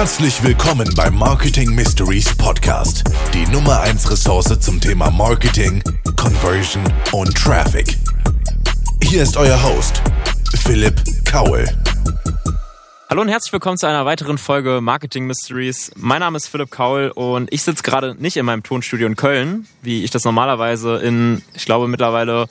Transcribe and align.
Herzlich 0.00 0.42
willkommen 0.42 0.90
beim 0.96 1.14
Marketing 1.14 1.74
Mysteries 1.74 2.34
Podcast, 2.34 3.04
die 3.34 3.44
Nummer 3.52 3.82
1 3.82 4.10
Ressource 4.10 4.58
zum 4.58 4.80
Thema 4.80 5.10
Marketing, 5.10 5.82
Conversion 6.16 6.82
und 7.12 7.36
Traffic. 7.36 7.98
Hier 9.02 9.22
ist 9.22 9.36
euer 9.36 9.62
Host, 9.62 10.00
Philipp 10.64 10.94
Kaul. 11.26 11.66
Hallo 13.10 13.20
und 13.20 13.28
herzlich 13.28 13.52
willkommen 13.52 13.76
zu 13.76 13.88
einer 13.88 14.06
weiteren 14.06 14.38
Folge 14.38 14.80
Marketing 14.80 15.26
Mysteries. 15.26 15.92
Mein 15.96 16.20
Name 16.20 16.38
ist 16.38 16.46
Philipp 16.46 16.70
Kaul 16.70 17.12
und 17.14 17.52
ich 17.52 17.62
sitze 17.62 17.82
gerade 17.82 18.14
nicht 18.18 18.38
in 18.38 18.46
meinem 18.46 18.62
Tonstudio 18.62 19.06
in 19.06 19.16
Köln, 19.16 19.66
wie 19.82 20.02
ich 20.02 20.10
das 20.10 20.24
normalerweise 20.24 20.96
in, 20.96 21.42
ich 21.52 21.66
glaube 21.66 21.88
mittlerweile 21.88 22.46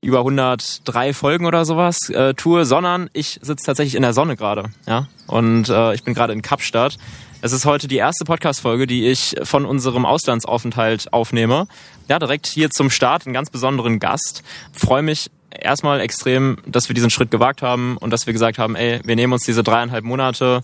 über 0.00 0.18
103 0.18 1.12
Folgen 1.12 1.46
oder 1.46 1.64
sowas 1.64 2.08
äh, 2.10 2.34
tue, 2.34 2.64
sondern 2.64 3.10
ich 3.12 3.40
sitze 3.42 3.66
tatsächlich 3.66 3.96
in 3.96 4.02
der 4.02 4.12
Sonne 4.12 4.36
gerade, 4.36 4.70
ja. 4.86 5.08
Und 5.26 5.68
äh, 5.68 5.94
ich 5.94 6.04
bin 6.04 6.14
gerade 6.14 6.32
in 6.32 6.42
Kapstadt. 6.42 6.98
Es 7.40 7.52
ist 7.52 7.66
heute 7.66 7.88
die 7.88 7.96
erste 7.96 8.24
Podcast-Folge, 8.24 8.86
die 8.86 9.06
ich 9.08 9.36
von 9.42 9.64
unserem 9.64 10.04
Auslandsaufenthalt 10.04 11.12
aufnehme. 11.12 11.66
Ja, 12.08 12.18
direkt 12.18 12.46
hier 12.46 12.70
zum 12.70 12.90
Start, 12.90 13.26
einen 13.26 13.34
ganz 13.34 13.50
besonderen 13.50 13.98
Gast. 13.98 14.42
Freue 14.72 15.02
mich 15.02 15.30
erstmal 15.50 16.00
extrem, 16.00 16.58
dass 16.66 16.88
wir 16.88 16.94
diesen 16.94 17.10
Schritt 17.10 17.30
gewagt 17.30 17.62
haben 17.62 17.96
und 17.96 18.10
dass 18.10 18.26
wir 18.26 18.32
gesagt 18.32 18.58
haben, 18.58 18.76
ey, 18.76 19.00
wir 19.04 19.16
nehmen 19.16 19.32
uns 19.32 19.44
diese 19.44 19.62
dreieinhalb 19.62 20.04
Monate, 20.04 20.62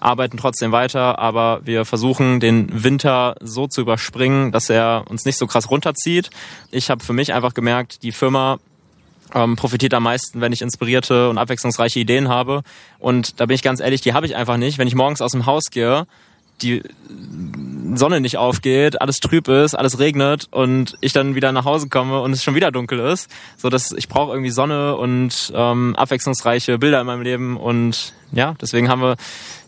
arbeiten 0.00 0.36
trotzdem 0.36 0.72
weiter, 0.72 1.18
aber 1.18 1.60
wir 1.64 1.84
versuchen 1.84 2.40
den 2.40 2.82
Winter 2.84 3.36
so 3.40 3.66
zu 3.66 3.80
überspringen, 3.80 4.52
dass 4.52 4.70
er 4.70 5.04
uns 5.08 5.24
nicht 5.24 5.38
so 5.38 5.46
krass 5.46 5.70
runterzieht. 5.70 6.30
Ich 6.70 6.90
habe 6.90 7.02
für 7.02 7.12
mich 7.12 7.32
einfach 7.32 7.54
gemerkt, 7.54 8.02
die 8.02 8.12
Firma 8.12 8.58
ähm, 9.34 9.56
profitiert 9.56 9.94
am 9.94 10.04
meisten, 10.04 10.40
wenn 10.40 10.52
ich 10.52 10.62
inspirierte 10.62 11.28
und 11.28 11.38
abwechslungsreiche 11.38 12.00
Ideen 12.00 12.28
habe. 12.28 12.62
Und 12.98 13.40
da 13.40 13.46
bin 13.46 13.54
ich 13.54 13.62
ganz 13.62 13.80
ehrlich, 13.80 14.00
die 14.00 14.12
habe 14.12 14.26
ich 14.26 14.36
einfach 14.36 14.56
nicht. 14.56 14.78
Wenn 14.78 14.88
ich 14.88 14.94
morgens 14.94 15.20
aus 15.20 15.32
dem 15.32 15.46
Haus 15.46 15.64
gehe, 15.70 16.06
die 16.62 16.82
Sonne 17.94 18.20
nicht 18.20 18.36
aufgeht, 18.36 19.00
alles 19.00 19.16
trüb 19.16 19.48
ist, 19.48 19.74
alles 19.74 19.98
regnet 19.98 20.48
und 20.50 20.96
ich 21.00 21.12
dann 21.12 21.34
wieder 21.34 21.52
nach 21.52 21.64
Hause 21.64 21.88
komme 21.88 22.20
und 22.20 22.32
es 22.32 22.42
schon 22.42 22.54
wieder 22.54 22.70
dunkel 22.70 23.00
ist, 23.00 23.30
so 23.56 23.68
dass 23.68 23.92
ich 23.92 24.08
brauche 24.08 24.32
irgendwie 24.32 24.50
Sonne 24.50 24.96
und 24.96 25.52
ähm, 25.54 25.94
abwechslungsreiche 25.96 26.78
Bilder 26.78 27.00
in 27.00 27.06
meinem 27.06 27.22
Leben 27.22 27.56
und 27.56 28.12
ja, 28.32 28.54
deswegen 28.60 28.88
haben 28.88 29.02
wir 29.02 29.16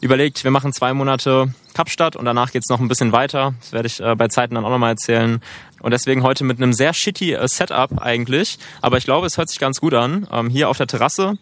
überlegt, 0.01 0.45
wir 0.45 0.51
machen 0.51 0.73
zwei 0.73 0.93
Monate 0.93 1.53
Kapstadt 1.75 2.17
und 2.17 2.25
danach 2.25 2.51
geht's 2.51 2.69
noch 2.69 2.81
ein 2.81 2.89
bisschen 2.89 3.13
weiter. 3.13 3.55
Das 3.61 3.73
werde 3.73 3.87
ich 3.87 4.01
äh, 4.01 4.17
bei 4.17 4.29
Zeiten 4.29 4.57
dann 4.57 4.65
auch 4.65 4.71
nochmal 4.71 4.91
erzählen. 4.91 5.41
Und 5.81 5.93
deswegen 5.93 6.25
heute 6.25 6.43
mit 6.43 6.59
einem 6.59 6.73
sehr 6.73 6.93
shitty 6.93 7.35
äh, 7.35 7.47
Setup 7.47 8.03
eigentlich. 8.03 8.59
Aber 8.83 8.97
ich 8.97 9.05
glaube, 9.05 9.27
es 9.29 9.39
hört 9.39 9.49
sich 9.49 9.61
ganz 9.61 9.81
gut 9.81 9.95
an. 9.95 10.27
Ähm, 10.33 10.51
hier 10.51 10.69
auf 10.71 10.77
der 10.77 10.89
Terrasse 10.89 11.39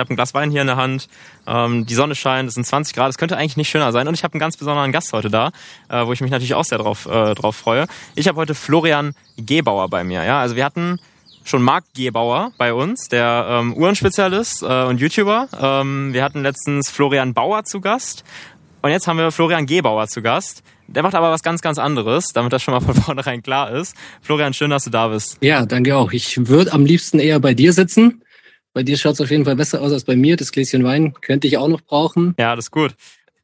ich 0.00 0.02
habe 0.02 0.14
ein 0.14 0.16
Glas 0.16 0.32
Wein 0.32 0.50
hier 0.50 0.62
in 0.62 0.66
der 0.66 0.76
Hand, 0.76 1.08
ähm, 1.46 1.84
die 1.84 1.94
Sonne 1.94 2.14
scheint, 2.14 2.48
es 2.48 2.54
sind 2.54 2.64
20 2.64 2.94
Grad, 2.94 3.10
es 3.10 3.18
könnte 3.18 3.36
eigentlich 3.36 3.58
nicht 3.58 3.68
schöner 3.68 3.92
sein. 3.92 4.08
Und 4.08 4.14
ich 4.14 4.24
habe 4.24 4.32
einen 4.32 4.40
ganz 4.40 4.56
besonderen 4.56 4.92
Gast 4.92 5.12
heute 5.12 5.28
da, 5.28 5.50
äh, 5.90 6.06
wo 6.06 6.12
ich 6.12 6.22
mich 6.22 6.30
natürlich 6.30 6.54
auch 6.54 6.64
sehr 6.64 6.78
drauf, 6.78 7.06
äh, 7.06 7.34
drauf 7.34 7.56
freue. 7.56 7.86
Ich 8.14 8.26
habe 8.28 8.36
heute 8.38 8.54
Florian 8.54 9.14
Gebauer 9.36 9.88
bei 9.88 10.02
mir. 10.04 10.24
Ja, 10.24 10.40
Also 10.40 10.56
wir 10.56 10.64
hatten 10.64 10.98
schon 11.44 11.62
Marc 11.62 11.84
Gebauer 11.94 12.52
bei 12.56 12.72
uns, 12.72 13.08
der 13.08 13.46
ähm, 13.50 13.74
Uhrenspezialist 13.74 14.62
äh, 14.62 14.84
und 14.84 15.00
YouTuber. 15.00 15.48
Ähm, 15.60 16.14
wir 16.14 16.24
hatten 16.24 16.42
letztens 16.42 16.90
Florian 16.90 17.34
Bauer 17.34 17.64
zu 17.64 17.82
Gast. 17.82 18.24
Und 18.80 18.90
jetzt 18.90 19.06
haben 19.06 19.18
wir 19.18 19.30
Florian 19.30 19.66
Gebauer 19.66 20.08
zu 20.08 20.22
Gast. 20.22 20.62
Der 20.86 21.02
macht 21.02 21.14
aber 21.14 21.30
was 21.30 21.42
ganz, 21.42 21.60
ganz 21.60 21.78
anderes, 21.78 22.28
damit 22.34 22.52
das 22.52 22.62
schon 22.62 22.74
mal 22.74 22.80
von 22.80 22.94
vornherein 23.02 23.42
klar 23.42 23.70
ist. 23.70 23.94
Florian, 24.22 24.54
schön, 24.54 24.70
dass 24.70 24.84
du 24.84 24.90
da 24.90 25.08
bist. 25.08 25.38
Ja, 25.40 25.66
danke 25.66 25.96
auch. 25.96 26.12
Ich 26.12 26.48
würde 26.48 26.72
am 26.72 26.84
liebsten 26.84 27.18
eher 27.18 27.38
bei 27.38 27.54
dir 27.54 27.72
sitzen. 27.72 28.19
Bei 28.72 28.82
dir 28.82 28.96
schaut 28.96 29.14
es 29.14 29.20
auf 29.20 29.30
jeden 29.30 29.44
Fall 29.44 29.56
besser 29.56 29.80
aus 29.80 29.92
als 29.92 30.04
bei 30.04 30.16
mir. 30.16 30.36
Das 30.36 30.52
Gläschen 30.52 30.84
Wein 30.84 31.14
könnte 31.20 31.46
ich 31.46 31.58
auch 31.58 31.68
noch 31.68 31.80
brauchen. 31.80 32.34
Ja, 32.38 32.54
das 32.54 32.66
ist 32.66 32.70
gut. 32.70 32.94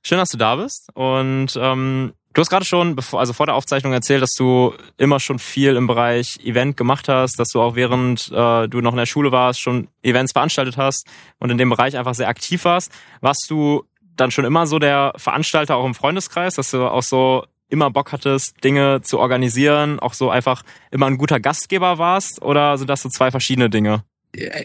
Schön, 0.02 0.18
dass 0.18 0.28
du 0.28 0.38
da 0.38 0.54
bist. 0.54 0.88
Und 0.94 1.58
ähm, 1.60 2.12
du 2.32 2.40
hast 2.40 2.48
gerade 2.48 2.64
schon, 2.64 2.94
bevor, 2.94 3.18
also 3.18 3.32
vor 3.32 3.46
der 3.46 3.56
Aufzeichnung 3.56 3.92
erzählt, 3.92 4.22
dass 4.22 4.34
du 4.34 4.72
immer 4.98 5.18
schon 5.18 5.40
viel 5.40 5.74
im 5.74 5.88
Bereich 5.88 6.38
Event 6.44 6.76
gemacht 6.76 7.08
hast, 7.08 7.40
dass 7.40 7.48
du 7.48 7.60
auch 7.60 7.74
während 7.74 8.30
äh, 8.32 8.68
du 8.68 8.80
noch 8.80 8.92
in 8.92 8.98
der 8.98 9.06
Schule 9.06 9.32
warst, 9.32 9.60
schon 9.60 9.88
Events 10.02 10.30
veranstaltet 10.30 10.76
hast 10.76 11.06
und 11.40 11.50
in 11.50 11.58
dem 11.58 11.70
Bereich 11.70 11.96
einfach 11.96 12.14
sehr 12.14 12.28
aktiv 12.28 12.64
warst. 12.64 12.92
Warst 13.20 13.46
du 13.50 13.84
dann 14.14 14.30
schon 14.30 14.44
immer 14.44 14.68
so 14.68 14.78
der 14.78 15.12
Veranstalter 15.16 15.74
auch 15.74 15.86
im 15.86 15.94
Freundeskreis, 15.94 16.54
dass 16.54 16.70
du 16.70 16.86
auch 16.86 17.02
so 17.02 17.44
immer 17.68 17.90
Bock 17.90 18.12
hattest, 18.12 18.62
Dinge 18.62 19.00
zu 19.02 19.18
organisieren, 19.18 19.98
auch 19.98 20.14
so 20.14 20.30
einfach 20.30 20.62
immer 20.92 21.06
ein 21.06 21.18
guter 21.18 21.40
Gastgeber 21.40 21.98
warst? 21.98 22.40
Oder 22.42 22.78
sind 22.78 22.88
das 22.88 23.02
so 23.02 23.08
zwei 23.08 23.32
verschiedene 23.32 23.68
Dinge? 23.68 24.04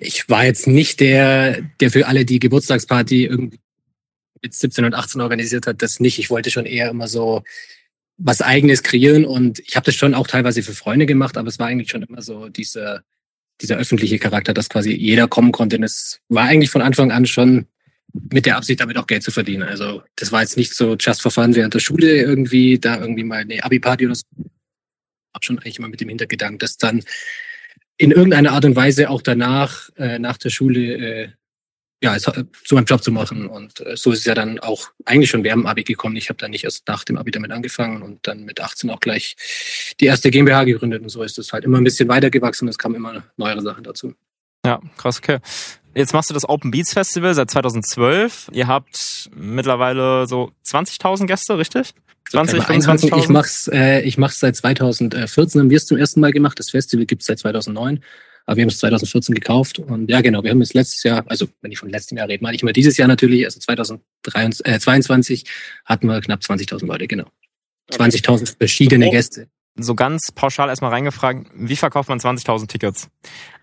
Ich 0.02 0.30
war 0.30 0.46
jetzt 0.46 0.68
nicht 0.68 1.00
der, 1.00 1.62
der 1.80 1.92
für 1.92 2.08
alle 2.08 2.26
die 2.26 2.40
Geburtstagsparty 2.40 3.26
irgendwie 3.26 3.60
mit 4.42 4.54
17 4.54 4.86
und 4.86 4.94
18 4.94 5.22
organisiert 5.22 5.68
hat, 5.68 5.82
das 5.82 6.00
nicht. 6.00 6.20
Ich 6.20 6.30
wollte 6.30 6.52
schon 6.52 6.66
eher 6.66 6.90
immer 6.90 7.08
so 7.08 7.44
was 8.18 8.42
eigenes 8.42 8.84
kreieren 8.84 9.26
und 9.26 9.60
ich 9.60 9.76
habe 9.76 9.86
das 9.86 9.96
schon 9.96 10.14
auch 10.14 10.28
teilweise 10.28 10.62
für 10.64 10.74
Freunde 10.74 11.06
gemacht, 11.06 11.38
aber 11.38 11.48
es 11.48 11.60
war 11.60 11.68
eigentlich 11.68 11.90
schon 11.90 12.04
immer 12.04 12.22
so 12.22 12.50
dieser, 12.50 13.04
dieser 13.62 13.78
öffentliche 13.78 14.20
Charakter, 14.20 14.54
dass 14.54 14.70
quasi 14.70 14.92
jeder 14.92 15.28
kommen 15.28 15.52
konnte. 15.52 15.78
Und 15.78 15.84
es 15.84 16.20
war 16.30 16.46
eigentlich 16.46 16.70
von 16.70 16.82
Anfang 16.82 17.12
an 17.12 17.26
schon 17.26 17.68
mit 18.14 18.46
der 18.46 18.58
Absicht, 18.58 18.80
damit 18.82 18.98
auch 18.98 19.08
Geld 19.08 19.24
zu 19.24 19.32
verdienen. 19.32 19.64
Also 19.64 20.04
das 20.18 20.32
war 20.32 20.42
jetzt 20.42 20.58
nicht 20.58 20.74
so 20.74 20.96
just 21.00 21.22
for 21.22 21.32
fun 21.32 21.56
während 21.56 21.74
der 21.74 21.80
Schule 21.80 22.22
irgendwie, 22.22 22.78
da 22.78 23.00
irgendwie 23.00 23.24
mal 23.24 23.40
eine 23.40 23.64
Abi-Party 23.64 24.06
oder 24.06 24.16
so. 24.16 24.24
Hab 25.34 25.46
schon 25.46 25.60
eigentlich 25.60 25.80
immer 25.80 25.88
mit 25.88 26.02
dem 26.02 26.10
Hintergedanken, 26.10 26.60
dass 26.60 26.78
dann 26.78 27.04
in 28.02 28.10
irgendeiner 28.10 28.54
Art 28.54 28.66
und 28.66 28.76
Weise 28.76 29.12
auch 29.12 29.22
danach, 29.22 29.90
äh, 29.96 30.18
nach 30.18 30.38
der 30.38 30.50
Schule, 30.50 30.80
äh, 30.80 31.30
ja, 32.02 32.16
es, 32.16 32.28
äh, 32.28 32.46
zu 32.66 32.74
meinem 32.74 32.86
Job 32.86 33.04
zu 33.04 33.12
machen. 33.12 33.46
Und 33.46 33.80
äh, 33.86 33.96
so 33.96 34.12
ist 34.12 34.20
es 34.20 34.26
ja 34.26 34.34
dann 34.34 34.58
auch 34.58 34.90
eigentlich 35.06 35.30
schon 35.30 35.44
während 35.44 35.64
dem 35.64 35.68
Abi 35.68 35.84
gekommen. 35.84 36.16
Ich 36.16 36.30
habe 36.30 36.38
dann 36.38 36.50
nicht 36.50 36.64
erst 36.64 36.88
nach 36.88 37.04
dem 37.04 37.18
Abi 37.18 37.30
damit 37.30 37.52
angefangen 37.52 38.02
und 38.02 38.26
dann 38.26 38.44
mit 38.44 38.60
18 38.60 38.90
auch 38.90 39.00
gleich 39.00 39.36
die 40.00 40.06
erste 40.06 40.32
GmbH 40.32 40.64
gegründet. 40.64 41.04
Und 41.04 41.10
so 41.10 41.22
ist 41.22 41.38
es 41.38 41.54
halt 41.54 41.64
immer 41.64 41.78
ein 41.78 41.84
bisschen 41.84 42.10
weitergewachsen. 42.10 42.68
Es 42.68 42.80
kamen 42.80 42.96
immer 42.96 43.24
neuere 43.38 43.62
Sachen 43.62 43.84
dazu. 43.84 44.16
Ja, 44.66 44.82
krass, 44.98 45.20
okay. 45.20 45.38
Jetzt 45.94 46.14
machst 46.14 46.30
du 46.30 46.34
das 46.34 46.48
Open 46.48 46.72
Beats 46.72 46.94
Festival 46.94 47.34
seit 47.34 47.52
2012. 47.52 48.50
Ihr 48.54 48.68
habt 48.68 49.30
mittlerweile 49.36 50.26
so 50.28 50.52
20.000 50.66 51.28
Gäste, 51.28 51.58
richtig? 51.58 51.94
20, 52.30 52.62
25.000? 52.62 53.18
Ich 53.18 53.28
mach's, 53.28 53.68
äh, 53.68 54.02
ich 54.02 54.18
mach's 54.18 54.40
seit 54.40 54.56
2014, 54.56 55.60
haben 55.60 55.70
wir 55.70 55.78
es 55.78 55.86
zum 55.86 55.98
ersten 55.98 56.22
Mal 56.22 56.32
gemacht. 56.32 56.58
Das 56.60 56.70
Festival 56.70 57.06
gibt's 57.06 57.26
seit 57.26 57.40
2009. 57.40 58.02
Aber 58.46 58.58
wir 58.58 58.64
haben 58.64 58.70
es 58.70 58.80
2014 58.80 59.36
gekauft. 59.36 59.80
Und 59.80 60.10
ja, 60.10 60.22
genau, 60.22 60.44
wir 60.44 60.52
haben 60.52 60.62
es 60.62 60.74
letztes 60.74 61.04
Jahr, 61.04 61.24
also 61.28 61.48
wenn 61.62 61.72
ich 61.72 61.80
von 61.80 61.90
letztem 61.90 62.18
Jahr 62.18 62.28
rede, 62.28 62.42
meine 62.42 62.56
ich 62.56 62.64
mal 62.64 62.74
dieses 62.74 62.98
Jahr 62.98 63.08
natürlich, 63.08 63.46
also 63.46 63.60
2022 63.60 65.44
äh, 65.44 65.48
hatten 65.86 66.08
wir 66.08 66.22
knapp 66.22 66.40
20.000 66.42 66.86
Leute, 66.86 67.08
genau. 67.08 67.26
20.000 67.92 68.58
verschiedene 68.58 69.10
Gäste 69.10 69.48
so 69.76 69.96
ganz 69.96 70.32
pauschal 70.34 70.70
erstmal 70.70 70.92
reingefragt, 70.92 71.48
wie 71.56 71.76
verkauft 71.76 72.10
man 72.10 72.20
20.000 72.20 72.68
Tickets? 72.68 73.10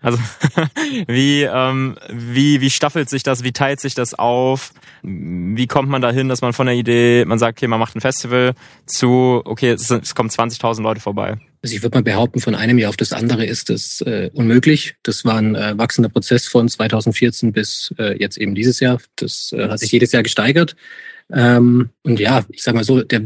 Also 0.01 0.17
wie, 1.07 1.43
ähm, 1.43 1.97
wie, 2.09 2.61
wie 2.61 2.69
staffelt 2.69 3.09
sich 3.09 3.23
das, 3.23 3.43
wie 3.43 3.51
teilt 3.51 3.79
sich 3.79 3.93
das 3.93 4.13
auf? 4.13 4.73
Wie 5.03 5.67
kommt 5.67 5.89
man 5.89 6.01
dahin, 6.01 6.27
dass 6.27 6.41
man 6.41 6.53
von 6.53 6.65
der 6.65 6.75
Idee, 6.75 7.25
man 7.25 7.37
sagt, 7.37 7.59
okay, 7.59 7.67
man 7.67 7.79
macht 7.79 7.95
ein 7.95 8.01
Festival, 8.01 8.53
zu, 8.85 9.41
okay, 9.45 9.71
es, 9.71 9.89
es 9.89 10.15
kommen 10.15 10.29
20.000 10.29 10.81
Leute 10.81 10.99
vorbei? 10.99 11.37
Also 11.61 11.75
ich 11.75 11.83
würde 11.83 11.97
mal 11.97 12.03
behaupten, 12.03 12.39
von 12.39 12.55
einem 12.55 12.77
Jahr 12.77 12.89
auf 12.89 12.97
das 12.97 13.11
andere 13.11 13.45
ist 13.45 13.69
das 13.69 14.01
äh, 14.01 14.29
unmöglich. 14.33 14.95
Das 15.03 15.25
war 15.25 15.35
ein 15.35 15.55
äh, 15.55 15.77
wachsender 15.77 16.09
Prozess 16.09 16.47
von 16.47 16.69
2014 16.69 17.51
bis 17.51 17.93
äh, 17.99 18.17
jetzt 18.19 18.37
eben 18.37 18.55
dieses 18.55 18.79
Jahr. 18.79 18.99
Das 19.17 19.51
äh, 19.51 19.67
hat 19.67 19.79
sich 19.79 19.91
jedes 19.91 20.11
Jahr 20.11 20.23
gesteigert. 20.23 20.75
Ähm, 21.31 21.89
und 22.03 22.19
ja, 22.19 22.45
ich 22.49 22.63
sag 22.63 22.75
mal 22.75 22.83
so, 22.83 23.03
der 23.03 23.21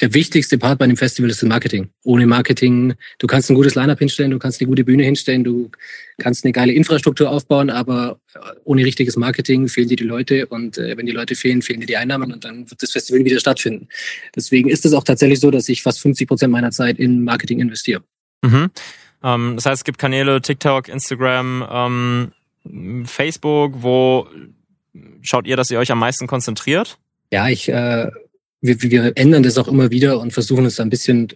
der 0.00 0.14
wichtigste 0.14 0.58
Part 0.58 0.78
bei 0.78 0.84
einem 0.84 0.96
Festival 0.96 1.30
ist 1.30 1.42
das 1.42 1.48
Marketing. 1.48 1.88
Ohne 2.04 2.26
Marketing, 2.26 2.94
du 3.18 3.26
kannst 3.26 3.50
ein 3.50 3.54
gutes 3.54 3.74
Line-up 3.74 3.98
hinstellen, 3.98 4.30
du 4.30 4.38
kannst 4.38 4.60
eine 4.60 4.68
gute 4.68 4.84
Bühne 4.84 5.02
hinstellen, 5.02 5.42
du 5.42 5.70
kannst 6.18 6.44
eine 6.44 6.52
geile 6.52 6.72
Infrastruktur 6.72 7.30
aufbauen, 7.30 7.68
aber 7.68 8.20
äh, 8.34 8.38
ohne 8.64 8.84
richtiges 8.84 9.16
Marketing 9.16 9.68
fehlen 9.68 9.88
dir 9.88 9.96
die 9.96 10.04
Leute 10.04 10.46
und 10.46 10.78
äh, 10.78 10.96
wenn 10.96 11.06
die 11.06 11.12
Leute 11.12 11.34
fehlen, 11.34 11.62
fehlen 11.62 11.80
dir 11.80 11.86
die 11.86 11.96
Einnahmen 11.96 12.32
und 12.32 12.44
dann 12.44 12.70
wird 12.70 12.82
das 12.82 12.92
Festival 12.92 13.24
wieder 13.24 13.40
stattfinden. 13.40 13.88
Deswegen 14.36 14.68
ist 14.68 14.86
es 14.86 14.92
auch 14.92 15.04
tatsächlich 15.04 15.40
so, 15.40 15.50
dass 15.50 15.68
ich 15.68 15.82
fast 15.82 16.00
50 16.00 16.28
Prozent 16.28 16.52
meiner 16.52 16.70
Zeit 16.70 16.98
in 16.98 17.24
Marketing 17.24 17.60
investiere. 17.60 18.02
Mhm. 18.42 18.70
Ähm, 19.24 19.52
das 19.56 19.66
heißt, 19.66 19.80
es 19.80 19.84
gibt 19.84 19.98
Kanäle, 19.98 20.40
TikTok, 20.40 20.88
Instagram, 20.88 21.66
ähm, 21.70 23.04
Facebook, 23.04 23.74
wo 23.82 24.28
schaut 25.22 25.46
ihr, 25.46 25.56
dass 25.56 25.70
ihr 25.70 25.78
euch 25.78 25.90
am 25.90 25.98
meisten 25.98 26.26
konzentriert? 26.26 26.98
Ja, 27.32 27.48
ich 27.48 27.68
äh, 27.68 28.10
wir, 28.60 28.82
wir 28.82 29.12
ändern 29.16 29.42
das 29.42 29.58
auch 29.58 29.68
immer 29.68 29.90
wieder 29.90 30.20
und 30.20 30.32
versuchen 30.32 30.66
es 30.66 30.80
ein 30.80 30.90
bisschen 30.90 31.28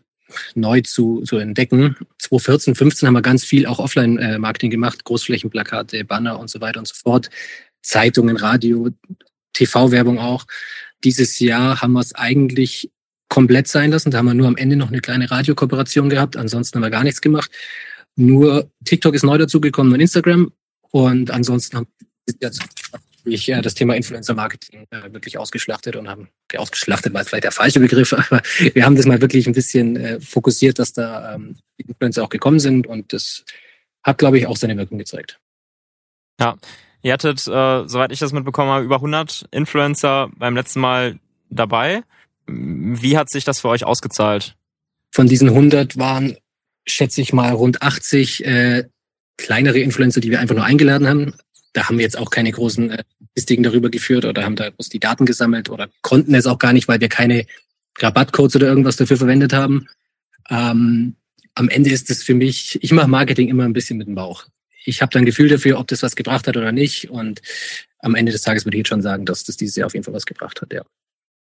neu 0.55 0.81
zu, 0.81 1.23
zu 1.23 1.37
entdecken. 1.37 1.97
2014, 2.19 2.75
15 2.75 3.07
haben 3.07 3.15
wir 3.15 3.23
ganz 3.23 3.45
viel 3.45 3.67
auch 3.67 3.79
Offline-Marketing 3.79 4.71
gemacht, 4.71 5.05
Großflächenplakate, 5.05 6.05
Banner 6.05 6.39
und 6.39 6.51
so 6.51 6.61
weiter 6.61 6.79
und 6.79 6.89
so 6.89 6.95
fort, 6.95 7.31
Zeitungen, 7.83 8.37
Radio, 8.37 8.91
TV-Werbung 9.53 10.19
auch. 10.19 10.47
Dieses 11.05 11.39
Jahr 11.39 11.83
haben 11.83 11.93
wir 11.93 12.01
es 12.01 12.15
eigentlich 12.15 12.91
komplett 13.29 13.69
sein 13.69 13.91
lassen. 13.91 14.11
Da 14.11 14.19
haben 14.19 14.27
wir 14.27 14.35
nur 14.35 14.49
am 14.49 14.57
Ende 14.57 14.77
noch 14.77 14.89
eine 14.89 15.01
kleine 15.01 15.31
Radiokooperation 15.31 16.09
gehabt. 16.09 16.37
Ansonsten 16.37 16.77
haben 16.77 16.83
wir 16.83 16.91
gar 16.91 17.05
nichts 17.05 17.21
gemacht. 17.21 17.51
Nur 18.15 18.71
TikTok 18.85 19.15
ist 19.15 19.25
neu 19.25 19.39
dazugekommen 19.39 19.93
und 19.93 20.01
Instagram. 20.01 20.53
Und 20.91 21.31
ansonsten 21.31 21.79
haben 21.79 21.87
wir 22.27 22.51
jetzt 23.25 23.35
ich 23.35 23.49
äh, 23.49 23.61
das 23.63 23.75
Thema 23.75 23.95
Influencer-Marketing 23.95 24.87
äh, 24.91 25.13
wirklich 25.13 25.39
ausgeschlachtet 25.39 25.97
und 25.97 26.09
haben, 26.09 26.29
okay, 26.45 26.59
ausgeschlachtet 26.59 27.13
war 27.15 27.25
vielleicht 27.25 27.45
der 27.45 27.53
falsche 27.53 27.81
Begriff, 27.81 28.13
aber 28.13 28.43
wir 28.73 28.85
haben 28.85 28.97
das 28.97 29.07
mal 29.07 29.21
wirklich 29.21 29.47
ein 29.47 29.53
bisschen 29.53 29.97
äh, 29.97 30.21
fokussiert, 30.21 30.79
dass 30.79 30.93
da 30.93 31.35
ähm, 31.35 31.57
Influencer 31.77 32.25
auch 32.25 32.29
gekommen 32.29 32.61
sind 32.61 32.87
und 32.87 33.13
das 33.13 33.45
hat, 34.03 34.19
glaube 34.19 34.39
ich, 34.39 34.47
auch 34.47 34.57
seine 34.57 34.77
Wirkung 34.77 34.99
gezeigt. 34.99 35.39
Ja, 36.41 36.57
ihr 37.03 37.13
hattet, 37.13 37.47
äh, 37.47 37.89
soweit 37.89 38.13
ich 38.13 38.19
das 38.19 38.33
mitbekommen 38.33 38.71
habe, 38.71 38.85
über 38.85 38.97
100 38.97 39.47
Influencer 39.51 40.31
beim 40.37 40.57
letzten 40.57 40.81
Mal 40.81 41.19
dabei. 41.51 42.03
Wie 42.47 43.17
hat 43.17 43.31
sich 43.31 43.45
das 43.45 43.61
für 43.61 43.69
euch 43.69 43.85
ausgezahlt? 43.85 44.57
Von 45.11 45.29
diesen 45.29 45.49
100 45.49 45.99
waren, 45.99 46.37
schätze 46.87 47.21
ich 47.21 47.33
mal, 47.33 47.53
rund 47.53 47.83
80 47.83 48.45
äh, 48.45 48.85
kleinere 49.37 49.79
Influencer, 49.79 50.21
die 50.21 50.31
wir 50.31 50.41
einfach 50.41 50.55
nur 50.55 50.65
eingeladen 50.65 51.09
haben. 51.09 51.35
Da 51.73 51.89
haben 51.89 51.99
wir 51.99 52.05
jetzt 52.05 52.19
auch 52.19 52.31
keine 52.31 52.53
großen 52.53 52.91
äh, 52.91 53.05
Statistiken 53.33 53.63
darüber 53.63 53.91
geführt 53.91 54.25
oder 54.25 54.45
haben 54.45 54.57
da 54.57 54.71
bloß 54.71 54.89
die 54.89 55.01
Daten 55.01 55.27
gesammelt 55.27 55.71
oder 55.71 55.89
konnten 56.03 56.35
es 56.35 56.47
auch 56.47 56.59
gar 56.59 56.73
nicht, 56.73 56.89
weil 56.89 57.01
wir 57.01 57.09
keine 57.09 57.47
Rabattcodes 57.99 58.57
oder 58.57 58.67
irgendwas 58.67 58.97
dafür 58.97 59.17
verwendet 59.17 59.53
haben. 59.53 59.87
Ähm, 60.51 61.17
am 61.55 61.69
Ende 61.69 61.91
ist 61.91 62.11
es 62.11 62.23
für 62.23 62.35
mich, 62.35 62.79
ich 62.83 62.93
mache 62.93 63.09
Marketing 63.09 63.49
immer 63.49 63.65
ein 63.65 63.73
bisschen 63.73 63.99
mit 63.99 64.07
dem 64.07 64.15
Bauch. 64.15 64.47
Ich 64.85 65.01
habe 65.01 65.13
dann 65.13 65.25
Gefühl 65.25 65.49
dafür, 65.49 65.79
ob 65.79 65.87
das 65.89 66.03
was 66.03 66.17
gebracht 66.17 66.47
hat 66.47 66.57
oder 66.57 66.73
nicht. 66.73 67.11
Und 67.11 67.41
am 68.01 68.15
Ende 68.15 68.33
des 68.33 68.43
Tages 68.43 68.65
würde 68.65 68.77
ich 68.77 68.81
jetzt 68.81 68.89
schon 68.89 69.03
sagen, 69.03 69.27
dass 69.27 69.45
das 69.45 69.57
dieses 69.57 69.77
Jahr 69.77 69.87
auf 69.87 69.95
jeden 69.95 70.05
Fall 70.05 70.15
was 70.15 70.27
gebracht 70.27 70.61
hat, 70.61 70.73
ja. 70.73 70.83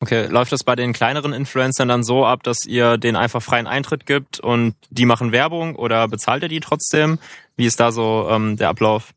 Okay, 0.02 0.26
läuft 0.26 0.52
das 0.52 0.64
bei 0.64 0.76
den 0.76 0.94
kleineren 0.94 1.32
Influencern 1.32 1.88
dann 1.88 2.04
so 2.04 2.26
ab, 2.26 2.42
dass 2.42 2.66
ihr 2.66 2.98
denen 2.98 3.16
einfach 3.16 3.44
freien 3.44 3.68
Eintritt 3.68 4.08
gibt 4.08 4.40
und 4.40 4.74
die 4.90 5.06
machen 5.06 5.32
Werbung 5.32 5.76
oder 5.76 6.08
bezahlt 6.08 6.42
ihr 6.42 6.50
die 6.50 6.60
trotzdem? 6.60 7.20
Wie 7.56 7.68
ist 7.68 7.80
da 7.80 7.92
so 7.92 8.28
ähm, 8.32 8.58
der 8.58 8.70
Ablauf? 8.70 9.14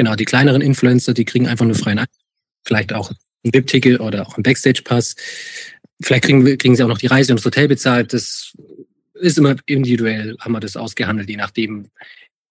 Genau, 0.00 0.14
die 0.14 0.24
kleineren 0.24 0.62
Influencer, 0.62 1.12
die 1.12 1.26
kriegen 1.26 1.46
einfach 1.46 1.66
nur 1.66 1.74
freien 1.74 1.98
Eintritt. 1.98 2.24
Vielleicht 2.64 2.94
auch 2.94 3.10
ein 3.10 3.52
VIP-Ticket 3.52 4.00
oder 4.00 4.26
auch 4.26 4.38
ein 4.38 4.42
Backstage-Pass. 4.42 5.14
Vielleicht 6.00 6.24
kriegen, 6.24 6.42
kriegen 6.56 6.74
sie 6.74 6.82
auch 6.82 6.88
noch 6.88 6.96
die 6.96 7.06
Reise 7.06 7.34
und 7.34 7.38
das 7.38 7.44
Hotel 7.44 7.68
bezahlt. 7.68 8.14
Das 8.14 8.56
ist 9.12 9.36
immer 9.36 9.56
individuell, 9.66 10.38
haben 10.40 10.52
wir 10.52 10.60
das 10.60 10.78
ausgehandelt, 10.78 11.28
je 11.28 11.36
nachdem, 11.36 11.90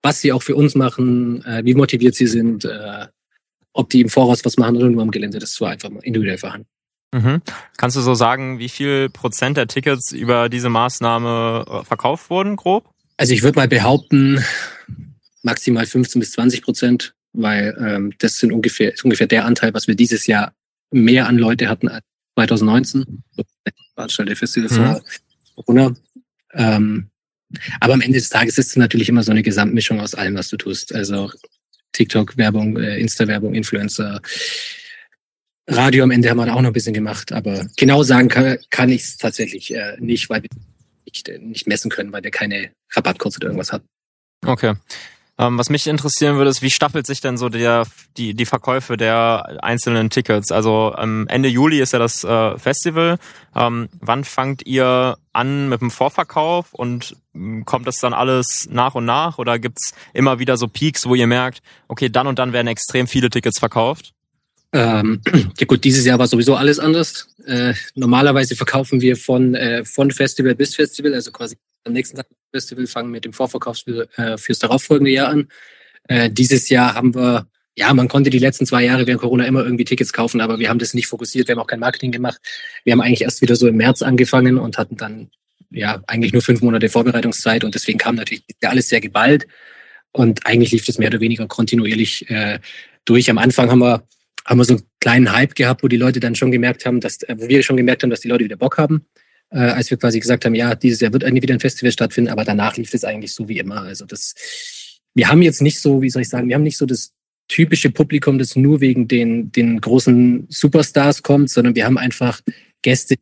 was 0.03 0.21
sie 0.21 0.31
auch 0.31 0.43
für 0.43 0.55
uns 0.55 0.75
machen, 0.75 1.43
äh, 1.43 1.65
wie 1.65 1.73
motiviert 1.73 2.13
sie 2.13 2.27
sind, 2.27 2.65
äh, 2.65 3.07
ob 3.73 3.89
die 3.89 4.01
im 4.01 4.09
Voraus 4.09 4.45
was 4.45 4.57
machen 4.57 4.77
oder 4.77 4.87
nur 4.87 5.01
am 5.01 5.09
Gelände. 5.09 5.39
Das 5.39 5.59
war 5.59 5.71
einfach 5.71 5.89
mal 5.89 6.03
individuell 6.03 6.37
verhandelt. 6.37 6.69
Mhm. 7.15 7.41
Kannst 7.77 7.97
du 7.97 8.01
so 8.01 8.13
sagen, 8.13 8.59
wie 8.59 8.69
viel 8.69 9.09
Prozent 9.09 9.57
der 9.57 9.65
Tickets 9.65 10.11
über 10.11 10.49
diese 10.49 10.69
Maßnahme 10.69 11.65
äh, 11.67 11.83
verkauft 11.83 12.29
wurden, 12.29 12.57
grob? 12.57 12.93
Also 13.17 13.33
ich 13.33 13.41
würde 13.41 13.57
mal 13.57 13.67
behaupten, 13.67 14.45
maximal 15.41 15.87
15 15.87 16.19
bis 16.19 16.33
20 16.33 16.61
Prozent, 16.61 17.15
weil 17.33 17.75
ähm, 17.79 18.13
das 18.19 18.39
sind 18.39 18.51
ungefähr, 18.51 18.93
ist 18.93 19.03
ungefähr 19.03 19.27
der 19.27 19.45
Anteil, 19.45 19.73
was 19.73 19.87
wir 19.87 19.95
dieses 19.95 20.27
Jahr 20.27 20.53
mehr 20.91 21.27
an 21.27 21.37
Leute 21.37 21.69
hatten 21.69 21.87
als 21.87 22.03
2019. 22.35 23.23
Veranstalter 23.95 24.35
Festival 24.35 24.69
vor 24.69 25.03
Corona. 25.55 25.95
Ähm, 26.53 27.09
aber 27.79 27.93
am 27.93 28.01
Ende 28.01 28.17
des 28.17 28.29
Tages 28.29 28.57
ist 28.57 28.69
es 28.69 28.75
natürlich 28.75 29.09
immer 29.09 29.23
so 29.23 29.31
eine 29.31 29.43
Gesamtmischung 29.43 29.99
aus 29.99 30.15
allem, 30.15 30.35
was 30.35 30.49
du 30.49 30.57
tust. 30.57 30.93
Also 30.93 31.31
TikTok-Werbung, 31.93 32.77
äh, 32.77 32.99
Insta-Werbung, 32.99 33.55
Influencer, 33.55 34.21
Radio 35.67 36.03
am 36.03 36.11
Ende 36.11 36.29
haben 36.29 36.37
wir 36.37 36.53
auch 36.53 36.61
noch 36.61 36.69
ein 36.69 36.73
bisschen 36.73 36.93
gemacht. 36.93 37.31
Aber 37.31 37.67
genau 37.77 38.03
sagen 38.03 38.27
kann, 38.27 38.57
kann 38.69 38.89
ich 38.89 39.03
es 39.03 39.17
tatsächlich 39.17 39.73
äh, 39.73 39.97
nicht, 39.99 40.29
weil 40.29 40.43
wir 40.43 40.49
nicht, 41.05 41.29
äh, 41.29 41.37
nicht 41.37 41.67
messen 41.67 41.91
können, 41.91 42.11
weil 42.11 42.21
der 42.21 42.31
keine 42.31 42.71
Rabattcodes 42.91 43.37
oder 43.37 43.47
irgendwas 43.47 43.71
hat. 43.71 43.83
Okay. 44.45 44.73
Ähm, 45.39 45.57
was 45.57 45.69
mich 45.69 45.87
interessieren 45.87 46.35
würde, 46.35 46.49
ist, 46.49 46.61
wie 46.61 46.69
staffelt 46.69 47.07
sich 47.07 47.21
denn 47.21 47.37
so 47.37 47.47
der, 47.47 47.87
die, 48.17 48.33
die 48.33 48.45
Verkäufe 48.45 48.97
der 48.97 49.59
einzelnen 49.63 50.09
Tickets? 50.09 50.51
Also 50.51 50.93
ähm, 50.97 51.27
Ende 51.29 51.47
Juli 51.47 51.79
ist 51.79 51.93
ja 51.93 51.99
das 51.99 52.25
äh, 52.25 52.57
Festival. 52.57 53.17
Ähm, 53.55 53.87
wann 54.01 54.25
fangt 54.25 54.67
ihr 54.67 55.17
an 55.31 55.69
mit 55.69 55.79
dem 55.79 55.91
Vorverkauf 55.91 56.73
und 56.73 57.15
ähm, 57.33 57.63
kommt 57.63 57.87
das 57.87 57.99
dann 57.99 58.13
alles 58.13 58.67
nach 58.69 58.95
und 58.95 59.05
nach 59.05 59.37
oder 59.37 59.59
gibt's 59.59 59.93
immer 60.13 60.39
wieder 60.39 60.57
so 60.57 60.67
Peaks, 60.67 61.07
wo 61.07 61.15
ihr 61.15 61.27
merkt, 61.27 61.61
okay, 61.87 62.09
dann 62.09 62.27
und 62.27 62.37
dann 62.37 62.51
werden 62.51 62.67
extrem 62.67 63.07
viele 63.07 63.29
Tickets 63.29 63.59
verkauft? 63.59 64.13
Ähm, 64.73 65.21
ja 65.57 65.65
gut, 65.65 65.85
dieses 65.85 66.05
Jahr 66.05 66.19
war 66.19 66.27
sowieso 66.27 66.55
alles 66.55 66.79
anders. 66.79 67.29
Äh, 67.45 67.75
normalerweise 67.95 68.57
verkaufen 68.57 68.99
wir 68.99 69.15
von, 69.15 69.55
äh, 69.55 69.85
von 69.85 70.11
Festival 70.11 70.53
bis 70.55 70.75
Festival, 70.75 71.13
also 71.13 71.31
quasi 71.31 71.55
am 71.85 71.93
nächsten 71.93 72.17
Tag 72.17 72.27
Festival 72.51 72.87
fangen 72.87 73.11
mit 73.11 73.25
dem 73.25 73.33
Vorverkauf 73.33 73.79
für, 73.79 74.07
äh, 74.17 74.37
fürs 74.37 74.59
darauffolgende 74.59 75.11
Jahr 75.11 75.29
an. 75.29 75.47
Äh, 76.07 76.29
dieses 76.29 76.69
Jahr 76.69 76.95
haben 76.95 77.13
wir, 77.13 77.47
ja, 77.75 77.93
man 77.93 78.07
konnte 78.07 78.29
die 78.29 78.39
letzten 78.39 78.65
zwei 78.65 78.83
Jahre 78.83 79.05
während 79.05 79.21
Corona 79.21 79.45
immer 79.45 79.63
irgendwie 79.63 79.85
Tickets 79.85 80.13
kaufen, 80.13 80.41
aber 80.41 80.59
wir 80.59 80.69
haben 80.69 80.79
das 80.79 80.93
nicht 80.93 81.07
fokussiert, 81.07 81.47
wir 81.47 81.55
haben 81.55 81.61
auch 81.61 81.67
kein 81.67 81.79
Marketing 81.79 82.11
gemacht. 82.11 82.39
Wir 82.83 82.93
haben 82.93 83.01
eigentlich 83.01 83.21
erst 83.21 83.41
wieder 83.41 83.55
so 83.55 83.67
im 83.67 83.77
März 83.77 84.01
angefangen 84.01 84.57
und 84.57 84.77
hatten 84.77 84.97
dann 84.97 85.29
ja 85.69 86.01
eigentlich 86.07 86.33
nur 86.33 86.41
fünf 86.41 86.61
Monate 86.61 86.89
Vorbereitungszeit 86.89 87.63
und 87.63 87.75
deswegen 87.75 87.99
kam 87.99 88.15
natürlich 88.15 88.43
alles 88.63 88.89
sehr 88.89 89.01
geballt 89.01 89.45
und 90.11 90.45
eigentlich 90.47 90.71
lief 90.71 90.85
das 90.85 90.97
mehr 90.97 91.09
oder 91.09 91.19
weniger 91.19 91.47
kontinuierlich 91.47 92.29
äh, 92.29 92.59
durch. 93.05 93.29
Am 93.29 93.37
Anfang 93.37 93.69
haben 93.69 93.79
wir 93.79 94.03
haben 94.45 94.57
wir 94.57 94.65
so 94.65 94.73
einen 94.73 94.83
kleinen 94.99 95.31
Hype 95.31 95.53
gehabt, 95.53 95.83
wo 95.83 95.87
die 95.87 95.97
Leute 95.97 96.19
dann 96.19 96.33
schon 96.33 96.51
gemerkt 96.51 96.83
haben, 96.87 97.01
dass, 97.01 97.21
äh, 97.23 97.35
wo 97.37 97.47
wir 97.47 97.61
schon 97.61 97.77
gemerkt 97.77 98.01
haben, 98.01 98.09
dass 98.09 98.21
die 98.21 98.29
Leute 98.29 98.45
wieder 98.45 98.57
Bock 98.57 98.79
haben 98.79 99.05
äh, 99.51 99.59
als 99.59 99.89
wir 99.89 99.97
quasi 99.97 100.19
gesagt 100.19 100.45
haben, 100.45 100.55
ja, 100.55 100.75
dieses 100.75 100.99
Jahr 101.01 101.13
wird 101.13 101.23
eigentlich 101.23 101.43
wieder 101.43 101.53
ein 101.53 101.59
Festival 101.59 101.91
stattfinden, 101.91 102.29
aber 102.29 102.43
danach 102.43 102.77
lief 102.77 102.93
es 102.93 103.03
eigentlich 103.03 103.33
so 103.33 103.47
wie 103.47 103.59
immer. 103.59 103.81
Also 103.81 104.05
das, 104.05 104.35
wir 105.13 105.29
haben 105.29 105.41
jetzt 105.41 105.61
nicht 105.61 105.79
so, 105.79 106.01
wie 106.01 106.09
soll 106.09 106.21
ich 106.21 106.29
sagen, 106.29 106.47
wir 106.47 106.55
haben 106.55 106.63
nicht 106.63 106.77
so 106.77 106.85
das 106.85 107.13
typische 107.47 107.89
Publikum, 107.89 108.37
das 108.37 108.55
nur 108.55 108.79
wegen 108.79 109.07
den, 109.07 109.51
den 109.51 109.81
großen 109.81 110.45
Superstars 110.49 111.23
kommt, 111.23 111.49
sondern 111.49 111.75
wir 111.75 111.85
haben 111.85 111.97
einfach 111.97 112.41
Gäste, 112.81 113.15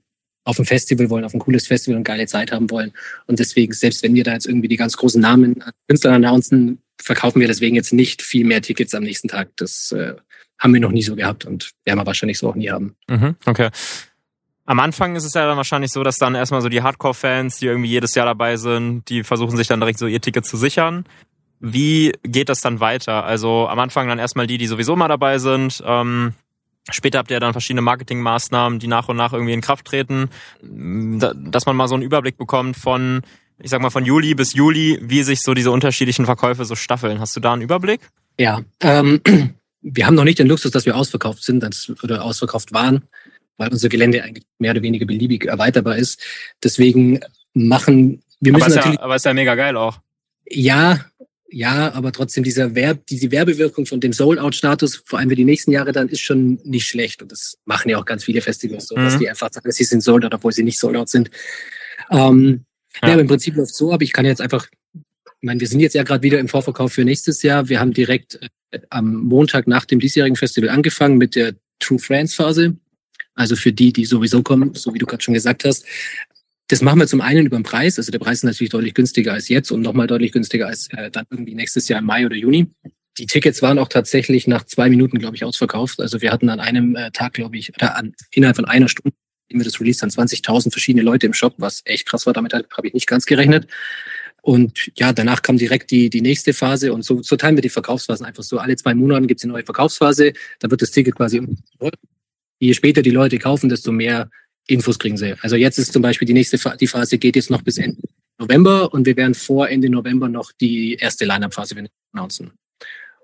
auf 0.44 0.60
ein 0.60 0.66
Festival 0.66 1.10
wollen, 1.10 1.26
auf 1.26 1.34
ein 1.34 1.40
cooles 1.40 1.68
Festival 1.68 1.98
und 1.98 2.06
geile 2.06 2.26
Zeit 2.26 2.54
haben 2.54 2.70
wollen. 2.70 2.94
Und 3.26 3.40
deswegen, 3.40 3.74
selbst 3.74 4.02
wenn 4.02 4.16
wir 4.16 4.24
da 4.24 4.34
jetzt 4.34 4.48
irgendwie 4.48 4.70
die 4.70 4.78
ganz 4.78 4.96
großen 4.96 5.22
Namen 5.22 5.62
an 5.62 5.74
Künstlern 5.88 6.14
announcen, 6.16 6.80
verkaufen 7.02 7.42
wir 7.42 7.48
deswegen 7.48 7.76
jetzt 7.76 7.92
nicht 7.92 8.22
viel 8.22 8.46
mehr 8.46 8.62
Tickets 8.62 8.96
am 8.96 9.04
nächsten 9.04 9.28
Tag. 9.28 9.50
Das 9.58 9.92
äh, 9.92 10.14
haben 10.58 10.74
wir 10.74 10.80
noch 10.80 10.92
nie 10.92 11.02
so 11.02 11.16
gehabt 11.16 11.44
und 11.46 11.72
werden 11.84 12.00
wir 12.00 12.06
wahrscheinlich 12.06 12.38
so 12.38 12.50
auch 12.50 12.56
nie 12.56 12.70
haben. 12.70 12.96
Mhm, 13.10 13.36
okay. 13.46 13.70
Am 14.70 14.82
Anfang 14.82 15.16
ist 15.16 15.24
es 15.24 15.34
ja 15.34 15.46
dann 15.46 15.56
wahrscheinlich 15.56 15.94
so, 15.94 16.04
dass 16.04 16.18
dann 16.18 16.36
erstmal 16.36 16.62
so 16.62 16.68
die 16.68 16.84
Hardcore-Fans, 16.84 17.58
die 17.58 17.68
irgendwie 17.68 17.90
jedes 17.90 18.14
Jahr 18.16 18.26
dabei 18.26 18.58
sind, 18.58 19.08
die 19.08 19.24
versuchen 19.24 19.56
sich 19.56 19.68
dann 19.68 19.80
direkt 19.80 19.98
so 19.98 20.08
ihr 20.08 20.20
Ticket 20.20 20.46
zu 20.46 20.58
sichern. 20.58 21.06
Wie 21.62 22.12
geht 22.24 22.50
das 22.50 22.60
dann 22.60 22.82
weiter? 22.82 23.24
Also 23.24 23.70
am 23.70 23.80
Anfang 23.80 24.10
dann 24.10 24.20
erstmal 24.20 24.46
die, 24.46 24.58
die 24.58 24.68
sowieso 24.68 24.98
mal 24.98 25.08
dabei 25.08 25.38
sind. 25.40 25.82
Ähm, 25.86 26.34
später 26.90 27.20
habt 27.20 27.32
ihr 27.32 27.40
dann 27.40 27.54
verschiedene 27.54 27.82
Marketingmaßnahmen, 27.82 28.80
die 28.80 28.88
nach 28.88 29.08
und 29.08 29.16
nach 29.16 29.32
irgendwie 29.32 29.54
in 29.54 29.62
Kraft 29.62 29.86
treten, 29.86 30.30
dass 30.62 31.66
man 31.66 31.78
mal 31.78 31.88
so 31.88 31.96
einen 31.96 32.04
Überblick 32.04 32.38
bekommt 32.38 32.76
von, 32.76 33.22
ich 33.60 33.70
sag 33.70 33.82
mal 33.82 33.90
von 33.90 34.04
Juli 34.04 34.36
bis 34.36 34.54
Juli, 34.54 35.00
wie 35.02 35.24
sich 35.24 35.44
so 35.44 35.54
diese 35.54 35.72
unterschiedlichen 35.72 36.26
Verkäufe 36.26 36.66
so 36.66 36.76
staffeln. 36.76 37.22
Hast 37.22 37.34
du 37.38 37.40
da 37.40 37.54
einen 37.54 37.62
Überblick? 37.62 38.02
Ja, 38.38 38.64
ähm, 38.82 39.22
wir 39.82 40.06
haben 40.06 40.16
noch 40.16 40.26
nicht 40.26 40.40
den 40.40 40.48
Luxus, 40.48 40.72
dass 40.72 40.86
wir 40.86 40.98
ausverkauft 40.98 41.42
sind 41.42 41.64
oder 42.04 42.26
ausverkauft 42.26 42.74
waren 42.74 43.04
weil 43.58 43.70
unser 43.70 43.90
Gelände 43.90 44.24
eigentlich 44.24 44.46
mehr 44.60 44.72
oder 44.72 44.82
weniger 44.82 45.06
beliebig 45.06 45.46
erweiterbar 45.46 45.98
ist. 45.98 46.22
Deswegen 46.64 47.20
machen 47.54 48.22
wir 48.40 48.52
müssen 48.52 48.66
aber 48.66 48.76
natürlich. 48.76 48.98
Ja, 48.98 49.04
aber 49.04 49.16
ist 49.16 49.26
ja 49.26 49.34
mega 49.34 49.56
geil 49.56 49.76
auch. 49.78 50.00
Ja, 50.50 51.06
ja, 51.50 51.94
aber 51.94 52.12
trotzdem 52.12 52.44
dieser 52.44 52.76
Werb, 52.76 53.06
diese 53.08 53.32
Werbewirkung 53.32 53.86
von 53.86 54.02
dem 54.02 54.12
Sold-Out-Status, 54.12 55.04
vor 55.06 55.20
allem 55.20 55.30
für 55.30 55.36
die 55.36 55.46
nächsten 55.46 55.72
Jahre 55.72 55.94
dann, 55.94 56.10
ist 56.10 56.22
schon 56.22 56.60
nicht 56.64 56.88
schlecht. 56.88 57.22
Und 57.22 57.32
das 57.32 57.58
machen 57.66 57.90
ja 57.90 57.98
auch 57.98 58.06
ganz 58.06 58.26
viele 58.26 58.42
Festivals 58.42 58.88
so, 58.88 58.96
mhm. 58.96 59.06
dass 59.06 59.18
die 59.18 59.30
einfach 59.30 59.52
sagen, 59.52 59.72
sie 59.72 59.84
sind 59.86 60.02
Sold-Out, 60.02 60.34
obwohl 60.34 60.52
sie 60.52 60.64
nicht 60.64 60.78
Sold-Out 60.78 61.10
sind. 61.10 61.32
Ähm, 62.12 62.66
ja. 63.02 63.08
ja, 63.08 63.14
aber 63.14 63.22
im 63.22 63.28
Prinzip 63.28 63.56
läuft 63.56 63.72
es 63.72 63.78
so 63.78 63.94
ab. 63.94 64.02
Ich 64.02 64.12
kann 64.12 64.26
jetzt 64.26 64.42
einfach, 64.42 64.68
ich 64.94 65.02
meine, 65.42 65.60
wir 65.60 65.68
sind 65.68 65.80
jetzt 65.80 65.96
ja 65.96 66.04
gerade 66.04 66.22
wieder 66.22 66.40
im 66.40 66.50
Vorverkauf 66.50 66.92
für 66.94 67.06
nächstes 67.06 67.42
Jahr. 67.44 67.70
Wir 67.70 67.80
haben 67.80 67.94
direkt 67.94 68.40
äh, 68.72 68.80
am 68.90 69.14
Montag 69.14 69.68
nach 69.68 69.86
dem 69.86 70.00
diesjährigen 70.00 70.36
Festival 70.36 70.70
angefangen 70.70 71.18
mit 71.18 71.36
der 71.36 71.56
True 71.80 72.00
Friends 72.00 72.36
Phase. 72.36 72.76
Also 73.38 73.56
für 73.56 73.72
die, 73.72 73.94
die 73.94 74.06
sowieso 74.06 74.44
kommen, 74.44 74.74
so 74.74 74.94
wie 74.94 75.00
du 75.00 75.06
gerade 75.06 75.24
schon 75.24 75.34
gesagt 75.34 75.64
hast. 75.64 75.86
Das 76.68 76.82
machen 76.82 77.00
wir 77.00 77.08
zum 77.08 77.22
einen 77.22 77.46
über 77.46 77.58
den 77.58 77.64
Preis. 77.64 77.98
Also 77.98 78.12
der 78.12 78.20
Preis 78.20 78.40
ist 78.40 78.44
natürlich 78.44 78.72
deutlich 78.72 78.94
günstiger 78.94 79.34
als 79.34 79.48
jetzt 79.48 79.72
und 79.72 79.82
nochmal 79.82 80.08
deutlich 80.08 80.34
günstiger 80.34 80.68
als 80.68 80.90
äh, 80.92 81.10
dann 81.10 81.26
irgendwie 81.30 81.56
nächstes 81.56 81.88
Jahr 81.88 82.00
im 82.00 82.06
Mai 82.06 82.26
oder 82.26 82.36
Juni. 82.36 82.68
Die 83.18 83.26
Tickets 83.26 83.62
waren 83.62 83.80
auch 83.80 83.88
tatsächlich 83.88 84.48
nach 84.48 84.66
zwei 84.66 84.90
Minuten, 84.90 85.18
glaube 85.18 85.36
ich, 85.36 85.44
ausverkauft. 85.44 86.00
Also 86.02 86.22
wir 86.22 86.32
hatten 86.32 86.50
an 86.50 86.60
einem 86.60 86.96
äh, 86.96 87.12
Tag, 87.12 87.34
glaube 87.34 87.58
ich, 87.58 87.74
oder 87.76 87.96
an, 87.98 88.14
innerhalb 88.32 88.58
von 88.58 88.66
einer 88.66 88.90
Stunde, 88.90 89.16
in 89.48 89.60
wir 89.60 89.66
das 89.66 89.80
Release, 89.80 90.00
dann 90.02 90.10
20.000 90.10 90.72
verschiedene 90.72 91.04
Leute 91.04 91.26
im 91.26 91.34
Shop, 91.34 91.56
was 91.58 91.82
echt 91.86 92.06
krass 92.08 92.26
war. 92.26 92.34
Damit 92.34 92.54
habe 92.54 92.88
ich 92.88 92.94
nicht 92.94 93.08
ganz 93.08 93.26
gerechnet. 93.26 93.68
Und 94.42 94.92
ja, 94.98 95.14
danach 95.14 95.42
kam 95.42 95.58
direkt 95.58 95.92
die, 95.92 96.10
die 96.10 96.22
nächste 96.22 96.54
Phase 96.54 96.94
und 96.94 97.04
so, 97.04 97.22
so 97.22 97.36
teilen 97.36 97.58
wir 97.58 97.62
die 97.62 97.70
Verkaufsphasen 97.70 98.26
einfach 98.26 98.44
so. 98.44 98.60
Alle 98.60 98.76
zwei 98.76 98.94
Monate 98.94 99.28
gibt 99.28 99.40
es 99.40 99.44
eine 99.44 99.54
neue 99.54 99.66
Verkaufsphase. 99.66 100.34
Da 100.60 100.70
wird 100.70 100.82
das 100.82 100.92
Ticket 100.92 101.16
quasi 101.16 101.42
je 102.60 102.74
später 102.74 103.02
die 103.02 103.12
Leute 103.12 103.38
kaufen, 103.40 103.70
desto 103.70 103.92
mehr 103.92 104.30
Infos 104.68 105.00
kriegen 105.00 105.18
sie. 105.18 105.36
Also 105.42 105.56
jetzt 105.56 105.78
ist 105.78 105.94
zum 105.94 106.02
Beispiel 106.02 106.26
die 106.26 106.34
nächste 106.34 106.58
die 106.78 106.88
Phase 106.88 107.18
geht 107.18 107.36
jetzt 107.36 107.50
noch 107.50 107.62
bis 107.62 107.78
Ende 107.78 108.02
November 108.38 108.94
und 108.94 109.06
wir 109.06 109.18
werden 109.18 109.34
vor 109.34 109.70
Ende 109.70 109.90
November 109.90 110.30
noch 110.30 110.52
die 110.52 110.96
erste 110.96 111.26
Line-Up-Phase 111.26 111.76
announcen. 112.14 112.52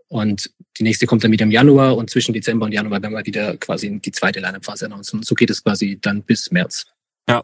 Und 0.08 0.52
die 0.78 0.84
nächste 0.84 1.06
kommt 1.06 1.24
dann 1.24 1.32
wieder 1.32 1.44
im 1.44 1.52
Januar 1.52 1.98
und 1.98 2.10
zwischen 2.10 2.34
Dezember 2.34 2.66
und 2.66 2.72
Januar 2.72 3.02
werden 3.02 3.14
wir 3.14 3.26
wieder 3.26 3.58
quasi 3.58 4.00
die 4.00 4.12
zweite 4.12 4.40
Line-Up-Phase 4.40 4.86
announcen. 4.86 5.24
So 5.24 5.36
geht 5.36 5.50
es 5.50 5.64
quasi 5.64 5.98
dann 6.02 6.24
bis 6.24 6.52
März. 6.52 6.86
Ja. 7.28 7.44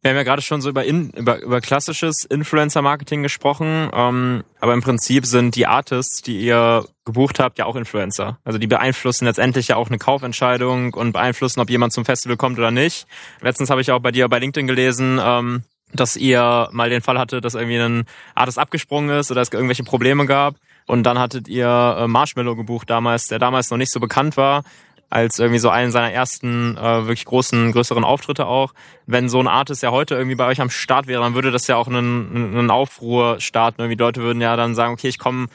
Wir 0.00 0.10
haben 0.10 0.16
ja 0.16 0.22
gerade 0.22 0.42
schon 0.42 0.60
so 0.60 0.68
über, 0.68 0.84
in, 0.84 1.10
über, 1.10 1.42
über 1.42 1.60
klassisches 1.60 2.24
Influencer-Marketing 2.24 3.24
gesprochen, 3.24 3.90
ähm, 3.92 4.44
aber 4.60 4.74
im 4.74 4.80
Prinzip 4.80 5.26
sind 5.26 5.56
die 5.56 5.66
Artists, 5.66 6.22
die 6.22 6.40
ihr 6.40 6.86
gebucht 7.08 7.40
habt, 7.40 7.58
ja 7.58 7.64
auch 7.64 7.74
Influencer. 7.74 8.38
Also 8.44 8.58
die 8.58 8.66
beeinflussen 8.66 9.24
letztendlich 9.24 9.68
ja 9.68 9.76
auch 9.76 9.88
eine 9.88 9.98
Kaufentscheidung 9.98 10.92
und 10.92 11.12
beeinflussen, 11.12 11.60
ob 11.60 11.70
jemand 11.70 11.94
zum 11.94 12.04
Festival 12.04 12.36
kommt 12.36 12.58
oder 12.58 12.70
nicht. 12.70 13.06
Letztens 13.40 13.70
habe 13.70 13.80
ich 13.80 13.90
auch 13.90 14.00
bei 14.00 14.12
dir 14.12 14.28
bei 14.28 14.38
LinkedIn 14.38 14.66
gelesen, 14.66 15.18
ähm, 15.22 15.62
dass 15.92 16.16
ihr 16.16 16.68
mal 16.72 16.90
den 16.90 17.00
Fall 17.00 17.18
hatte, 17.18 17.40
dass 17.40 17.54
irgendwie 17.54 17.78
ein 17.78 18.04
Artist 18.34 18.58
abgesprungen 18.58 19.18
ist 19.18 19.30
oder 19.30 19.40
es 19.40 19.50
irgendwelche 19.50 19.84
Probleme 19.84 20.26
gab. 20.26 20.56
Und 20.86 21.02
dann 21.04 21.18
hattet 21.18 21.48
ihr 21.48 21.96
äh, 21.98 22.06
Marshmallow 22.06 22.56
gebucht 22.56 22.90
damals, 22.90 23.26
der 23.26 23.38
damals 23.38 23.70
noch 23.70 23.78
nicht 23.78 23.92
so 23.92 24.00
bekannt 24.00 24.36
war 24.36 24.64
als 25.10 25.38
irgendwie 25.38 25.58
so 25.58 25.70
einen 25.70 25.90
seiner 25.90 26.12
ersten 26.12 26.76
äh, 26.76 27.06
wirklich 27.06 27.24
großen, 27.24 27.72
größeren 27.72 28.04
Auftritte 28.04 28.46
auch. 28.46 28.74
Wenn 29.06 29.28
so 29.28 29.40
ein 29.40 29.48
Artist 29.48 29.82
ja 29.82 29.90
heute 29.90 30.14
irgendwie 30.14 30.36
bei 30.36 30.46
euch 30.46 30.60
am 30.60 30.70
Start 30.70 31.06
wäre, 31.06 31.22
dann 31.22 31.34
würde 31.34 31.50
das 31.50 31.66
ja 31.66 31.76
auch 31.76 31.88
einen, 31.88 32.54
einen 32.54 32.70
Aufruhr 32.70 33.40
starten. 33.40 33.80
Irgendwie 33.80 33.98
Leute 33.98 34.20
würden 34.20 34.42
ja 34.42 34.56
dann 34.56 34.74
sagen, 34.74 34.92
okay, 34.92 35.08
ich 35.08 35.18
komme, 35.18 35.46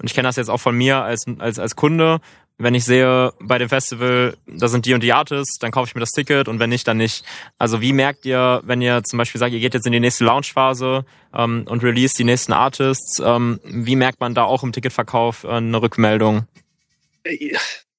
und 0.00 0.06
ich 0.06 0.14
kenne 0.14 0.28
das 0.28 0.36
jetzt 0.36 0.48
auch 0.48 0.60
von 0.60 0.74
mir 0.74 1.02
als, 1.02 1.26
als, 1.38 1.58
als 1.58 1.76
Kunde, 1.76 2.20
wenn 2.60 2.74
ich 2.74 2.84
sehe 2.84 3.32
bei 3.40 3.58
dem 3.58 3.68
Festival, 3.70 4.36
da 4.46 4.68
sind 4.68 4.84
die 4.84 4.92
und 4.92 5.02
die 5.02 5.14
Artists, 5.14 5.58
dann 5.58 5.70
kaufe 5.70 5.88
ich 5.88 5.94
mir 5.94 6.00
das 6.00 6.10
Ticket 6.10 6.46
und 6.46 6.58
wenn 6.58 6.68
nicht, 6.68 6.86
dann 6.86 6.98
nicht. 6.98 7.24
Also 7.58 7.80
wie 7.80 7.94
merkt 7.94 8.26
ihr, 8.26 8.60
wenn 8.64 8.82
ihr 8.82 9.02
zum 9.02 9.18
Beispiel 9.18 9.38
sagt, 9.38 9.54
ihr 9.54 9.60
geht 9.60 9.72
jetzt 9.72 9.86
in 9.86 9.92
die 9.92 10.00
nächste 10.00 10.24
Launchphase 10.24 11.06
ähm, 11.34 11.64
und 11.66 11.82
release 11.82 12.14
die 12.16 12.24
nächsten 12.24 12.52
Artists, 12.52 13.20
ähm, 13.24 13.60
wie 13.64 13.96
merkt 13.96 14.20
man 14.20 14.34
da 14.34 14.44
auch 14.44 14.62
im 14.62 14.72
Ticketverkauf 14.72 15.44
äh, 15.44 15.48
eine 15.48 15.80
Rückmeldung? 15.80 16.46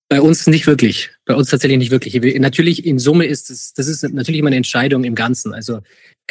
Bei 0.10 0.22
uns 0.22 0.46
nicht 0.46 0.67
wirklich. 0.67 1.10
Bei 1.25 1.36
uns 1.36 1.50
tatsächlich 1.50 1.79
nicht 1.79 1.91
wirklich. 1.91 2.13
Natürlich 2.39 2.86
in 2.86 3.00
Summe 3.00 3.25
ist 3.25 3.50
es, 3.50 3.74
das 3.74 3.88
ist 3.88 4.03
natürlich 4.03 4.39
immer 4.39 4.50
eine 4.50 4.58
Entscheidung 4.58 5.03
im 5.05 5.15
Ganzen. 5.15 5.53
Also 5.53 5.79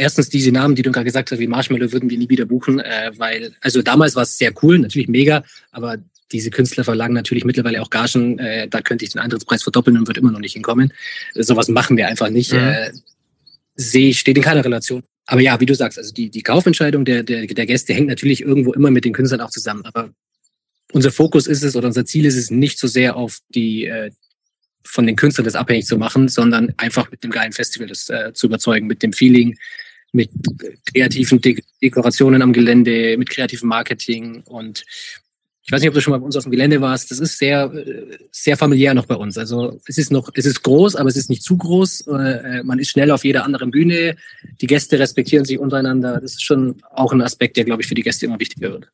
erstens 0.01 0.31
diese 0.31 0.51
Namen, 0.51 0.75
die 0.75 0.83
du 0.83 0.91
gerade 0.91 1.05
gesagt 1.05 1.31
hast, 1.31 1.39
wie 1.39 1.47
Marshmallow 1.47 1.93
würden 1.93 2.09
wir 2.09 2.19
nie 2.19 2.29
wieder 2.29 2.47
buchen, 2.47 2.81
äh, 2.81 3.13
weil, 3.17 3.55
also 3.61 3.83
damals 3.83 4.17
war 4.17 4.23
es 4.23 4.39
sehr 4.39 4.53
cool, 4.63 4.79
natürlich 4.79 5.09
mega, 5.09 5.45
aber 5.71 5.99
diese 6.33 6.51
Künstler 6.51 6.85
verlangen 6.85 7.15
natürlich 7.15 7.45
mittlerweile 7.45 7.83
auch 7.83 7.91
Gagen, 7.91 8.39
äh, 8.39 8.67
da 8.69 8.81
könnte 8.81 9.05
ich 9.05 9.13
den 9.13 9.21
Eintrittspreis 9.21 9.63
verdoppeln 9.63 9.99
und 9.99 10.07
würde 10.07 10.21
immer 10.21 10.31
noch 10.31 10.41
nicht 10.41 10.55
hinkommen. 10.55 10.93
Sowas 11.35 11.69
machen 11.69 11.97
wir 11.97 12.09
einfach 12.09 12.31
nicht. 12.31 12.53
Mhm. 12.53 12.59
Äh, 12.59 12.93
sehe, 13.75 14.15
steht 14.15 14.37
in 14.37 14.43
keiner 14.43 14.65
Relation. 14.65 15.03
Aber 15.27 15.41
ja, 15.41 15.61
wie 15.61 15.67
du 15.67 15.75
sagst, 15.75 15.99
also 15.99 16.13
die, 16.13 16.31
die 16.31 16.43
Kaufentscheidung 16.43 17.05
der, 17.05 17.23
der, 17.23 17.47
der 17.47 17.67
Gäste 17.67 17.95
hängt 17.95 18.09
natürlich 18.09 18.43
irgendwo 18.43 18.73
immer 18.73 18.91
mit 18.91 19.05
den 19.05 19.13
Künstlern 19.13 19.41
auch 19.41 19.51
zusammen. 19.51 19.85
Aber 19.85 20.11
unser 20.93 21.11
Fokus 21.11 21.47
ist 21.47 21.63
es 21.63 21.77
oder 21.77 21.87
unser 21.87 22.05
Ziel 22.05 22.25
ist 22.25 22.37
es 22.37 22.51
nicht 22.51 22.79
so 22.79 22.87
sehr 22.87 23.17
auf 23.17 23.39
die 23.49 23.87
äh, 23.87 24.11
von 24.85 25.07
den 25.07 25.17
Künstlern 25.17 25.45
das 25.45 25.55
abhängig 25.55 25.87
zu 25.87 25.99
machen, 25.99 26.29
sondern 26.29 26.73
einfach 26.77 27.11
mit 27.11 27.23
dem 27.23 27.31
geilen 27.31 27.53
Festival 27.53 27.89
das 27.89 28.09
äh, 28.09 28.33
zu 28.33 28.47
überzeugen, 28.47 28.87
mit 28.87 29.03
dem 29.03 29.13
Feeling, 29.13 29.57
mit 30.13 30.31
kreativen 30.93 31.41
De 31.41 31.61
Dekorationen 31.83 32.43
am 32.43 32.53
Gelände, 32.53 33.17
mit 33.17 33.31
kreativem 33.31 33.69
Marketing 33.69 34.43
und 34.47 34.85
ich 35.63 35.73
weiß 35.73 35.83
nicht, 35.83 35.89
ob 35.91 35.95
du 35.95 36.01
schon 36.01 36.11
mal 36.11 36.19
bei 36.19 36.27
uns 36.27 36.37
auf 36.37 36.43
dem 36.43 36.51
Gelände 36.51 36.81
warst. 36.81 37.13
Das 37.13 37.21
ist 37.21 37.39
sehr, 37.39 37.73
äh, 37.73 38.19
sehr 38.33 38.57
familiär 38.57 38.93
noch 38.93 39.07
bei 39.07 39.15
uns. 39.15 39.39
Also 39.39 39.81
es 39.87 39.99
ist 39.99 40.11
noch, 40.11 40.29
es 40.35 40.45
ist 40.45 40.63
groß, 40.63 40.97
aber 40.97 41.09
es 41.09 41.17
ist 41.17 41.31
nicht 41.31 41.45
zu 41.45 41.57
groß. 41.57 42.09
Äh, 42.09 42.63
man 42.65 42.81
ist 42.81 42.91
schnell 42.91 43.13
auf 43.13 43.25
jeder 43.25 43.45
anderen 43.45 43.71
Bühne. 43.71 44.17
Die 44.61 44.67
Gäste 44.67 44.99
respektieren 44.99 45.45
sich 45.45 45.61
untereinander. 45.61 46.19
Das 46.21 46.33
ist 46.33 46.43
schon 46.43 46.83
auch 46.91 47.13
ein 47.13 47.23
Aspekt, 47.23 47.57
der, 47.57 47.65
glaube 47.65 47.83
ich, 47.83 47.89
für 47.89 47.95
die 47.95 48.03
Gäste 48.03 48.27
immer 48.27 48.41
wichtiger 48.41 48.73
wird. 48.73 48.91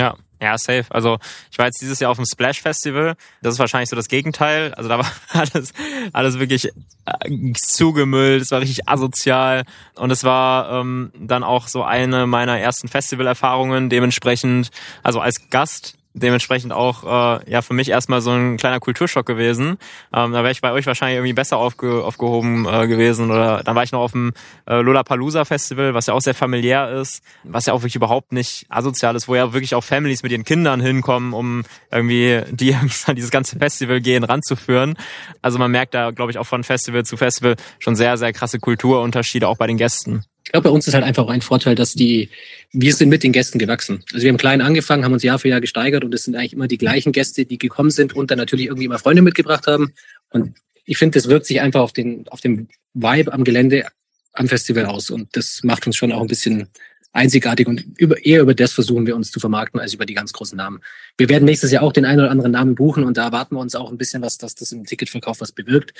Ja, 0.00 0.16
ja, 0.40 0.56
safe. 0.56 0.86
Also 0.88 1.18
ich 1.50 1.58
war 1.58 1.66
jetzt 1.66 1.82
dieses 1.82 2.00
Jahr 2.00 2.10
auf 2.10 2.16
dem 2.16 2.24
Splash 2.24 2.62
Festival. 2.62 3.14
Das 3.42 3.52
ist 3.52 3.58
wahrscheinlich 3.58 3.90
so 3.90 3.96
das 3.96 4.08
Gegenteil. 4.08 4.72
Also 4.72 4.88
da 4.88 4.98
war 4.98 5.06
alles, 5.32 5.74
alles 6.14 6.38
wirklich 6.38 6.70
äh, 7.04 7.52
zugemüllt. 7.52 8.40
Es 8.40 8.50
war 8.50 8.60
richtig 8.60 8.88
asozial. 8.88 9.64
Und 9.96 10.10
es 10.10 10.24
war 10.24 10.80
ähm, 10.80 11.12
dann 11.14 11.44
auch 11.44 11.68
so 11.68 11.82
eine 11.82 12.26
meiner 12.26 12.58
ersten 12.58 12.88
Festivalerfahrungen. 12.88 13.90
Dementsprechend, 13.90 14.70
also 15.02 15.20
als 15.20 15.50
Gast 15.50 15.98
dementsprechend 16.12 16.72
auch 16.72 17.04
äh, 17.04 17.50
ja 17.50 17.62
für 17.62 17.74
mich 17.74 17.88
erstmal 17.88 18.20
so 18.20 18.30
ein 18.30 18.56
kleiner 18.56 18.80
Kulturschock 18.80 19.26
gewesen. 19.26 19.78
Ähm, 20.14 20.32
da 20.32 20.42
wäre 20.42 20.50
ich 20.50 20.60
bei 20.60 20.72
euch 20.72 20.86
wahrscheinlich 20.86 21.16
irgendwie 21.16 21.32
besser 21.32 21.56
aufge 21.56 22.04
aufgehoben 22.04 22.66
äh, 22.66 22.86
gewesen. 22.88 23.30
Oder 23.30 23.62
dann 23.62 23.76
war 23.76 23.82
ich 23.82 23.92
noch 23.92 24.00
auf 24.00 24.12
dem 24.12 24.32
äh, 24.66 24.80
Lollapalooza 24.80 25.44
Festival, 25.44 25.94
was 25.94 26.06
ja 26.06 26.14
auch 26.14 26.20
sehr 26.20 26.34
familiär 26.34 26.90
ist, 26.90 27.22
was 27.44 27.66
ja 27.66 27.72
auch 27.72 27.82
wirklich 27.82 27.96
überhaupt 27.96 28.32
nicht 28.32 28.66
asozial 28.68 29.14
ist, 29.14 29.28
wo 29.28 29.34
ja 29.34 29.52
wirklich 29.52 29.74
auch 29.74 29.84
Families 29.84 30.22
mit 30.22 30.32
ihren 30.32 30.44
Kindern 30.44 30.80
hinkommen, 30.80 31.32
um 31.32 31.62
irgendwie 31.90 32.42
die 32.50 32.74
an 33.06 33.14
dieses 33.14 33.30
ganze 33.30 33.58
Festival 33.58 34.00
gehen 34.00 34.24
ranzuführen. 34.24 34.96
Also 35.42 35.58
man 35.58 35.70
merkt 35.70 35.94
da, 35.94 36.10
glaube 36.10 36.32
ich, 36.32 36.38
auch 36.38 36.46
von 36.46 36.64
Festival 36.64 37.04
zu 37.04 37.16
Festival 37.16 37.56
schon 37.78 37.94
sehr, 37.96 38.16
sehr 38.16 38.32
krasse 38.32 38.58
Kulturunterschiede 38.58 39.46
auch 39.46 39.56
bei 39.56 39.66
den 39.66 39.76
Gästen. 39.76 40.24
Ich 40.50 40.52
glaube, 40.52 40.68
bei 40.68 40.74
uns 40.74 40.88
ist 40.88 40.94
halt 40.94 41.04
einfach 41.04 41.28
ein 41.28 41.42
Vorteil, 41.42 41.76
dass 41.76 41.94
die, 41.94 42.28
wir 42.72 42.92
sind 42.92 43.08
mit 43.08 43.22
den 43.22 43.30
Gästen 43.30 43.60
gewachsen. 43.60 44.02
Also 44.12 44.24
wir 44.24 44.30
haben 44.30 44.36
klein 44.36 44.60
angefangen, 44.60 45.04
haben 45.04 45.12
uns 45.12 45.22
Jahr 45.22 45.38
für 45.38 45.46
Jahr 45.46 45.60
gesteigert 45.60 46.02
und 46.02 46.12
es 46.12 46.24
sind 46.24 46.34
eigentlich 46.34 46.54
immer 46.54 46.66
die 46.66 46.76
gleichen 46.76 47.12
Gäste, 47.12 47.44
die 47.44 47.56
gekommen 47.56 47.92
sind 47.92 48.16
und 48.16 48.32
dann 48.32 48.38
natürlich 48.38 48.66
irgendwie 48.66 48.86
immer 48.86 48.98
Freunde 48.98 49.22
mitgebracht 49.22 49.68
haben. 49.68 49.92
Und 50.30 50.56
ich 50.84 50.98
finde, 50.98 51.20
das 51.20 51.28
wirkt 51.28 51.46
sich 51.46 51.60
einfach 51.60 51.82
auf 51.82 51.92
den, 51.92 52.26
auf 52.30 52.40
den 52.40 52.68
Vibe 52.94 53.32
am 53.32 53.44
Gelände, 53.44 53.86
am 54.32 54.48
Festival 54.48 54.86
aus. 54.86 55.10
Und 55.10 55.28
das 55.36 55.60
macht 55.62 55.86
uns 55.86 55.94
schon 55.94 56.10
auch 56.10 56.20
ein 56.20 56.26
bisschen 56.26 56.66
einzigartig 57.12 57.68
und 57.68 57.84
über, 57.96 58.24
eher 58.26 58.42
über 58.42 58.54
das 58.54 58.72
versuchen 58.72 59.06
wir 59.06 59.14
uns 59.14 59.30
zu 59.30 59.38
vermarkten 59.38 59.78
als 59.78 59.94
über 59.94 60.04
die 60.04 60.14
ganz 60.14 60.32
großen 60.32 60.56
Namen. 60.56 60.80
Wir 61.16 61.28
werden 61.28 61.44
nächstes 61.44 61.70
Jahr 61.70 61.84
auch 61.84 61.92
den 61.92 62.04
einen 62.04 62.22
oder 62.22 62.30
anderen 62.32 62.50
Namen 62.50 62.74
buchen 62.74 63.04
und 63.04 63.16
da 63.16 63.26
erwarten 63.26 63.54
wir 63.54 63.60
uns 63.60 63.76
auch 63.76 63.92
ein 63.92 63.98
bisschen 63.98 64.20
was, 64.20 64.36
dass 64.36 64.56
das 64.56 64.72
im 64.72 64.84
Ticketverkauf 64.84 65.40
was 65.40 65.52
bewirkt. 65.52 65.92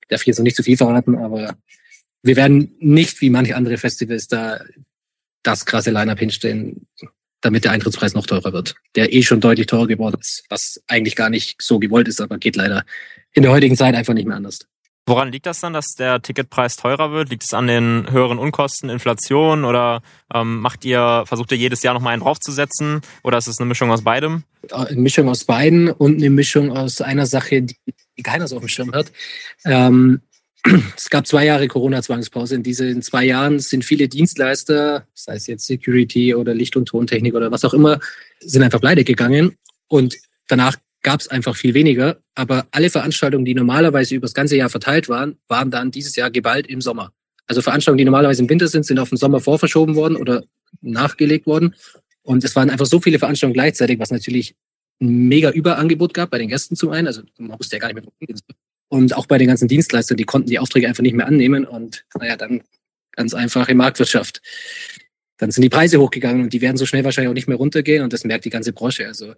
Ich 0.00 0.08
darf 0.08 0.24
jetzt 0.24 0.38
noch 0.38 0.44
nicht 0.44 0.56
zu 0.56 0.62
viel 0.62 0.78
verraten, 0.78 1.14
aber 1.16 1.58
wir 2.22 2.36
werden 2.36 2.74
nicht 2.78 3.20
wie 3.20 3.30
manche 3.30 3.56
andere 3.56 3.78
Festivals 3.78 4.28
da 4.28 4.60
das 5.42 5.66
krasse 5.66 5.90
Line-Up 5.90 6.18
hinstellen, 6.18 6.86
damit 7.40 7.64
der 7.64 7.72
Eintrittspreis 7.72 8.14
noch 8.14 8.26
teurer 8.26 8.52
wird. 8.52 8.74
Der 8.96 9.12
eh 9.12 9.22
schon 9.22 9.40
deutlich 9.40 9.66
teurer 9.66 9.86
geworden 9.86 10.18
ist, 10.20 10.44
was 10.48 10.82
eigentlich 10.88 11.16
gar 11.16 11.30
nicht 11.30 11.56
so 11.60 11.78
gewollt 11.78 12.08
ist, 12.08 12.20
aber 12.20 12.38
geht 12.38 12.56
leider 12.56 12.84
in 13.32 13.42
der 13.42 13.52
heutigen 13.52 13.76
Zeit 13.76 13.94
einfach 13.94 14.14
nicht 14.14 14.26
mehr 14.26 14.36
anders. 14.36 14.60
Woran 15.06 15.32
liegt 15.32 15.46
das 15.46 15.60
dann, 15.60 15.72
dass 15.72 15.94
der 15.94 16.20
Ticketpreis 16.20 16.76
teurer 16.76 17.12
wird? 17.12 17.30
Liegt 17.30 17.42
es 17.42 17.54
an 17.54 17.66
den 17.66 18.10
höheren 18.10 18.38
Unkosten, 18.38 18.90
Inflation 18.90 19.64
oder 19.64 20.02
ähm, 20.34 20.60
macht 20.60 20.84
ihr, 20.84 21.24
versucht 21.26 21.50
ihr 21.50 21.56
jedes 21.56 21.82
Jahr 21.82 21.94
nochmal 21.94 22.12
einen 22.12 22.20
draufzusetzen 22.20 23.00
oder 23.22 23.38
ist 23.38 23.46
es 23.46 23.58
eine 23.58 23.68
Mischung 23.68 23.90
aus 23.90 24.02
beidem? 24.04 24.44
Eine 24.70 25.00
Mischung 25.00 25.30
aus 25.30 25.44
beiden 25.44 25.88
und 25.88 26.18
eine 26.18 26.28
Mischung 26.28 26.76
aus 26.76 27.00
einer 27.00 27.24
Sache, 27.24 27.62
die 27.62 28.22
keiner 28.22 28.46
so 28.48 28.56
auf 28.56 28.62
dem 28.62 28.68
Schirm 28.68 28.92
hat. 28.92 29.10
Ähm, 29.64 30.20
es 30.96 31.10
gab 31.10 31.26
zwei 31.26 31.46
Jahre 31.46 31.68
Corona-Zwangspause. 31.68 32.54
In 32.54 32.62
diesen 32.62 33.02
zwei 33.02 33.24
Jahren 33.24 33.60
sind 33.60 33.84
viele 33.84 34.08
Dienstleister, 34.08 35.06
sei 35.14 35.34
es 35.34 35.46
jetzt 35.46 35.66
Security 35.66 36.34
oder 36.34 36.54
Licht- 36.54 36.76
und 36.76 36.86
Tontechnik 36.86 37.34
oder 37.34 37.50
was 37.50 37.64
auch 37.64 37.74
immer, 37.74 38.00
sind 38.40 38.62
einfach 38.62 38.80
pleite 38.80 39.04
gegangen. 39.04 39.56
Und 39.88 40.16
danach 40.48 40.76
gab 41.02 41.20
es 41.20 41.28
einfach 41.28 41.56
viel 41.56 41.74
weniger. 41.74 42.18
Aber 42.34 42.66
alle 42.70 42.90
Veranstaltungen, 42.90 43.44
die 43.44 43.54
normalerweise 43.54 44.14
über 44.14 44.26
das 44.26 44.34
ganze 44.34 44.56
Jahr 44.56 44.68
verteilt 44.68 45.08
waren, 45.08 45.38
waren 45.48 45.70
dann 45.70 45.90
dieses 45.90 46.16
Jahr 46.16 46.30
geballt 46.30 46.66
im 46.66 46.80
Sommer. 46.80 47.12
Also 47.46 47.62
Veranstaltungen, 47.62 47.98
die 47.98 48.04
normalerweise 48.04 48.42
im 48.42 48.48
Winter 48.48 48.68
sind, 48.68 48.84
sind 48.84 48.98
auf 48.98 49.08
den 49.08 49.16
Sommer 49.16 49.40
vorverschoben 49.40 49.94
worden 49.94 50.16
oder 50.16 50.44
nachgelegt 50.82 51.46
worden. 51.46 51.74
Und 52.22 52.44
es 52.44 52.54
waren 52.56 52.68
einfach 52.68 52.86
so 52.86 53.00
viele 53.00 53.18
Veranstaltungen 53.18 53.54
gleichzeitig, 53.54 53.98
was 53.98 54.10
natürlich 54.10 54.54
ein 55.00 55.28
mega 55.28 55.50
Überangebot 55.50 56.12
gab 56.12 56.30
bei 56.30 56.38
den 56.38 56.48
Gästen 56.48 56.76
zum 56.76 56.90
einen. 56.90 57.06
Also 57.06 57.22
man 57.38 57.58
wusste 57.58 57.76
ja 57.76 57.80
gar 57.80 57.92
nicht 57.92 58.04
mehr, 58.20 58.36
und 58.88 59.14
auch 59.16 59.26
bei 59.26 59.38
den 59.38 59.48
ganzen 59.48 59.68
Dienstleistern, 59.68 60.16
die 60.16 60.24
konnten 60.24 60.48
die 60.48 60.58
Aufträge 60.58 60.88
einfach 60.88 61.02
nicht 61.02 61.14
mehr 61.14 61.26
annehmen. 61.26 61.64
Und 61.64 62.04
naja, 62.18 62.36
dann 62.36 62.62
ganz 63.12 63.34
einfache 63.34 63.74
Marktwirtschaft. 63.74 64.40
Dann 65.36 65.50
sind 65.50 65.62
die 65.62 65.68
Preise 65.68 66.00
hochgegangen 66.00 66.42
und 66.42 66.52
die 66.52 66.60
werden 66.60 66.76
so 66.76 66.86
schnell 66.86 67.04
wahrscheinlich 67.04 67.30
auch 67.30 67.34
nicht 67.34 67.48
mehr 67.48 67.56
runtergehen. 67.56 68.02
Und 68.02 68.12
das 68.12 68.24
merkt 68.24 68.44
die 68.44 68.50
ganze 68.50 68.72
Branche. 68.72 69.06
Also 69.06 69.34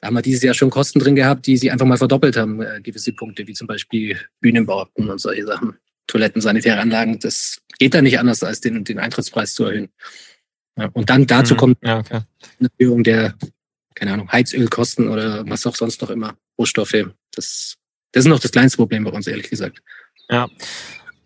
da 0.00 0.08
haben 0.08 0.14
wir 0.14 0.22
dieses 0.22 0.42
Jahr 0.42 0.54
schon 0.54 0.70
Kosten 0.70 0.98
drin 0.98 1.14
gehabt, 1.14 1.46
die 1.46 1.56
sie 1.56 1.70
einfach 1.70 1.86
mal 1.86 1.98
verdoppelt 1.98 2.36
haben, 2.36 2.60
äh, 2.62 2.80
gewisse 2.82 3.12
Punkte, 3.12 3.46
wie 3.46 3.52
zum 3.52 3.66
Beispiel 3.66 4.18
Bühnenbauten 4.40 5.08
und 5.08 5.18
solche 5.18 5.46
Sachen. 5.46 5.76
Toiletten, 6.06 6.42
sanitäre 6.42 6.80
Anlagen, 6.80 7.20
das 7.20 7.60
geht 7.78 7.94
da 7.94 8.02
nicht 8.02 8.18
anders, 8.18 8.42
als 8.42 8.60
den, 8.60 8.82
den 8.82 8.98
Eintrittspreis 8.98 9.54
zu 9.54 9.64
erhöhen. 9.64 9.90
Ja, 10.76 10.88
und 10.92 11.08
dann 11.08 11.26
dazu 11.26 11.54
mhm. 11.54 11.58
kommt 11.58 11.78
ja, 11.82 11.98
okay. 11.98 12.20
eine 12.58 12.68
Erhöhung 12.78 13.04
der, 13.04 13.34
keine 13.94 14.14
Ahnung, 14.14 14.32
Heizölkosten 14.32 15.08
oder 15.08 15.48
was 15.48 15.66
auch 15.66 15.76
sonst 15.76 16.02
noch 16.02 16.10
immer, 16.10 16.36
Rohstoffe. 16.58 17.06
Das 17.30 17.76
das 18.12 18.24
ist 18.24 18.28
noch 18.28 18.40
das 18.40 18.52
kleinste 18.52 18.76
Problem 18.76 19.04
bei 19.04 19.10
uns, 19.10 19.26
ehrlich 19.26 19.50
gesagt. 19.50 19.82
Ja. 20.28 20.48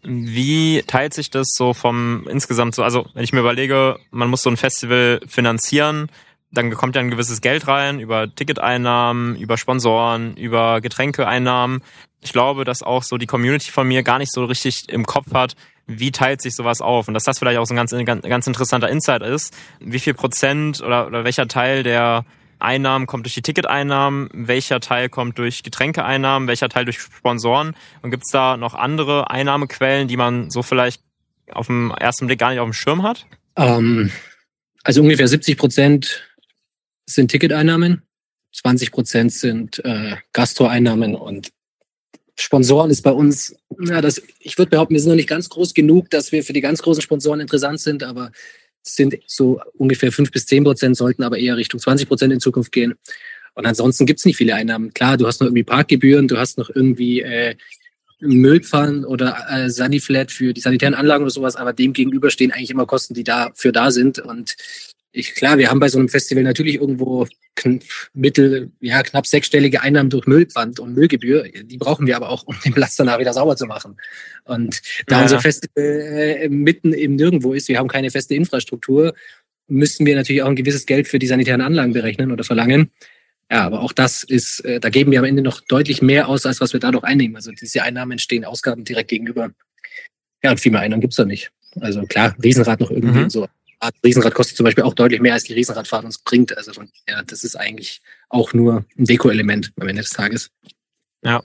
Wie 0.03 0.83
teilt 0.87 1.15
sich 1.15 1.31
das 1.31 1.49
so 1.55 1.73
vom 1.73 2.27
insgesamt 2.29 2.75
so? 2.75 2.83
Also, 2.83 3.07
wenn 3.15 3.25
ich 3.25 3.33
mir 3.33 3.41
überlege, 3.41 3.99
man 4.11 4.29
muss 4.29 4.43
so 4.43 4.51
ein 4.51 4.59
Festival 4.59 5.21
finanzieren, 5.27 6.11
dann 6.51 6.71
kommt 6.73 6.95
ja 6.95 7.01
ein 7.01 7.11
gewisses 7.11 7.41
Geld 7.41 7.67
rein 7.67 8.01
über 8.01 8.33
Ticketeinnahmen, 8.33 9.37
über 9.37 9.57
Sponsoren, 9.57 10.37
über 10.37 10.81
Getränkeeinnahmen. 10.81 11.83
Ich 12.21 12.33
glaube, 12.33 12.65
dass 12.65 12.83
auch 12.83 13.03
so 13.03 13.17
die 13.17 13.27
Community 13.27 13.71
von 13.71 13.89
mir 13.89 14.03
gar 14.03 14.19
nicht 14.19 14.33
so 14.33 14.45
richtig 14.45 14.89
im 14.89 15.05
Kopf 15.05 15.33
hat, 15.35 15.57
wie 15.87 16.13
teilt 16.13 16.41
sich 16.41 16.55
sowas 16.55 16.81
auf? 16.81 17.09
Und 17.09 17.15
dass 17.15 17.25
das 17.25 17.39
vielleicht 17.39 17.59
auch 17.59 17.67
so 17.67 17.75
ein 17.75 17.77
ganz, 17.77 17.91
ganz, 17.91 18.23
ganz 18.23 18.47
interessanter 18.47 18.89
Insight 18.89 19.23
ist. 19.23 19.55
Wie 19.81 19.99
viel 19.99 20.15
Prozent 20.15 20.81
oder, 20.81 21.07
oder 21.07 21.25
welcher 21.25 21.49
Teil 21.49 21.83
der 21.83 22.25
Einnahmen 22.65 23.07
kommt 23.07 23.27
durch 23.27 23.35
die 23.35 23.43
Ticketeinnahmen, 23.43 24.29
welcher 24.33 24.81
Teil 24.81 25.09
kommt 25.09 25.39
durch 25.39 25.63
Getränkeeinnahmen, 25.63 26.49
welcher 26.49 26.69
Teil 26.69 26.85
durch 26.85 27.01
Sponsoren 27.01 27.77
und 28.03 28.11
gibt's 28.11 28.31
da 28.31 28.57
noch 28.57 28.75
andere 28.75 29.31
Einnahmequellen, 29.31 30.09
die 30.09 30.17
man 30.17 30.51
so 30.51 30.63
vielleicht 30.63 31.03
auf 31.51 31.67
dem 31.67 31.91
ersten 31.91 32.27
Blick 32.27 32.39
gar 32.39 32.51
nicht 32.51 32.61
auf 32.61 32.69
dem 32.69 32.73
Schirm 32.73 33.03
hat? 33.03 33.27
Ähm, 33.57 34.11
also 34.83 35.03
ungefähr 35.03 35.29
70 35.29 35.57
Prozent 35.57 36.23
sind 37.07 37.31
Ticketeinnahmen, 37.31 38.03
20 38.53 38.93
Prozent 38.93 39.33
sind 39.33 39.85
äh, 39.85 40.17
Gastroeinnahmen 40.33 41.15
und 41.15 41.51
Sponsoren 42.37 42.91
ist 42.91 43.03
bei 43.03 43.13
uns, 43.13 43.55
ja, 43.81 44.01
das, 44.01 44.21
ich 44.41 44.59
würde 44.59 44.71
behaupten, 44.71 44.95
wir 44.95 45.01
sind 45.01 45.11
noch 45.11 45.17
nicht 45.17 45.29
ganz 45.29 45.49
groß 45.49 45.73
genug, 45.73 46.11
dass 46.11 46.33
wir 46.33 46.43
für 46.43 46.53
die 46.53 46.61
ganz 46.61 46.83
großen 46.83 47.03
Sponsoren 47.03 47.41
interessant 47.41 47.81
sind, 47.81 48.03
aber 48.03 48.27
es 48.27 48.33
sind 48.87 49.17
so 49.27 49.61
ungefähr 49.77 50.13
fünf 50.13 50.31
bis 50.31 50.47
zehn 50.47 50.65
Prozent, 50.65 50.97
sollten 50.97 51.23
aber 51.23 51.39
eher 51.39 51.57
Richtung 51.57 51.81
20 51.81 52.07
Prozent 52.09 52.33
in 52.33 52.41
Zukunft 52.41 52.73
gehen. 52.73 52.95
Und 53.55 53.67
ansonsten 53.67 54.07
gibt's 54.07 54.25
nicht 54.25 54.37
viele 54.37 54.55
Einnahmen. 54.55 54.93
Klar, 54.93 55.17
du 55.17 55.27
hast 55.27 55.41
noch 55.41 55.47
irgendwie 55.47 55.65
Parkgebühren, 55.65 56.29
du 56.29 56.37
hast 56.37 56.59
noch 56.59 56.71
irgendwie 56.71 57.21
äh, 57.21 57.55
Müllpfannen 58.21 59.05
oder 59.05 59.47
äh, 59.49 59.71
Saniflat 59.71 60.33
für 60.33 60.53
die 60.53 60.61
sanitären 60.61 60.95
Anlagen 60.95 61.23
oder 61.23 61.31
sowas, 61.31 61.57
aber 61.57 61.73
dem 61.73 61.93
gegenüber 61.93 62.31
stehen 62.31 62.53
eigentlich 62.53 62.71
immer 62.71 62.87
Kosten, 62.87 63.15
die 63.15 63.25
dafür 63.25 63.73
da 63.73 63.91
sind. 63.91 64.19
Und 64.19 64.57
ich, 65.13 65.35
klar, 65.35 65.59
wir 65.59 65.71
haben 65.71 65.81
bei 65.81 65.89
so 65.89 65.99
einem 65.99 66.09
Festival 66.09 66.43
natürlich 66.43 66.77
irgendwo 66.77 67.27
mittel, 68.13 68.73
ja, 68.81 69.03
knapp 69.03 69.27
sechsstellige 69.27 69.83
Einnahmen 69.83 70.11
durch 70.11 70.27
Müllpfand 70.27 70.81
und 70.81 70.95
Müllgebühr. 70.95 71.45
Die 71.45 71.79
brauchen 71.79 72.07
wir 72.07 72.17
aber 72.17 72.29
auch, 72.29 72.45
um 72.45 72.57
den 72.65 72.75
Platz 72.75 72.97
danach 72.97 73.19
wieder 73.19 73.33
sauber 73.33 73.57
zu 73.57 73.67
machen. 73.67 73.97
Und 74.45 74.83
da 75.07 75.17
ja. 75.17 75.23
unser 75.23 75.41
Festival 75.41 75.85
äh, 75.85 76.49
mitten 76.49 76.93
im 76.93 77.17
Nirgendwo 77.17 77.53
ist, 77.53 77.69
wir 77.69 77.79
haben 77.79 77.89
keine 77.89 78.11
feste 78.11 78.35
Infrastruktur, 78.35 79.15
müssen 79.67 80.05
wir 80.05 80.17
natürlich 80.17 80.43
auch 80.43 80.49
ein 80.49 80.57
gewisses 80.57 80.87
Geld 80.87 81.09
für 81.09 81.19
die 81.19 81.27
sanitären 81.27 81.61
Anlagen 81.61 81.93
berechnen 81.93 82.33
oder 82.33 82.45
verlangen. 82.45 82.91
Ja, 83.51 83.65
aber 83.65 83.81
auch 83.81 83.93
das 83.93 84.23
ist, 84.23 84.61
äh, 84.65 84.81
da 84.81 84.89
geben 84.89 85.11
wir 85.13 85.19
am 85.19 85.25
Ende 85.25 85.43
noch 85.43 85.61
deutlich 85.61 86.03
mehr 86.03 86.29
aus, 86.29 86.47
als 86.47 86.61
was 86.61 86.73
wir 86.73 86.81
dadurch 86.81 87.05
einnehmen. 87.05 87.37
Also 87.37 87.53
diese 87.53 87.83
Einnahmen 87.83 88.19
stehen 88.19 88.45
Ausgaben 88.45 88.85
direkt 88.85 89.11
gegenüber. 89.11 89.51
Ja, 90.43 90.51
und 90.51 90.61
viel 90.61 90.73
mehr 90.73 90.81
Einnahmen 90.81 91.01
gibt's 91.01 91.17
da 91.17 91.25
nicht. 91.25 91.51
Also 91.81 92.03
klar, 92.03 92.35
Riesenrad 92.43 92.81
noch 92.81 92.91
irgendwie 92.91 93.21
mhm. 93.21 93.31
so 93.31 93.49
Riesenrad 94.05 94.35
kostet 94.35 94.57
zum 94.57 94.65
Beispiel 94.65 94.85
auch 94.85 94.95
deutlich 94.95 95.21
mehr, 95.21 95.35
als 95.35 95.45
die 95.45 95.55
Riesenradfahrt 95.55 96.05
uns 96.05 96.19
bringt. 96.19 96.57
Also 96.57 96.73
von, 96.73 96.91
ja, 97.09 97.23
das 97.23 97.45
ist 97.45 97.57
eigentlich 97.57 98.01
auch 98.29 98.53
nur 98.53 98.85
ein 98.99 99.05
Deko-Element 99.05 99.73
am 99.81 99.89
Ende 99.89 100.03
des 100.03 100.11
Tages. 100.11 100.51
Ja. 101.23 101.43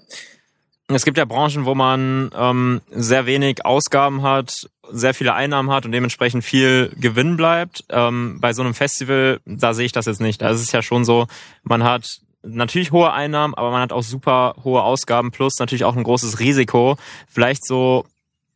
Es 0.92 1.06
gibt 1.06 1.20
ja 1.20 1.26
Branchen, 1.26 1.66
wo 1.66 1.76
man 1.76 2.32
ähm, 2.36 2.82
sehr 2.90 3.28
wenig 3.28 3.64
Ausgaben 3.64 4.24
hat, 4.24 4.68
sehr 4.92 5.14
viele 5.14 5.36
Einnahmen 5.36 5.70
hat 5.70 5.86
und 5.86 5.92
dementsprechend 5.92 6.44
viel 6.44 6.92
Gewinn 7.00 7.38
bleibt. 7.38 7.86
Ähm, 7.90 8.40
bei 8.42 8.54
so 8.54 8.64
einem 8.64 8.74
Festival, 8.74 9.40
da 9.46 9.76
sehe 9.76 9.86
ich 9.86 9.92
das 9.92 10.08
jetzt 10.08 10.20
nicht. 10.20 10.42
Ist 10.42 10.62
es 10.62 10.72
ja 10.72 10.82
schon 10.82 11.06
so, 11.06 11.28
man 11.62 11.84
hat 11.84 12.22
natürlich 12.42 12.92
hohe 12.92 13.14
Einnahmen, 13.14 13.54
aber 13.54 13.70
man 13.70 13.82
hat 13.82 13.92
auch 13.92 14.02
super 14.02 14.56
hohe 14.64 14.82
Ausgaben 14.82 15.30
plus 15.30 15.60
natürlich 15.60 15.84
auch 15.84 15.96
ein 15.96 16.04
großes 16.04 16.40
Risiko. 16.40 16.98
Vielleicht 17.28 17.66
so 17.66 18.06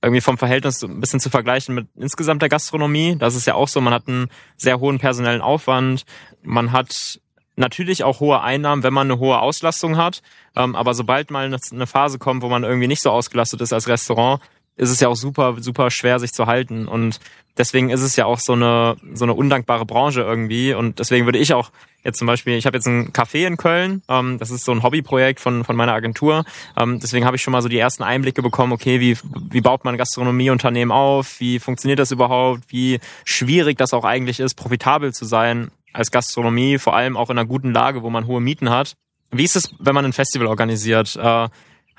irgendwie 0.04 0.22
vom 0.22 0.38
Verhältnis 0.38 0.84
ein 0.84 1.00
bisschen 1.00 1.22
zu 1.22 1.30
vergleichen 1.30 1.74
mit 1.74 1.88
insgesamt 1.96 2.42
der 2.42 2.50
Gastronomie. 2.50 3.16
Das 3.18 3.36
ist 3.36 3.48
ja 3.48 3.56
auch 3.56 3.70
so, 3.70 3.80
man 3.80 3.94
hat 3.94 4.08
einen 4.08 4.28
sehr 4.58 4.80
hohen 4.80 5.00
personellen 5.00 5.42
Aufwand, 5.42 6.04
man 6.44 6.74
hat 6.74 7.20
natürlich 7.56 8.04
auch 8.04 8.20
hohe 8.20 8.42
Einnahmen, 8.42 8.84
wenn 8.84 8.94
man 8.94 9.10
eine 9.10 9.20
hohe 9.20 9.40
Auslastung 9.40 9.96
hat. 9.98 10.22
Ähm, 10.56 10.76
aber 10.76 10.94
sobald 10.94 11.32
mal 11.32 11.46
eine 11.46 11.88
Phase 11.88 12.20
kommt, 12.20 12.42
wo 12.44 12.50
man 12.50 12.64
irgendwie 12.64 12.88
nicht 12.88 13.02
so 13.02 13.12
ausgelastet 13.12 13.62
ist 13.62 13.74
als 13.74 13.88
Restaurant, 13.88 14.42
ist 14.76 14.90
es 14.90 15.00
ja 15.00 15.08
auch 15.08 15.16
super, 15.16 15.56
super 15.60 15.92
schwer, 15.92 16.20
sich 16.20 16.32
zu 16.32 16.48
halten. 16.48 16.88
Und 16.88 17.20
deswegen 17.58 17.90
ist 17.90 18.02
es 18.02 18.16
ja 18.16 18.26
auch 18.26 18.40
so 18.40 18.54
eine, 18.54 18.96
so 19.14 19.26
eine 19.26 19.34
undankbare 19.34 19.86
Branche 19.86 20.22
irgendwie. 20.22 20.74
Und 20.74 21.00
deswegen 21.00 21.26
würde 21.26 21.40
ich 21.40 21.54
auch 21.54 21.72
jetzt 22.04 22.18
zum 22.18 22.28
Beispiel, 22.28 22.58
ich 22.58 22.66
habe 22.66 22.78
jetzt 22.78 22.88
ein 22.88 23.14
Café 23.14 23.48
in 23.48 23.58
Köln, 23.58 24.02
ähm, 24.10 24.38
das 24.38 24.52
ist 24.52 24.66
so 24.66 24.72
ein 24.72 24.84
Hobbyprojekt 24.84 25.40
von, 25.40 25.64
von 25.64 25.76
meiner 25.76 25.94
Agentur. 25.94 26.44
Ähm, 26.78 27.00
deswegen 27.00 27.26
habe 27.26 27.38
ich 27.38 27.42
schon 27.42 27.54
mal 27.54 27.62
so 27.62 27.70
die 27.70 27.78
ersten 27.78 28.04
Einblicke 28.04 28.42
bekommen, 28.42 28.74
okay, 28.74 29.00
wie, 29.00 29.18
wie 29.50 29.62
baut 29.62 29.86
man 29.86 29.98
Gastronomieunternehmen 29.98 30.92
auf, 30.92 31.40
wie 31.40 31.60
funktioniert 31.60 32.00
das 32.00 32.12
überhaupt, 32.12 32.64
wie 32.68 33.00
schwierig 33.24 33.78
das 33.78 33.94
auch 33.94 34.04
eigentlich 34.04 34.40
ist, 34.40 34.56
profitabel 34.56 35.14
zu 35.14 35.26
sein 35.26 35.72
als 35.94 36.12
Gastronomie, 36.12 36.78
vor 36.80 36.96
allem 36.96 37.16
auch 37.16 37.30
in 37.30 37.38
einer 37.38 37.48
guten 37.48 37.72
Lage, 37.72 38.02
wo 38.02 38.10
man 38.10 38.28
hohe 38.28 38.42
Mieten 38.42 38.70
hat. 38.70 38.96
Wie 39.32 39.44
ist 39.44 39.56
es, 39.56 39.74
wenn 39.80 39.96
man 39.96 40.06
ein 40.06 40.14
Festival 40.14 40.48
organisiert? 40.48 41.16
Äh, 41.16 41.48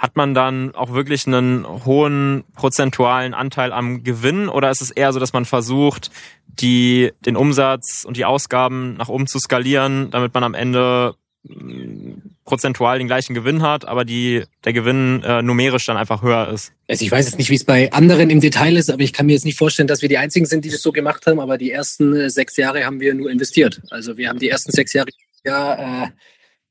hat 0.04 0.16
man 0.16 0.34
dann 0.34 0.74
auch 0.74 0.92
wirklich 0.92 1.26
einen 1.26 1.66
hohen 1.86 2.44
prozentualen 2.54 3.32
Anteil 3.32 3.72
am 3.72 4.04
Gewinn 4.04 4.50
oder 4.50 4.70
ist 4.70 4.82
es 4.82 4.90
eher 4.90 5.14
so, 5.14 5.18
dass 5.18 5.32
man 5.32 5.46
versucht, 5.46 6.10
die, 6.46 7.12
den 7.24 7.36
Umsatz 7.36 8.04
und 8.04 8.18
die 8.18 8.26
Ausgaben 8.26 8.98
nach 8.98 9.08
oben 9.08 9.26
zu 9.26 9.38
skalieren, 9.38 10.10
damit 10.10 10.34
man 10.34 10.44
am 10.44 10.52
Ende 10.52 11.14
mm, 11.44 12.18
prozentual 12.44 12.98
den 12.98 13.06
gleichen 13.06 13.32
Gewinn 13.32 13.62
hat, 13.62 13.86
aber 13.86 14.04
die, 14.04 14.44
der 14.66 14.74
Gewinn 14.74 15.22
äh, 15.22 15.40
numerisch 15.40 15.86
dann 15.86 15.96
einfach 15.96 16.20
höher 16.20 16.50
ist. 16.50 16.72
Also 16.86 17.02
ich 17.02 17.10
weiß 17.10 17.24
jetzt 17.24 17.38
nicht, 17.38 17.48
wie 17.48 17.54
es 17.54 17.64
bei 17.64 17.90
anderen 17.90 18.28
im 18.28 18.42
Detail 18.42 18.76
ist, 18.76 18.90
aber 18.90 19.00
ich 19.00 19.14
kann 19.14 19.24
mir 19.24 19.32
jetzt 19.32 19.46
nicht 19.46 19.56
vorstellen, 19.56 19.88
dass 19.88 20.02
wir 20.02 20.10
die 20.10 20.18
Einzigen 20.18 20.44
sind, 20.44 20.66
die 20.66 20.70
das 20.70 20.82
so 20.82 20.92
gemacht 20.92 21.26
haben, 21.26 21.40
aber 21.40 21.56
die 21.56 21.70
ersten 21.70 22.14
äh, 22.14 22.28
sechs 22.28 22.58
Jahre 22.58 22.84
haben 22.84 23.00
wir 23.00 23.14
nur 23.14 23.30
investiert. 23.30 23.80
Also 23.88 24.18
wir 24.18 24.28
haben 24.28 24.38
die 24.38 24.50
ersten 24.50 24.70
sechs 24.70 24.92
Jahre 24.92 25.08
ja, 25.46 26.04
äh, 26.04 26.08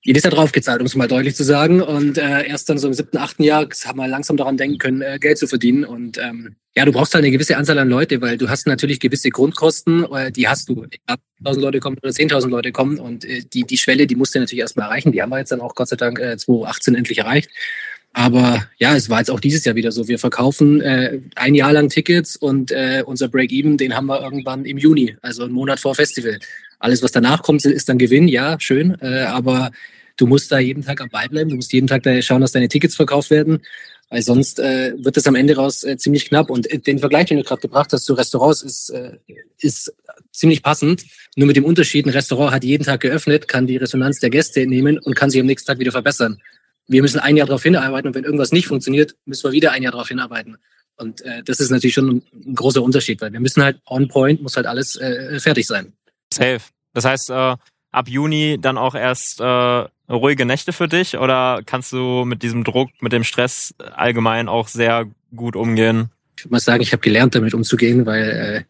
jedes 0.03 0.23
Jahr 0.23 0.33
draufgezahlt, 0.33 0.81
um 0.81 0.85
es 0.85 0.95
mal 0.95 1.07
deutlich 1.07 1.35
zu 1.35 1.43
sagen. 1.43 1.81
Und 1.81 2.17
äh, 2.17 2.45
erst 2.47 2.69
dann 2.69 2.77
so 2.77 2.87
im 2.87 2.93
siebten, 2.93 3.17
achten 3.17 3.43
Jahr 3.43 3.67
haben 3.85 3.97
wir 3.97 4.07
langsam 4.07 4.37
daran 4.37 4.57
denken 4.57 4.77
können, 4.77 5.01
äh, 5.01 5.17
Geld 5.19 5.37
zu 5.37 5.47
verdienen. 5.47 5.85
Und 5.85 6.17
ähm, 6.17 6.55
ja, 6.75 6.85
du 6.85 6.91
brauchst 6.91 7.13
halt 7.13 7.23
eine 7.23 7.31
gewisse 7.31 7.55
Anzahl 7.55 7.77
an 7.79 7.89
Leute, 7.89 8.21
weil 8.21 8.37
du 8.37 8.49
hast 8.49 8.67
natürlich 8.67 8.99
gewisse 8.99 9.29
Grundkosten, 9.29 10.05
äh, 10.11 10.31
die 10.31 10.47
hast 10.47 10.67
du. 10.69 10.85
1000 11.39 11.63
Leute 11.63 11.79
kommen 11.79 11.97
oder 12.01 12.11
10.000 12.11 12.49
Leute 12.49 12.71
kommen 12.71 12.99
und 12.99 13.25
äh, 13.25 13.41
die, 13.41 13.63
die 13.63 13.77
Schwelle, 13.77 14.07
die 14.07 14.15
musst 14.15 14.35
du 14.35 14.39
natürlich 14.39 14.61
erstmal 14.61 14.87
erreichen. 14.87 15.11
Die 15.11 15.21
haben 15.21 15.29
wir 15.29 15.39
jetzt 15.39 15.51
dann 15.51 15.61
auch 15.61 15.75
Gott 15.75 15.87
sei 15.87 15.95
Dank 15.95 16.19
äh, 16.19 16.37
2018 16.37 16.95
endlich 16.95 17.19
erreicht. 17.19 17.49
Aber 18.13 18.67
ja, 18.77 18.95
es 18.95 19.09
war 19.09 19.19
jetzt 19.19 19.31
auch 19.31 19.39
dieses 19.39 19.65
Jahr 19.65 19.75
wieder 19.75 19.91
so. 19.91 20.07
Wir 20.07 20.19
verkaufen 20.19 20.81
äh, 20.81 21.19
ein 21.35 21.55
Jahr 21.55 21.73
lang 21.73 21.89
Tickets 21.89 22.35
und 22.35 22.71
äh, 22.71 23.03
unser 23.05 23.27
Break-Even, 23.27 23.77
den 23.77 23.95
haben 23.95 24.05
wir 24.05 24.21
irgendwann 24.21 24.65
im 24.65 24.77
Juni, 24.77 25.15
also 25.21 25.43
einen 25.43 25.53
Monat 25.53 25.79
vor 25.79 25.95
Festival. 25.95 26.37
Alles, 26.77 27.01
was 27.01 27.11
danach 27.11 27.41
kommt, 27.41 27.65
ist 27.65 27.89
dann 27.89 27.97
Gewinn, 27.97 28.27
ja, 28.27 28.59
schön. 28.59 28.97
Äh, 29.01 29.21
aber 29.21 29.71
du 30.17 30.27
musst 30.27 30.51
da 30.51 30.59
jeden 30.59 30.83
Tag 30.83 31.01
am 31.01 31.09
Ball 31.09 31.29
bleiben, 31.29 31.49
du 31.49 31.55
musst 31.55 31.73
jeden 31.73 31.87
Tag 31.87 32.03
da 32.03 32.21
schauen, 32.21 32.41
dass 32.41 32.51
deine 32.51 32.69
Tickets 32.69 32.95
verkauft 32.95 33.29
werden. 33.29 33.61
Weil 34.09 34.21
sonst 34.21 34.59
äh, 34.59 34.93
wird 34.97 35.17
es 35.17 35.25
am 35.25 35.33
Ende 35.33 35.55
raus 35.55 35.83
äh, 35.83 35.97
ziemlich 35.97 36.27
knapp. 36.27 36.51
Und 36.51 36.69
äh, 36.71 36.77
den 36.77 36.99
Vergleich, 36.99 37.27
den 37.27 37.37
du 37.37 37.43
gerade 37.43 37.61
gebracht 37.61 37.93
hast 37.93 38.05
zu 38.05 38.13
Restaurants, 38.13 38.61
ist, 38.61 38.89
äh, 38.89 39.17
ist 39.59 39.91
ziemlich 40.31 40.61
passend. 40.61 41.05
Nur 41.35 41.47
mit 41.47 41.55
dem 41.55 41.65
Unterschied, 41.65 42.05
ein 42.05 42.09
Restaurant 42.09 42.53
hat 42.53 42.63
jeden 42.63 42.83
Tag 42.83 43.01
geöffnet, 43.01 43.47
kann 43.47 43.65
die 43.65 43.77
Resonanz 43.77 44.19
der 44.19 44.29
Gäste 44.29 44.67
nehmen 44.67 44.99
und 44.99 45.15
kann 45.15 45.31
sich 45.31 45.41
am 45.41 45.47
nächsten 45.47 45.65
Tag 45.65 45.79
wieder 45.79 45.91
verbessern. 45.91 46.39
Wir 46.87 47.01
müssen 47.01 47.19
ein 47.19 47.37
Jahr 47.37 47.47
darauf 47.47 47.63
hinarbeiten 47.63 48.07
und 48.07 48.13
wenn 48.13 48.23
irgendwas 48.23 48.51
nicht 48.51 48.67
funktioniert, 48.67 49.15
müssen 49.25 49.45
wir 49.45 49.51
wieder 49.51 49.71
ein 49.71 49.81
Jahr 49.81 49.93
darauf 49.93 50.09
hinarbeiten. 50.09 50.57
Und 50.97 51.21
äh, 51.21 51.41
das 51.43 51.59
ist 51.59 51.71
natürlich 51.71 51.95
schon 51.95 52.09
ein, 52.09 52.23
ein 52.45 52.55
großer 52.55 52.83
Unterschied, 52.83 53.19
weil 53.21 53.33
wir 53.33 53.39
müssen 53.39 53.63
halt 53.63 53.79
on 53.87 54.07
point, 54.09 54.41
muss 54.41 54.57
halt 54.57 54.67
alles 54.67 54.95
äh, 54.95 55.39
fertig 55.39 55.65
sein. 55.65 55.93
Safe. 56.31 56.61
Das 56.93 57.05
heißt, 57.05 57.29
äh, 57.31 57.55
ab 57.93 58.09
Juni 58.09 58.57
dann 58.59 58.77
auch 58.77 58.95
erst 58.95 59.39
äh, 59.39 59.85
ruhige 60.09 60.45
Nächte 60.45 60.73
für 60.73 60.87
dich 60.87 61.17
oder 61.17 61.61
kannst 61.65 61.93
du 61.93 62.25
mit 62.25 62.43
diesem 62.43 62.63
Druck, 62.63 62.89
mit 62.99 63.13
dem 63.13 63.23
Stress 63.23 63.73
allgemein 63.95 64.49
auch 64.49 64.67
sehr 64.67 65.05
gut 65.35 65.55
umgehen? 65.55 66.09
Ich 66.37 66.45
würde 66.45 66.53
mal 66.53 66.59
sagen, 66.59 66.81
ich 66.81 66.91
habe 66.91 67.01
gelernt, 67.01 67.35
damit 67.35 67.53
umzugehen, 67.53 68.05
weil 68.05 68.23
äh, 68.23 68.63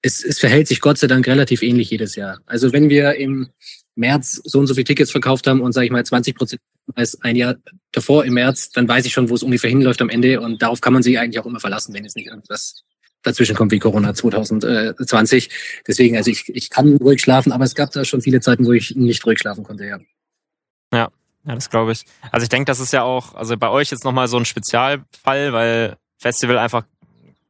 es, 0.00 0.24
es 0.24 0.38
verhält 0.38 0.68
sich 0.68 0.80
Gott 0.80 0.98
sei 0.98 1.08
Dank 1.08 1.26
relativ 1.26 1.62
ähnlich 1.62 1.90
jedes 1.90 2.16
Jahr. 2.16 2.40
Also 2.46 2.72
wenn 2.72 2.88
wir 2.88 3.16
im 3.16 3.50
März 3.94 4.40
so 4.44 4.60
und 4.60 4.66
so 4.66 4.74
viele 4.74 4.84
Tickets 4.84 5.10
verkauft 5.10 5.46
haben 5.46 5.60
und 5.60 5.72
sage 5.72 5.86
ich 5.86 5.92
mal 5.92 6.04
20 6.04 6.34
Prozent 6.34 6.62
als 6.94 7.20
ein 7.22 7.36
Jahr 7.36 7.56
davor 7.92 8.24
im 8.24 8.34
März, 8.34 8.70
dann 8.70 8.88
weiß 8.88 9.04
ich 9.04 9.12
schon, 9.12 9.28
wo 9.28 9.34
es 9.34 9.42
ungefähr 9.42 9.70
hinläuft 9.70 10.00
am 10.00 10.08
Ende 10.08 10.40
und 10.40 10.62
darauf 10.62 10.80
kann 10.80 10.92
man 10.92 11.02
sich 11.02 11.18
eigentlich 11.18 11.38
auch 11.40 11.46
immer 11.46 11.60
verlassen, 11.60 11.94
wenn 11.94 12.04
jetzt 12.04 12.16
nicht 12.16 12.28
irgendwas 12.28 12.82
dazwischen 13.22 13.56
kommt 13.56 13.72
wie 13.72 13.78
Corona 13.78 14.14
2020. 14.14 15.50
Deswegen, 15.86 16.16
also 16.16 16.30
ich, 16.30 16.48
ich 16.54 16.70
kann 16.70 16.96
ruhig 16.96 17.20
schlafen, 17.20 17.52
aber 17.52 17.64
es 17.64 17.74
gab 17.74 17.90
da 17.92 18.04
schon 18.04 18.22
viele 18.22 18.40
Zeiten, 18.40 18.66
wo 18.66 18.72
ich 18.72 18.94
nicht 18.96 19.24
ruhig 19.26 19.38
schlafen 19.38 19.64
konnte, 19.64 19.86
ja. 19.86 19.98
Ja, 20.92 21.08
ja, 21.44 21.54
das 21.54 21.70
glaube 21.70 21.92
ich. 21.92 22.04
Also 22.30 22.44
ich 22.44 22.50
denke, 22.50 22.66
das 22.66 22.80
ist 22.80 22.92
ja 22.92 23.02
auch, 23.02 23.34
also 23.34 23.56
bei 23.56 23.68
euch 23.68 23.90
jetzt 23.90 24.04
nochmal 24.04 24.28
so 24.28 24.36
ein 24.36 24.44
Spezialfall, 24.44 25.52
weil 25.52 25.96
Festival 26.18 26.58
einfach 26.58 26.84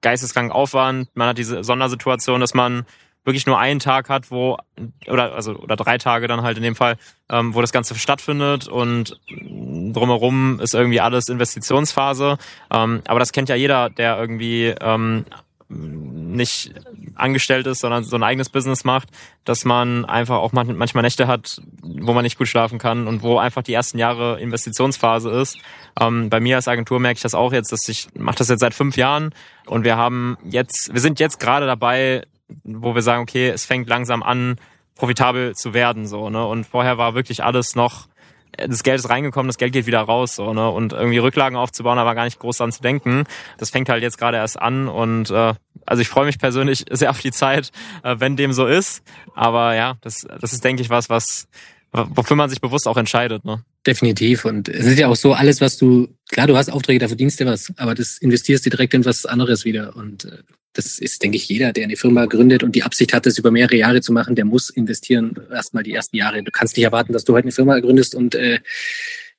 geisteskrank 0.00 0.52
Aufwand, 0.52 1.08
man 1.14 1.28
hat 1.28 1.38
diese 1.38 1.62
Sondersituation, 1.62 2.40
dass 2.40 2.54
man 2.54 2.86
wirklich 3.24 3.46
nur 3.46 3.58
einen 3.58 3.78
Tag 3.78 4.08
hat, 4.08 4.30
wo 4.30 4.58
oder 5.06 5.34
also 5.34 5.54
oder 5.54 5.76
drei 5.76 5.98
Tage 5.98 6.26
dann 6.26 6.42
halt 6.42 6.56
in 6.56 6.62
dem 6.64 6.74
Fall, 6.74 6.96
ähm, 7.28 7.54
wo 7.54 7.60
das 7.60 7.72
Ganze 7.72 7.94
stattfindet 7.94 8.66
und 8.66 9.20
drumherum 9.30 10.58
ist 10.60 10.74
irgendwie 10.74 11.00
alles 11.00 11.28
Investitionsphase. 11.28 12.38
Ähm, 12.72 13.02
aber 13.06 13.20
das 13.20 13.32
kennt 13.32 13.48
ja 13.48 13.54
jeder, 13.54 13.90
der 13.90 14.18
irgendwie 14.18 14.74
ähm, 14.80 15.24
nicht 15.72 16.72
angestellt 17.14 17.66
ist, 17.66 17.80
sondern 17.80 18.04
so 18.04 18.16
ein 18.16 18.22
eigenes 18.22 18.48
Business 18.48 18.84
macht, 18.84 19.08
dass 19.44 19.64
man 19.64 20.04
einfach 20.04 20.38
auch 20.38 20.52
manchmal 20.52 21.02
Nächte 21.02 21.26
hat, 21.26 21.60
wo 21.82 22.12
man 22.12 22.22
nicht 22.22 22.38
gut 22.38 22.48
schlafen 22.48 22.78
kann 22.78 23.06
und 23.06 23.22
wo 23.22 23.38
einfach 23.38 23.62
die 23.62 23.74
ersten 23.74 23.98
Jahre 23.98 24.40
Investitionsphase 24.40 25.30
ist. 25.30 25.58
Ähm, 26.00 26.30
bei 26.30 26.40
mir 26.40 26.56
als 26.56 26.68
Agentur 26.68 27.00
merke 27.00 27.18
ich 27.18 27.22
das 27.22 27.34
auch 27.34 27.52
jetzt, 27.52 27.72
dass 27.72 27.88
ich 27.88 28.08
mache 28.14 28.38
das 28.38 28.48
jetzt 28.48 28.60
seit 28.60 28.74
fünf 28.74 28.96
Jahren 28.96 29.34
und 29.66 29.84
wir 29.84 29.96
haben 29.96 30.36
jetzt, 30.44 30.90
wir 30.92 31.00
sind 31.00 31.20
jetzt 31.20 31.38
gerade 31.38 31.66
dabei, 31.66 32.24
wo 32.64 32.94
wir 32.94 33.02
sagen, 33.02 33.22
okay, 33.22 33.48
es 33.48 33.64
fängt 33.64 33.88
langsam 33.88 34.22
an, 34.22 34.56
profitabel 34.94 35.54
zu 35.54 35.74
werden, 35.74 36.06
so, 36.06 36.30
ne? 36.30 36.46
Und 36.46 36.64
vorher 36.64 36.98
war 36.98 37.14
wirklich 37.14 37.42
alles 37.42 37.74
noch, 37.74 38.08
das 38.56 38.82
Geld 38.82 38.98
ist 38.98 39.08
reingekommen, 39.08 39.48
das 39.48 39.58
Geld 39.58 39.72
geht 39.72 39.86
wieder 39.86 40.00
raus, 40.00 40.34
so, 40.34 40.52
ne? 40.52 40.68
Und 40.68 40.92
irgendwie 40.92 41.18
Rücklagen 41.18 41.56
aufzubauen, 41.56 41.96
war 41.96 42.14
gar 42.14 42.24
nicht 42.24 42.38
groß 42.38 42.58
dran 42.58 42.72
zu 42.72 42.82
denken. 42.82 43.24
Das 43.58 43.70
fängt 43.70 43.88
halt 43.88 44.02
jetzt 44.02 44.18
gerade 44.18 44.36
erst 44.36 44.60
an 44.60 44.88
und 44.88 45.30
äh, 45.30 45.54
also 45.86 46.02
ich 46.02 46.08
freue 46.08 46.26
mich 46.26 46.38
persönlich 46.38 46.84
sehr 46.90 47.10
auf 47.10 47.20
die 47.20 47.32
Zeit, 47.32 47.70
äh, 48.02 48.16
wenn 48.18 48.36
dem 48.36 48.52
so 48.52 48.66
ist. 48.66 49.02
Aber 49.34 49.74
ja, 49.74 49.94
das, 50.02 50.26
das 50.40 50.52
ist, 50.52 50.64
denke 50.64 50.82
ich, 50.82 50.90
was, 50.90 51.08
was 51.08 51.48
wofür 51.92 52.36
man 52.36 52.48
sich 52.48 52.60
bewusst 52.60 52.88
auch 52.88 52.96
entscheidet. 52.96 53.44
Ne? 53.44 53.62
Definitiv. 53.86 54.44
Und 54.44 54.68
es 54.68 54.86
ist 54.86 54.98
ja 54.98 55.08
auch 55.08 55.16
so, 55.16 55.32
alles, 55.32 55.60
was 55.60 55.76
du, 55.76 56.14
klar, 56.30 56.46
du 56.46 56.56
hast 56.56 56.70
Aufträge, 56.70 57.00
da 57.00 57.08
verdienst 57.08 57.40
du 57.40 57.46
was, 57.46 57.72
aber 57.76 57.94
das 57.94 58.18
investierst 58.18 58.64
du 58.64 58.70
direkt 58.70 58.94
in 58.94 59.04
was 59.04 59.26
anderes 59.26 59.64
wieder. 59.64 59.96
Und 59.96 60.24
äh, 60.24 60.38
das 60.72 60.98
ist, 60.98 61.22
denke 61.22 61.36
ich, 61.36 61.48
jeder, 61.48 61.72
der 61.72 61.84
eine 61.84 61.96
Firma 61.96 62.26
gründet 62.26 62.62
und 62.62 62.74
die 62.76 62.84
Absicht 62.84 63.12
hat, 63.12 63.26
das 63.26 63.38
über 63.38 63.50
mehrere 63.50 63.76
Jahre 63.76 64.00
zu 64.00 64.12
machen, 64.12 64.36
der 64.36 64.44
muss 64.44 64.70
investieren, 64.70 65.34
erstmal 65.50 65.82
die 65.82 65.92
ersten 65.92 66.16
Jahre. 66.16 66.42
Du 66.42 66.52
kannst 66.52 66.76
nicht 66.76 66.84
erwarten, 66.84 67.12
dass 67.12 67.24
du 67.24 67.34
heute 67.34 67.44
eine 67.44 67.52
Firma 67.52 67.78
gründest 67.80 68.14
und 68.14 68.34
äh, 68.36 68.60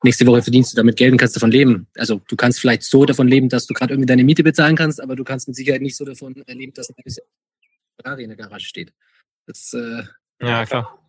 nächste 0.03 0.25
Woche 0.25 0.43
verdienst 0.43 0.73
du 0.73 0.75
damit 0.75 0.97
Geld 0.97 1.13
und 1.13 1.17
kannst 1.17 1.35
davon 1.35 1.51
leben. 1.51 1.87
Also 1.95 2.21
du 2.27 2.35
kannst 2.35 2.59
vielleicht 2.59 2.83
so 2.83 3.05
davon 3.05 3.27
leben, 3.27 3.47
dass 3.49 3.65
du 3.65 3.73
gerade 3.73 3.93
irgendwie 3.93 4.07
deine 4.07 4.23
Miete 4.25 4.43
bezahlen 4.43 4.75
kannst, 4.75 5.01
aber 5.01 5.15
du 5.15 5.23
kannst 5.23 5.47
mit 5.47 5.55
Sicherheit 5.55 5.81
nicht 5.81 5.95
so 5.95 6.05
davon 6.05 6.35
leben, 6.47 6.73
dass 6.73 6.89
ein 6.89 6.95
Ferrari 8.01 8.23
in 8.23 8.29
der 8.29 8.37
Garage 8.37 8.65
steht. 8.65 8.93
Das 9.47 9.73
äh, 9.73 10.03
ja 10.41 10.65
klar. 10.65 10.99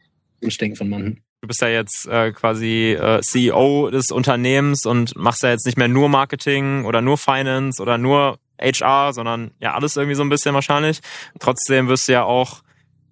Wunschdenken 0.40 0.76
von 0.76 0.88
Mann. 0.88 1.20
Du 1.44 1.48
bist 1.48 1.60
ja 1.60 1.68
jetzt 1.68 2.08
äh, 2.08 2.32
quasi 2.32 2.92
äh, 2.98 3.20
CEO 3.20 3.90
des 3.90 4.10
Unternehmens 4.10 4.86
und 4.86 5.14
machst 5.14 5.42
ja 5.42 5.50
jetzt 5.50 5.66
nicht 5.66 5.76
mehr 5.76 5.88
nur 5.88 6.08
Marketing 6.08 6.86
oder 6.86 7.02
nur 7.02 7.18
Finance 7.18 7.82
oder 7.82 7.98
nur 7.98 8.38
HR, 8.58 9.12
sondern 9.12 9.50
ja 9.60 9.74
alles 9.74 9.94
irgendwie 9.98 10.14
so 10.14 10.22
ein 10.22 10.30
bisschen 10.30 10.54
wahrscheinlich. 10.54 11.00
Trotzdem 11.40 11.86
wirst 11.88 12.08
du 12.08 12.12
ja 12.12 12.24
auch 12.24 12.62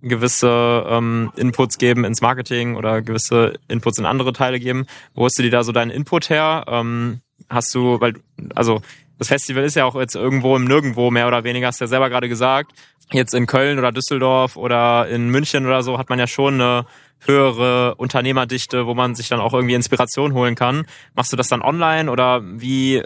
gewisse 0.00 0.82
ähm, 0.88 1.30
Inputs 1.36 1.76
geben 1.76 2.06
ins 2.06 2.22
Marketing 2.22 2.76
oder 2.76 3.02
gewisse 3.02 3.52
Inputs 3.68 3.98
in 3.98 4.06
andere 4.06 4.32
Teile 4.32 4.58
geben. 4.58 4.86
Wo 5.12 5.26
hast 5.26 5.38
du 5.38 5.42
dir 5.42 5.50
da 5.50 5.62
so 5.62 5.72
deinen 5.72 5.90
Input 5.90 6.30
her? 6.30 6.64
Ähm, 6.68 7.20
hast 7.50 7.74
du, 7.74 8.00
weil, 8.00 8.14
also 8.54 8.80
das 9.18 9.28
Festival 9.28 9.62
ist 9.62 9.76
ja 9.76 9.84
auch 9.84 9.94
jetzt 9.94 10.16
irgendwo 10.16 10.56
im 10.56 10.64
Nirgendwo 10.64 11.10
mehr 11.10 11.28
oder 11.28 11.44
weniger, 11.44 11.66
hast 11.66 11.82
du 11.82 11.84
ja 11.84 11.88
selber 11.88 12.08
gerade 12.08 12.30
gesagt. 12.30 12.72
Jetzt 13.12 13.34
in 13.34 13.44
Köln 13.44 13.78
oder 13.78 13.92
Düsseldorf 13.92 14.56
oder 14.56 15.06
in 15.10 15.28
München 15.28 15.66
oder 15.66 15.82
so 15.82 15.98
hat 15.98 16.08
man 16.08 16.18
ja 16.18 16.26
schon 16.26 16.54
eine 16.54 16.86
höhere 17.26 17.94
Unternehmerdichte, 17.96 18.86
wo 18.86 18.94
man 18.94 19.14
sich 19.14 19.28
dann 19.28 19.40
auch 19.40 19.54
irgendwie 19.54 19.74
Inspiration 19.74 20.34
holen 20.34 20.54
kann. 20.54 20.86
Machst 21.14 21.32
du 21.32 21.36
das 21.36 21.48
dann 21.48 21.62
online 21.62 22.10
oder 22.10 22.42
wie 22.44 23.02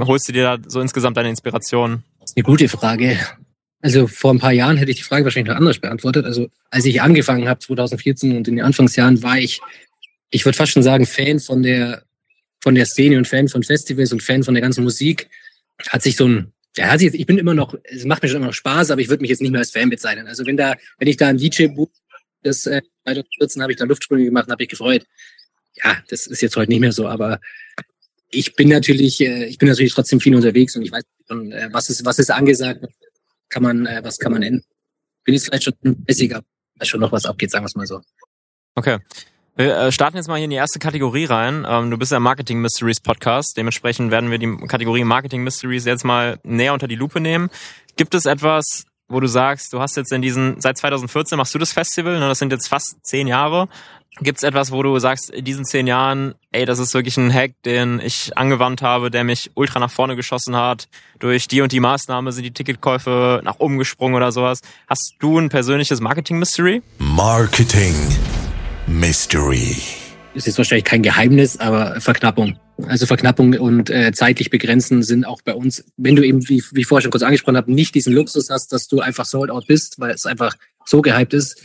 holst 0.00 0.28
du 0.28 0.32
dir 0.32 0.42
da 0.42 0.58
so 0.66 0.80
insgesamt 0.80 1.16
deine 1.16 1.30
Inspiration? 1.30 2.02
Das 2.20 2.30
ist 2.30 2.36
eine 2.36 2.44
gute 2.44 2.68
Frage. 2.68 3.18
Also 3.80 4.06
vor 4.06 4.32
ein 4.32 4.38
paar 4.38 4.52
Jahren 4.52 4.78
hätte 4.78 4.90
ich 4.90 4.96
die 4.98 5.02
Frage 5.02 5.24
wahrscheinlich 5.24 5.50
noch 5.50 5.58
anders 5.58 5.78
beantwortet. 5.78 6.24
Also 6.24 6.48
als 6.70 6.84
ich 6.86 7.02
angefangen 7.02 7.48
habe 7.48 7.60
2014 7.60 8.36
und 8.36 8.48
in 8.48 8.56
den 8.56 8.64
Anfangsjahren 8.64 9.22
war 9.22 9.38
ich, 9.38 9.60
ich 10.30 10.44
würde 10.44 10.56
fast 10.56 10.72
schon 10.72 10.82
sagen, 10.82 11.06
Fan 11.06 11.38
von 11.38 11.62
der 11.62 12.02
von 12.62 12.74
der 12.74 12.86
Szene 12.86 13.18
und 13.18 13.28
Fan 13.28 13.48
von 13.48 13.62
Festivals 13.62 14.10
und 14.10 14.22
Fan 14.22 14.42
von 14.42 14.54
der 14.54 14.62
ganzen 14.62 14.84
Musik. 14.84 15.28
Hat 15.88 16.02
sich 16.02 16.16
so 16.16 16.26
ein 16.26 16.54
ja, 16.76 16.86
hat 16.86 16.98
sich 16.98 17.06
jetzt, 17.06 17.14
ich 17.14 17.26
bin 17.26 17.38
immer 17.38 17.54
noch, 17.54 17.74
es 17.84 18.04
macht 18.04 18.22
mir 18.22 18.28
schon 18.28 18.38
immer 18.38 18.46
noch 18.46 18.54
Spaß, 18.54 18.90
aber 18.90 19.00
ich 19.00 19.08
würde 19.08 19.20
mich 19.20 19.30
jetzt 19.30 19.42
nicht 19.42 19.52
mehr 19.52 19.60
als 19.60 19.70
Fan 19.70 19.90
bezeichnen. 19.90 20.26
Also 20.26 20.44
wenn 20.44 20.56
da, 20.56 20.74
wenn 20.98 21.08
ich 21.08 21.16
da 21.16 21.28
ein 21.28 21.36
DJ 21.36 21.68
buch, 21.68 21.90
das 22.44 22.66
äh, 22.66 22.82
2014 23.04 23.62
habe 23.62 23.72
ich 23.72 23.78
da 23.78 23.84
Luftsprünge 23.84 24.24
gemacht 24.24 24.46
und 24.46 24.52
habe 24.52 24.62
ich 24.62 24.68
gefreut. 24.68 25.04
Ja, 25.82 25.96
das 26.08 26.26
ist 26.26 26.40
jetzt 26.40 26.56
heute 26.56 26.70
nicht 26.70 26.80
mehr 26.80 26.92
so, 26.92 27.08
aber 27.08 27.40
ich 28.30 28.54
bin 28.54 28.68
natürlich, 28.68 29.20
äh, 29.20 29.46
ich 29.46 29.58
bin 29.58 29.68
natürlich 29.68 29.92
trotzdem 29.92 30.20
viel 30.20 30.34
unterwegs 30.34 30.76
und 30.76 30.82
ich 30.82 30.92
weiß 30.92 31.02
schon, 31.26 31.52
äh, 31.52 31.68
was 31.72 31.90
ist, 31.90 32.04
was 32.04 32.18
ist 32.18 32.30
angesagt, 32.30 32.84
kann 33.48 33.62
man, 33.62 33.86
äh, 33.86 34.00
was 34.04 34.18
kann 34.18 34.32
man 34.32 34.42
ändern. 34.42 34.64
Bin 35.24 35.34
jetzt 35.34 35.46
vielleicht 35.46 35.64
schon 35.64 35.74
mäßiger, 35.82 36.42
weiß 36.76 36.88
schon 36.88 37.00
noch 37.00 37.12
was 37.12 37.24
abgeht, 37.24 37.50
sagen 37.50 37.64
wir 37.64 37.68
es 37.68 37.74
mal 37.74 37.86
so. 37.86 38.00
Okay. 38.74 38.98
Wir 39.56 39.76
äh, 39.76 39.92
starten 39.92 40.16
jetzt 40.16 40.26
mal 40.26 40.36
hier 40.36 40.44
in 40.44 40.50
die 40.50 40.56
erste 40.56 40.80
Kategorie 40.80 41.26
rein. 41.26 41.64
Ähm, 41.66 41.90
du 41.90 41.96
bist 41.96 42.10
ja 42.10 42.18
Marketing 42.18 42.60
Mysteries 42.60 43.00
Podcast. 43.00 43.56
Dementsprechend 43.56 44.10
werden 44.10 44.30
wir 44.30 44.38
die 44.38 44.52
Kategorie 44.66 45.04
Marketing 45.04 45.44
Mysteries 45.44 45.84
jetzt 45.84 46.04
mal 46.04 46.40
näher 46.42 46.72
unter 46.72 46.88
die 46.88 46.96
Lupe 46.96 47.20
nehmen. 47.20 47.50
Gibt 47.96 48.14
es 48.14 48.26
etwas, 48.26 48.84
wo 49.08 49.20
du 49.20 49.26
sagst, 49.26 49.72
du 49.72 49.80
hast 49.80 49.96
jetzt 49.96 50.12
in 50.12 50.22
diesen, 50.22 50.60
seit 50.60 50.78
2014 50.78 51.36
machst 51.36 51.54
du 51.54 51.58
das 51.58 51.72
Festival, 51.72 52.18
ne, 52.18 52.28
das 52.28 52.38
sind 52.38 52.52
jetzt 52.52 52.68
fast 52.68 52.96
zehn 53.02 53.26
Jahre. 53.26 53.68
Gibt 54.20 54.38
es 54.38 54.44
etwas, 54.44 54.70
wo 54.70 54.80
du 54.82 54.96
sagst, 55.00 55.30
in 55.30 55.44
diesen 55.44 55.64
zehn 55.64 55.88
Jahren, 55.88 56.34
ey, 56.52 56.64
das 56.64 56.78
ist 56.78 56.94
wirklich 56.94 57.16
ein 57.16 57.34
Hack, 57.34 57.50
den 57.64 58.00
ich 58.00 58.36
angewandt 58.38 58.80
habe, 58.80 59.10
der 59.10 59.24
mich 59.24 59.50
ultra 59.54 59.80
nach 59.80 59.90
vorne 59.90 60.14
geschossen 60.14 60.56
hat. 60.56 60.86
Durch 61.18 61.48
die 61.48 61.62
und 61.62 61.72
die 61.72 61.80
Maßnahme 61.80 62.30
sind 62.30 62.44
die 62.44 62.52
Ticketkäufe 62.52 63.40
nach 63.42 63.56
oben 63.58 63.76
gesprungen 63.76 64.14
oder 64.14 64.30
sowas. 64.30 64.60
Hast 64.88 65.16
du 65.18 65.38
ein 65.38 65.48
persönliches 65.48 66.00
Marketing-Mystery? 66.00 66.82
Marketing 66.98 67.94
Mystery. 68.86 69.78
Ist 70.34 70.46
jetzt 70.46 70.58
wahrscheinlich 70.58 70.84
kein 70.84 71.02
Geheimnis, 71.02 71.58
aber 71.58 72.00
Verknappung. 72.00 72.56
Also 72.82 73.06
Verknappung 73.06 73.54
und 73.54 73.88
äh, 73.88 74.12
zeitlich 74.12 74.50
begrenzen 74.50 75.02
sind 75.02 75.24
auch 75.24 75.42
bei 75.42 75.54
uns, 75.54 75.84
wenn 75.96 76.16
du 76.16 76.24
eben, 76.24 76.48
wie, 76.48 76.62
wie 76.72 76.80
ich 76.80 76.86
vorher 76.86 77.02
schon 77.02 77.12
kurz 77.12 77.22
angesprochen 77.22 77.56
habe, 77.56 77.72
nicht 77.72 77.94
diesen 77.94 78.12
Luxus 78.12 78.50
hast, 78.50 78.72
dass 78.72 78.88
du 78.88 79.00
einfach 79.00 79.24
sold 79.24 79.50
out 79.50 79.66
bist, 79.68 80.00
weil 80.00 80.12
es 80.12 80.26
einfach 80.26 80.56
so 80.84 81.00
gehypt 81.00 81.34
ist, 81.34 81.62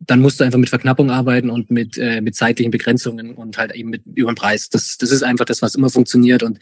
dann 0.00 0.20
musst 0.20 0.38
du 0.38 0.44
einfach 0.44 0.58
mit 0.58 0.68
Verknappung 0.68 1.10
arbeiten 1.10 1.50
und 1.50 1.70
mit, 1.70 1.98
äh, 1.98 2.20
mit 2.20 2.36
zeitlichen 2.36 2.70
Begrenzungen 2.70 3.34
und 3.34 3.58
halt 3.58 3.74
eben 3.74 3.90
mit 3.90 4.02
über 4.06 4.30
den 4.32 4.36
Preis. 4.36 4.68
Das, 4.68 4.96
das 4.96 5.10
ist 5.10 5.22
einfach 5.22 5.44
das, 5.44 5.60
was 5.60 5.74
immer 5.74 5.90
funktioniert. 5.90 6.42
Und 6.42 6.58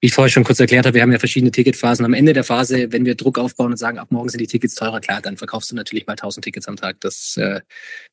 wie 0.00 0.08
ich 0.08 0.14
vorher 0.14 0.30
schon 0.30 0.44
kurz 0.44 0.58
erklärt 0.58 0.84
habe, 0.86 0.94
wir 0.94 1.02
haben 1.02 1.12
ja 1.12 1.18
verschiedene 1.18 1.52
Ticketphasen. 1.52 2.04
Am 2.04 2.14
Ende 2.14 2.32
der 2.32 2.44
Phase, 2.44 2.92
wenn 2.92 3.04
wir 3.04 3.14
Druck 3.14 3.38
aufbauen 3.38 3.72
und 3.72 3.76
sagen, 3.76 3.98
ab 3.98 4.10
morgen 4.10 4.28
sind 4.28 4.40
die 4.40 4.46
Tickets 4.46 4.74
teurer, 4.74 5.00
klar, 5.00 5.20
dann 5.20 5.36
verkaufst 5.36 5.70
du 5.70 5.76
natürlich 5.76 6.06
mal 6.06 6.12
1000 6.12 6.44
Tickets 6.44 6.66
am 6.66 6.76
Tag. 6.76 7.00
Das, 7.00 7.36
äh, 7.36 7.60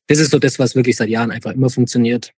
das 0.06 0.18
ist 0.18 0.30
so 0.30 0.38
das, 0.38 0.58
was 0.58 0.76
wirklich 0.76 0.96
seit 0.96 1.08
Jahren 1.08 1.30
einfach 1.30 1.52
immer 1.52 1.70
funktioniert 1.70 2.32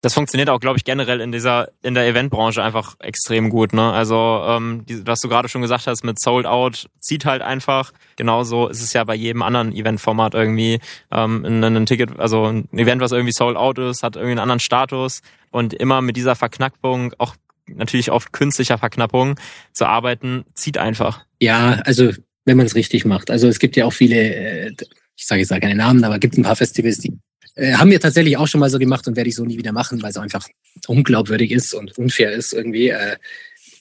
das 0.00 0.14
funktioniert 0.14 0.48
auch, 0.48 0.60
glaube 0.60 0.78
ich, 0.78 0.84
generell 0.84 1.20
in 1.20 1.32
dieser 1.32 1.70
in 1.82 1.94
der 1.94 2.06
Eventbranche 2.06 2.62
einfach 2.62 2.94
extrem 3.00 3.50
gut. 3.50 3.72
Ne? 3.72 3.92
Also 3.92 4.42
ähm, 4.46 4.84
die, 4.88 5.04
was 5.06 5.18
du 5.20 5.28
gerade 5.28 5.48
schon 5.48 5.62
gesagt 5.62 5.86
hast 5.88 6.04
mit 6.04 6.20
Sold 6.20 6.46
Out 6.46 6.88
zieht 7.00 7.24
halt 7.24 7.42
einfach. 7.42 7.92
Genauso 8.16 8.68
ist 8.68 8.82
es 8.82 8.92
ja 8.92 9.02
bei 9.02 9.16
jedem 9.16 9.42
anderen 9.42 9.72
Eventformat 9.72 10.34
irgendwie 10.34 10.78
ähm, 11.10 11.44
ein, 11.44 11.64
ein 11.64 11.86
Ticket, 11.86 12.18
also 12.18 12.44
ein 12.44 12.68
Event, 12.72 13.00
was 13.00 13.10
irgendwie 13.10 13.32
Sold 13.32 13.56
Out 13.56 13.78
ist, 13.78 14.04
hat 14.04 14.14
irgendwie 14.14 14.32
einen 14.32 14.40
anderen 14.40 14.60
Status 14.60 15.20
und 15.50 15.74
immer 15.74 16.00
mit 16.00 16.16
dieser 16.16 16.36
Verknappung 16.36 17.12
auch 17.18 17.34
natürlich 17.66 18.12
oft 18.12 18.32
künstlicher 18.32 18.78
Verknappung 18.78 19.38
zu 19.72 19.86
arbeiten, 19.86 20.44
zieht 20.54 20.78
einfach. 20.78 21.24
Ja, 21.40 21.80
also 21.84 22.12
wenn 22.44 22.56
man 22.56 22.66
es 22.66 22.74
richtig 22.76 23.04
macht. 23.04 23.30
Also 23.30 23.48
es 23.48 23.58
gibt 23.58 23.76
ja 23.76 23.84
auch 23.84 23.92
viele, 23.92 24.16
äh, 24.16 24.72
ich 25.16 25.26
sage 25.26 25.40
jetzt 25.40 25.50
keine 25.50 25.74
Namen, 25.74 26.04
aber 26.04 26.18
gibt 26.18 26.38
ein 26.38 26.44
paar 26.44 26.56
Festivals, 26.56 26.98
die 26.98 27.18
äh, 27.58 27.74
haben 27.74 27.90
wir 27.90 28.00
tatsächlich 28.00 28.36
auch 28.36 28.46
schon 28.46 28.60
mal 28.60 28.70
so 28.70 28.78
gemacht 28.78 29.06
und 29.08 29.16
werde 29.16 29.28
ich 29.28 29.34
so 29.34 29.44
nie 29.44 29.58
wieder 29.58 29.72
machen, 29.72 30.00
weil 30.02 30.10
es 30.10 30.16
einfach 30.16 30.46
unglaubwürdig 30.86 31.50
ist 31.50 31.74
und 31.74 31.98
unfair 31.98 32.32
ist 32.32 32.52
irgendwie. 32.52 32.90
Äh, 32.90 33.16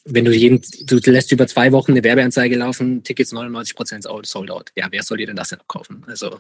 wenn 0.10 0.24
du 0.24 0.32
jeden, 0.32 0.62
du 0.86 1.12
lässt 1.12 1.32
über 1.34 1.48
zwei 1.48 1.74
Wochen 1.74 1.92
eine 1.92 2.04
Werbeanzeige 2.04 2.56
laufen, 2.56 3.04
Tickets 3.04 3.34
99 3.34 3.76
Prozent 3.76 4.08
sold 4.24 4.52
out. 4.52 4.72
Ja, 4.76 4.88
wer 4.90 5.04
soll 5.04 5.18
dir 5.18 5.28
denn 5.28 5.36
das 5.36 5.50
denn 5.50 5.60
noch 5.60 5.68
kaufen? 5.68 6.06
Also 6.08 6.40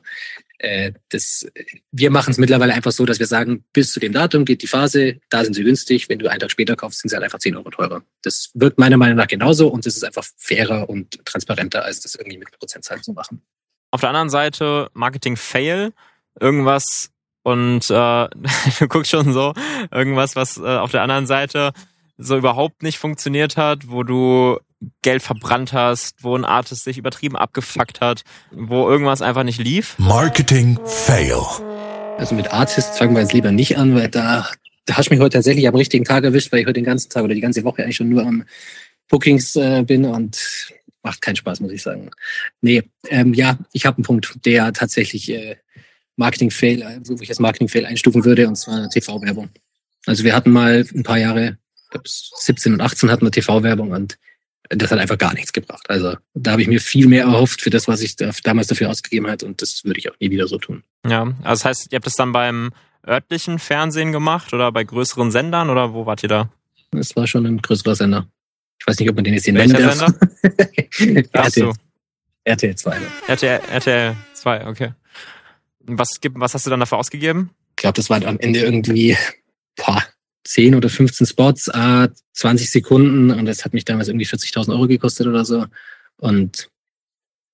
äh, 0.59 0.93
das, 1.09 1.45
wir 1.91 2.09
machen 2.09 2.31
es 2.31 2.37
mittlerweile 2.37 2.73
einfach 2.73 2.93
so, 2.93 3.05
dass 3.05 3.19
wir 3.19 3.27
sagen, 3.27 3.65
bis 3.73 3.91
zu 3.91 3.99
dem 3.99 4.13
Datum 4.13 4.45
geht 4.45 4.61
die 4.61 4.67
Phase, 4.67 5.19
da 5.29 5.43
sind 5.43 5.53
sie 5.53 5.63
günstig. 5.63 6.07
Wenn 6.07 6.17
du 6.17 6.29
einen 6.29 6.39
Tag 6.39 6.49
später 6.49 6.77
kaufst, 6.77 7.01
sind 7.01 7.09
sie 7.09 7.15
halt 7.15 7.25
einfach 7.25 7.39
10 7.39 7.57
Euro 7.57 7.69
teurer. 7.69 8.03
Das 8.21 8.51
wirkt 8.53 8.79
meiner 8.79 8.95
Meinung 8.95 9.17
nach 9.17 9.27
genauso 9.27 9.67
und 9.67 9.85
das 9.85 9.97
ist 9.97 10.03
einfach 10.03 10.25
fairer 10.37 10.89
und 10.89 11.25
transparenter, 11.25 11.83
als 11.83 11.99
das 11.99 12.15
irgendwie 12.15 12.37
mit 12.37 12.51
Prozentzahlen 12.57 13.03
zu 13.03 13.11
machen. 13.11 13.41
Auf 13.91 13.99
der 13.99 14.09
anderen 14.09 14.29
Seite 14.29 14.89
Marketing 14.93 15.35
Fail, 15.35 15.91
irgendwas 16.39 17.11
und 17.47 17.89
äh, 17.89 18.27
du 18.79 18.87
guckst 18.89 19.11
schon 19.11 19.31
so 19.31 19.53
irgendwas, 19.89 20.35
was 20.35 20.57
äh, 20.57 20.63
auf 20.63 20.91
der 20.91 21.01
anderen 21.01 21.27
Seite 21.27 21.71
so 22.17 22.35
überhaupt 22.35 22.83
nicht 22.83 22.97
funktioniert 22.97 23.55
hat, 23.55 23.87
wo 23.87 24.03
du 24.03 24.57
Geld 25.01 25.21
verbrannt 25.21 25.71
hast, 25.71 26.25
wo 26.25 26.35
ein 26.35 26.43
Artist 26.43 26.83
sich 26.83 26.97
übertrieben 26.97 27.37
abgefuckt 27.37 28.01
hat, 28.01 28.23
wo 28.51 28.89
irgendwas 28.89 29.21
einfach 29.21 29.43
nicht 29.43 29.59
lief. 29.59 29.97
Marketing 29.97 30.77
Fail. 30.83 31.39
Also 32.17 32.35
mit 32.35 32.51
Artists 32.51 32.97
fangen 32.97 33.15
wir 33.15 33.21
jetzt 33.21 33.33
lieber 33.33 33.53
nicht 33.53 33.77
an, 33.77 33.95
weil 33.95 34.09
da, 34.09 34.49
da 34.85 34.97
hast 34.97 35.09
du 35.09 35.13
mich 35.13 35.21
heute 35.21 35.37
tatsächlich 35.37 35.69
am 35.69 35.75
richtigen 35.75 36.03
Tag 36.03 36.25
erwischt, 36.25 36.51
weil 36.51 36.59
ich 36.59 36.65
heute 36.65 36.81
den 36.81 36.83
ganzen 36.83 37.09
Tag 37.09 37.23
oder 37.23 37.33
die 37.33 37.41
ganze 37.41 37.63
Woche 37.63 37.81
eigentlich 37.81 37.95
schon 37.95 38.09
nur 38.09 38.23
am 38.23 38.43
Bookings 39.07 39.55
äh, 39.55 39.83
bin 39.87 40.03
und 40.03 40.73
macht 41.01 41.21
keinen 41.21 41.37
Spaß, 41.37 41.61
muss 41.61 41.71
ich 41.71 41.81
sagen. 41.81 42.11
Nee, 42.59 42.83
ähm, 43.07 43.33
ja, 43.33 43.57
ich 43.71 43.85
habe 43.85 43.97
einen 43.97 44.03
Punkt, 44.03 44.45
der 44.45 44.73
tatsächlich 44.73 45.29
äh, 45.31 45.55
Marketing-Fail, 46.17 47.01
wo 47.05 47.21
ich 47.21 47.29
das 47.29 47.39
Marketing-Fail 47.39 47.85
einstufen 47.85 48.25
würde, 48.25 48.47
und 48.47 48.55
zwar 48.57 48.89
TV-Werbung. 48.89 49.49
Also 50.05 50.23
wir 50.23 50.35
hatten 50.35 50.51
mal 50.51 50.85
ein 50.93 51.03
paar 51.03 51.17
Jahre, 51.17 51.57
ich 51.75 51.89
glaube 51.89 52.05
17 52.07 52.73
und 52.73 52.81
18 52.81 53.09
hatten 53.09 53.25
wir 53.25 53.31
TV-Werbung 53.31 53.91
und 53.91 54.17
das 54.69 54.91
hat 54.91 54.99
einfach 54.99 55.17
gar 55.17 55.33
nichts 55.33 55.53
gebracht. 55.53 55.89
Also 55.89 56.17
da 56.33 56.51
habe 56.51 56.61
ich 56.61 56.67
mir 56.67 56.81
viel 56.81 57.07
mehr 57.07 57.23
erhofft 57.23 57.61
für 57.61 57.69
das, 57.69 57.87
was 57.87 58.01
ich 58.01 58.17
damals 58.17 58.67
dafür 58.67 58.89
ausgegeben 58.89 59.27
habe 59.27 59.45
und 59.45 59.61
das 59.61 59.85
würde 59.85 59.99
ich 59.99 60.11
auch 60.11 60.15
nie 60.19 60.29
wieder 60.29 60.47
so 60.47 60.57
tun. 60.57 60.83
Ja, 61.05 61.21
also 61.21 61.63
das 61.63 61.65
heißt, 61.65 61.91
ihr 61.91 61.95
habt 61.95 62.05
das 62.05 62.15
dann 62.15 62.33
beim 62.33 62.71
örtlichen 63.07 63.59
Fernsehen 63.59 64.11
gemacht 64.11 64.53
oder 64.53 64.71
bei 64.73 64.83
größeren 64.83 65.31
Sendern 65.31 65.69
oder 65.69 65.93
wo 65.93 66.05
wart 66.05 66.23
ihr 66.23 66.29
da? 66.29 66.49
Es 66.91 67.15
war 67.15 67.27
schon 67.27 67.45
ein 67.45 67.61
größerer 67.61 67.95
Sender. 67.95 68.27
Ich 68.79 68.85
weiß 68.85 68.99
nicht, 68.99 69.09
ob 69.09 69.15
man 69.15 69.23
den 69.23 69.33
jetzt 69.33 69.45
hier 69.45 69.53
nennen 69.53 69.73
darf. 69.73 69.95
Sender? 69.95 71.25
RTL, 71.31 71.73
RTL 72.43 72.75
2. 72.75 72.97
RTL, 73.27 73.61
RTL 73.71 74.15
2, 74.33 74.67
okay. 74.67 74.91
Was, 75.87 76.19
was 76.33 76.53
hast 76.53 76.65
du 76.65 76.69
dann 76.69 76.79
dafür 76.79 76.97
ausgegeben? 76.97 77.51
Ich 77.71 77.77
glaube, 77.77 77.95
das 77.95 78.09
war 78.09 78.23
am 78.25 78.39
Ende 78.39 78.59
irgendwie 78.59 79.15
boah, 79.77 80.03
10 80.43 80.75
oder 80.75 80.89
15 80.89 81.27
Spots, 81.27 81.67
äh, 81.69 82.09
20 82.33 82.69
Sekunden 82.69 83.31
und 83.31 83.45
das 83.45 83.63
hat 83.63 83.73
mich 83.73 83.85
damals 83.85 84.07
irgendwie 84.07 84.25
40.000 84.25 84.71
Euro 84.71 84.87
gekostet 84.87 85.27
oder 85.27 85.45
so. 85.45 85.65
Und 86.17 86.69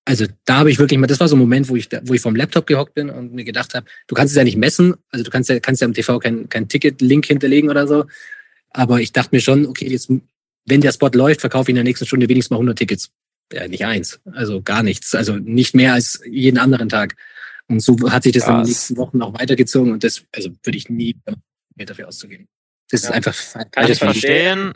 also 0.05 0.25
da 0.45 0.57
habe 0.57 0.71
ich 0.71 0.79
wirklich 0.79 0.99
mal, 0.99 1.07
das 1.07 1.19
war 1.19 1.27
so 1.27 1.35
ein 1.35 1.39
Moment, 1.39 1.69
wo 1.69 1.75
ich, 1.75 1.89
wo 2.03 2.13
ich 2.13 2.21
vom 2.21 2.35
Laptop 2.35 2.67
gehockt 2.67 2.93
bin 2.93 3.09
und 3.09 3.33
mir 3.33 3.45
gedacht 3.45 3.73
habe, 3.73 3.85
du 4.07 4.15
kannst 4.15 4.31
es 4.31 4.37
ja 4.37 4.43
nicht 4.43 4.57
messen, 4.57 4.95
also 5.11 5.23
du 5.23 5.31
kannst 5.31 5.49
ja, 5.49 5.59
kannst 5.59 5.81
ja 5.81 5.85
am 5.85 5.93
TV 5.93 6.19
kein, 6.19 6.49
kein 6.49 6.67
Ticket-Link 6.67 7.25
hinterlegen 7.25 7.69
oder 7.69 7.87
so. 7.87 8.05
Aber 8.71 8.99
ich 8.99 9.13
dachte 9.13 9.29
mir 9.35 9.41
schon, 9.41 9.65
okay, 9.65 9.87
jetzt, 9.87 10.11
wenn 10.65 10.81
der 10.81 10.91
Spot 10.91 11.09
läuft, 11.13 11.41
verkaufe 11.41 11.65
ich 11.65 11.69
in 11.69 11.75
der 11.75 11.83
nächsten 11.83 12.05
Stunde 12.05 12.27
wenigstens 12.27 12.51
mal 12.51 12.57
100 12.57 12.77
Tickets. 12.77 13.11
Ja, 13.51 13.67
nicht 13.67 13.85
eins, 13.85 14.19
also 14.31 14.61
gar 14.61 14.83
nichts, 14.83 15.13
also 15.15 15.35
nicht 15.35 15.75
mehr 15.75 15.93
als 15.93 16.21
jeden 16.25 16.57
anderen 16.57 16.89
Tag. 16.89 17.15
Und 17.69 17.81
so 17.81 17.95
hat 18.09 18.23
sich 18.23 18.33
das 18.33 18.47
in 18.47 18.55
den 18.55 18.63
nächsten 18.63 18.97
Wochen 18.97 19.21
auch 19.21 19.33
weitergezogen 19.33 19.91
und 19.91 20.03
das, 20.03 20.23
also 20.31 20.49
würde 20.63 20.77
ich 20.77 20.89
nie 20.89 21.15
mehr 21.75 21.85
dafür 21.85 22.07
auszugeben. 22.07 22.47
Das 22.89 23.03
ja. 23.03 23.09
ist 23.09 23.15
einfach 23.15 23.71
Kann 23.71 23.91
ich 23.91 23.99
verstehen. 23.99 24.73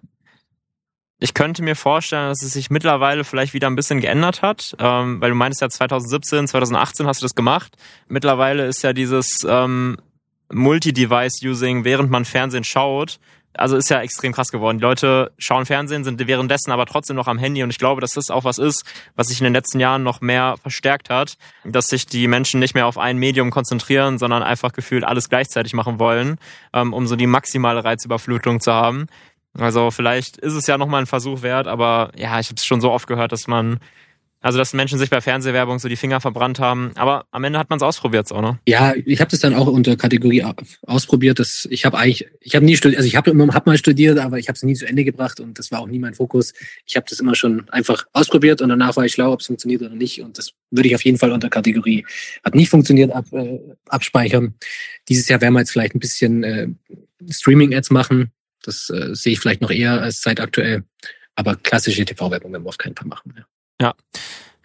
Ich 1.20 1.34
könnte 1.34 1.64
mir 1.64 1.76
vorstellen, 1.76 2.30
dass 2.30 2.44
es 2.44 2.54
sich 2.54 2.70
mittlerweile 2.70 3.24
vielleicht 3.24 3.54
wieder 3.54 3.68
ein 3.68 3.76
bisschen 3.76 4.02
geändert 4.02 4.44
hat, 4.44 4.76
ähm, 4.80 5.20
weil 5.20 5.32
du 5.32 5.36
meinst 5.36 5.62
ja 5.62 5.70
2017, 5.70 6.48
2018 6.48 7.08
hast 7.08 7.22
du 7.22 7.26
das 7.26 7.34
gemacht. 7.34 7.76
Mittlerweile 8.08 8.68
ist 8.68 8.84
ja 8.84 8.94
dieses 8.94 9.40
ähm, 9.48 9.98
Multi-Device-Using, 10.52 11.84
während 11.84 12.12
man 12.12 12.24
Fernsehen 12.24 12.64
schaut, 12.64 13.20
also 13.58 13.76
ist 13.76 13.90
ja 13.90 14.02
extrem 14.02 14.34
krass 14.34 14.52
geworden. 14.52 14.78
Die 14.78 14.84
Leute 14.84 15.32
schauen 15.38 15.66
Fernsehen, 15.66 16.04
sind 16.04 16.26
währenddessen 16.26 16.72
aber 16.72 16.86
trotzdem 16.86 17.16
noch 17.16 17.28
am 17.28 17.38
Handy 17.38 17.64
und 17.64 17.70
ich 17.70 17.80
glaube, 17.80 18.02
dass 18.02 18.14
das 18.14 18.30
auch 18.30 18.44
was 18.44 18.58
ist, 18.58 18.84
was 19.16 19.28
sich 19.28 19.40
in 19.40 19.44
den 19.46 19.54
letzten 19.54 19.80
Jahren 19.80 20.04
noch 20.04 20.22
mehr 20.22 20.56
verstärkt 20.62 21.10
hat, 21.10 21.38
dass 21.64 21.88
sich 21.88 22.06
die 22.06 22.28
Menschen 22.28 22.60
nicht 22.60 22.76
mehr 22.76 22.88
auf 22.88 22.98
ein 22.98 23.18
Medium 23.18 23.52
konzentrieren, 23.52 24.18
sondern 24.18 24.44
einfach 24.44 24.74
gefühlt 24.74 25.04
alles 25.04 25.30
gleichzeitig 25.30 25.74
machen 25.74 26.00
wollen, 26.00 26.38
ähm, 26.74 26.94
um 26.94 27.08
so 27.08 27.16
die 27.16 27.28
maximale 27.28 27.84
Reizüberflutung 27.84 28.60
zu 28.60 28.74
haben. 28.74 29.08
Also 29.58 29.92
vielleicht 29.92 30.38
ist 30.38 30.54
es 30.54 30.68
ja 30.68 30.78
nochmal 30.78 31.02
ein 31.02 31.08
Versuch 31.08 31.42
wert, 31.42 31.68
aber 31.68 32.12
ja, 32.16 32.40
ich 32.40 32.48
habe 32.48 32.56
es 32.58 32.66
schon 32.66 32.82
so 32.82 32.92
oft 32.92 33.08
gehört, 33.08 33.32
dass 33.32 33.48
man 33.48 33.80
also, 34.48 34.60
dass 34.60 34.72
Menschen 34.72 34.98
sich 34.98 35.10
bei 35.10 35.20
Fernsehwerbung 35.20 35.78
so 35.78 35.90
die 35.90 35.98
Finger 35.98 36.22
verbrannt 36.22 36.58
haben. 36.60 36.92
Aber 36.96 37.26
am 37.32 37.44
Ende 37.44 37.60
hat 37.60 37.70
man 37.70 37.78
es 37.78 37.84
ausprobiert, 37.84 38.30
so, 38.30 38.40
ne? 38.40 38.58
Ja, 38.66 38.94
ich 38.96 39.20
habe 39.20 39.30
das 39.30 39.42
dann 39.42 39.54
auch 39.54 39.68
unter 39.68 39.98
Kategorie 39.98 40.42
ausprobiert. 40.84 41.40
Das, 41.40 41.68
ich 41.70 41.84
habe 41.84 41.98
eigentlich, 41.98 42.30
ich 42.40 42.56
habe 42.56 42.64
nie 42.64 42.78
studiert, 42.78 42.98
also 42.98 43.08
ich 43.08 43.18
habe 43.18 43.30
immer 43.30 43.54
hab 43.54 43.66
mal 43.66 43.78
studiert, 43.78 44.18
aber 44.20 44.40
ich 44.40 44.48
habe 44.48 44.56
es 44.56 44.64
nie 44.64 44.74
zu 44.74 44.88
Ende 44.88 45.04
gebracht 45.04 45.42
und 45.42 45.60
das 45.60 45.70
war 45.70 45.82
auch 45.82 45.88
nie 45.88 46.00
mein 46.00 46.14
Fokus. 46.14 46.54
Ich 46.86 46.96
habe 46.96 47.06
das 47.10 47.20
immer 47.20 47.36
schon 47.36 47.70
einfach 47.72 48.06
ausprobiert 48.14 48.62
und 48.62 48.70
danach 48.70 48.96
war 48.96 49.04
ich 49.04 49.12
schlau, 49.12 49.34
ob 49.34 49.42
es 49.42 49.48
funktioniert 49.48 49.82
oder 49.82 49.96
nicht. 49.96 50.22
Und 50.22 50.38
das 50.38 50.54
würde 50.72 50.88
ich 50.88 50.96
auf 50.96 51.04
jeden 51.04 51.18
Fall 51.18 51.34
unter 51.34 51.50
Kategorie 51.50 52.06
hat 52.46 52.56
nicht 52.56 52.70
funktioniert 52.70 53.12
ab, 53.12 53.26
äh, 53.34 53.60
abspeichern. 53.90 54.56
Dieses 55.10 55.28
Jahr 55.28 55.42
werden 55.42 55.56
wir 55.56 55.60
jetzt 55.60 55.72
vielleicht 55.72 55.94
ein 55.94 56.00
bisschen 56.00 56.46
äh, 56.46 56.70
Streaming-Ads 57.30 57.90
machen. 57.90 58.32
Das 58.64 58.90
äh, 58.92 59.14
sehe 59.14 59.34
ich 59.34 59.42
vielleicht 59.42 59.60
noch 59.60 59.72
eher 59.72 60.02
als 60.02 60.22
zeitaktuell. 60.22 60.86
Aber 61.36 61.58
klassische 61.58 62.06
TV-Werbung 62.06 62.54
werden 62.54 62.64
wir 62.64 62.70
auf 62.70 62.78
keinen 62.78 62.96
Fall 62.96 63.10
machen. 63.10 63.34
Ja. 63.38 63.44
Ja. 63.82 63.94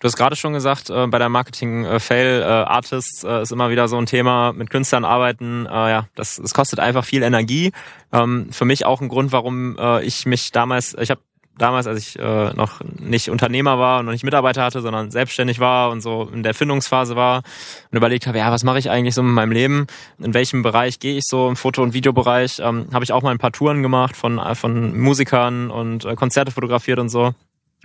Du 0.00 0.06
hast 0.06 0.16
gerade 0.16 0.34
schon 0.34 0.52
gesagt, 0.52 0.90
äh, 0.90 1.06
bei 1.06 1.18
der 1.20 1.28
Marketing-Fail, 1.28 2.42
äh, 2.42 2.44
Artists 2.44 3.22
äh, 3.22 3.42
ist 3.42 3.52
immer 3.52 3.70
wieder 3.70 3.86
so 3.86 3.96
ein 3.96 4.06
Thema, 4.06 4.52
mit 4.52 4.68
Künstlern 4.68 5.04
arbeiten, 5.04 5.66
äh, 5.66 5.70
ja, 5.70 6.08
das, 6.16 6.40
das 6.42 6.54
kostet 6.54 6.80
einfach 6.80 7.04
viel 7.04 7.22
Energie. 7.22 7.70
Ähm, 8.12 8.48
für 8.50 8.64
mich 8.64 8.84
auch 8.84 9.00
ein 9.00 9.08
Grund, 9.08 9.30
warum 9.30 9.78
äh, 9.78 10.04
ich 10.04 10.26
mich 10.26 10.50
damals, 10.50 10.96
ich 11.00 11.10
habe 11.10 11.20
damals, 11.56 11.86
als 11.86 12.00
ich 12.00 12.18
äh, 12.18 12.52
noch 12.54 12.80
nicht 12.98 13.30
Unternehmer 13.30 13.78
war 13.78 14.00
und 14.00 14.06
noch 14.06 14.12
nicht 14.12 14.24
Mitarbeiter 14.24 14.64
hatte, 14.64 14.80
sondern 14.80 15.12
selbstständig 15.12 15.60
war 15.60 15.90
und 15.90 16.00
so 16.00 16.28
in 16.32 16.42
der 16.42 16.54
Findungsphase 16.54 17.14
war 17.14 17.42
und 17.90 17.96
überlegt 17.96 18.26
habe, 18.26 18.38
ja, 18.38 18.50
was 18.50 18.64
mache 18.64 18.80
ich 18.80 18.90
eigentlich 18.90 19.14
so 19.14 19.22
mit 19.22 19.34
meinem 19.34 19.52
Leben? 19.52 19.86
In 20.18 20.34
welchem 20.34 20.62
Bereich 20.62 20.98
gehe 20.98 21.16
ich 21.16 21.24
so 21.28 21.48
im 21.48 21.54
Foto- 21.54 21.82
und 21.82 21.94
Videobereich? 21.94 22.58
Ähm, 22.58 22.88
habe 22.92 23.04
ich 23.04 23.12
auch 23.12 23.22
mal 23.22 23.30
ein 23.30 23.38
paar 23.38 23.52
Touren 23.52 23.82
gemacht 23.82 24.16
von, 24.16 24.40
von 24.56 24.98
Musikern 24.98 25.70
und 25.70 26.04
äh, 26.04 26.16
Konzerte 26.16 26.50
fotografiert 26.50 26.98
und 26.98 27.08
so. 27.08 27.34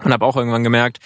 Und 0.03 0.13
habe 0.13 0.25
auch 0.25 0.35
irgendwann 0.35 0.63
gemerkt, 0.63 0.99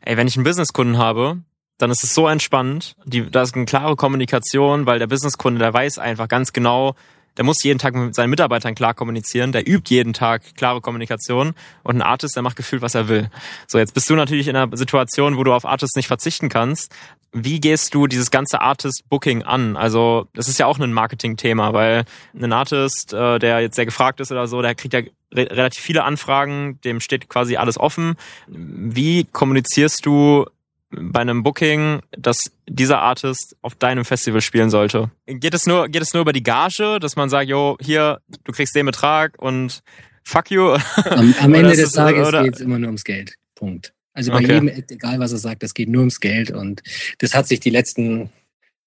ey, 0.00 0.16
wenn 0.16 0.26
ich 0.26 0.36
einen 0.36 0.44
Businesskunden 0.44 0.98
habe, 0.98 1.38
dann 1.78 1.90
ist 1.90 2.04
es 2.04 2.14
so 2.14 2.28
entspannt. 2.28 2.96
Die, 3.04 3.30
da 3.30 3.42
ist 3.42 3.54
eine 3.54 3.64
klare 3.64 3.96
Kommunikation, 3.96 4.86
weil 4.86 4.98
der 4.98 5.06
Businesskunde, 5.06 5.58
der 5.58 5.72
weiß 5.72 5.98
einfach 5.98 6.28
ganz 6.28 6.52
genau, 6.52 6.94
der 7.36 7.44
muss 7.44 7.62
jeden 7.62 7.78
Tag 7.78 7.94
mit 7.94 8.14
seinen 8.14 8.30
Mitarbeitern 8.30 8.74
klar 8.74 8.92
kommunizieren, 8.92 9.52
der 9.52 9.66
übt 9.66 9.94
jeden 9.94 10.12
Tag 10.12 10.42
klare 10.56 10.80
Kommunikation 10.80 11.54
und 11.82 11.96
ein 11.96 12.02
Artist, 12.02 12.36
der 12.36 12.42
macht 12.42 12.56
gefühlt, 12.56 12.82
was 12.82 12.94
er 12.94 13.08
will. 13.08 13.30
So, 13.66 13.78
jetzt 13.78 13.94
bist 13.94 14.10
du 14.10 14.14
natürlich 14.14 14.48
in 14.48 14.56
einer 14.56 14.76
Situation, 14.76 15.36
wo 15.36 15.44
du 15.44 15.52
auf 15.52 15.64
Artists 15.64 15.96
nicht 15.96 16.08
verzichten 16.08 16.48
kannst. 16.48 16.92
Wie 17.32 17.60
gehst 17.60 17.94
du 17.94 18.06
dieses 18.06 18.30
ganze 18.30 18.60
Artist-Booking 18.60 19.44
an? 19.44 19.76
Also, 19.76 20.26
das 20.34 20.48
ist 20.48 20.58
ja 20.58 20.66
auch 20.66 20.78
ein 20.78 20.92
Marketing-Thema, 20.92 21.72
weil 21.72 22.04
ein 22.34 22.52
Artist, 22.52 23.12
äh, 23.12 23.38
der 23.38 23.60
jetzt 23.60 23.76
sehr 23.76 23.86
gefragt 23.86 24.20
ist 24.20 24.32
oder 24.32 24.48
so, 24.48 24.62
der 24.62 24.74
kriegt 24.74 24.94
ja 24.94 25.00
re 25.32 25.48
relativ 25.50 25.82
viele 25.82 26.04
Anfragen, 26.04 26.80
dem 26.82 27.00
steht 27.00 27.28
quasi 27.28 27.56
alles 27.56 27.78
offen. 27.78 28.16
Wie 28.48 29.24
kommunizierst 29.24 30.04
du 30.04 30.46
bei 30.90 31.20
einem 31.20 31.42
Booking, 31.42 32.00
dass 32.10 32.50
dieser 32.68 33.00
Artist 33.00 33.56
auf 33.62 33.74
deinem 33.76 34.04
Festival 34.04 34.40
spielen 34.40 34.70
sollte? 34.70 35.10
Geht 35.26 35.54
es 35.54 35.66
nur, 35.66 35.88
geht 35.88 36.02
es 36.02 36.12
nur 36.12 36.22
über 36.22 36.32
die 36.32 36.42
Gage, 36.42 36.98
dass 36.98 37.16
man 37.16 37.28
sagt, 37.28 37.48
jo, 37.48 37.76
hier, 37.80 38.20
du 38.44 38.52
kriegst 38.52 38.74
den 38.74 38.86
Betrag 38.86 39.38
und 39.38 39.82
fuck 40.24 40.50
you? 40.50 40.76
Am, 41.04 41.34
am 41.40 41.54
Ende 41.54 41.76
des 41.76 41.92
Tages 41.92 42.32
geht 42.32 42.54
es 42.56 42.60
immer 42.60 42.78
nur 42.78 42.88
ums 42.88 43.04
Geld. 43.04 43.34
Punkt. 43.54 43.92
Also 44.12 44.32
bei 44.32 44.38
okay. 44.38 44.54
jedem, 44.54 44.68
egal 44.68 45.18
was 45.20 45.32
er 45.32 45.38
sagt, 45.38 45.62
das 45.62 45.74
geht 45.74 45.88
nur 45.88 46.00
ums 46.00 46.20
Geld 46.20 46.50
und 46.50 46.82
das 47.18 47.34
hat 47.34 47.46
sich 47.46 47.60
die 47.60 47.70
letzten, 47.70 48.30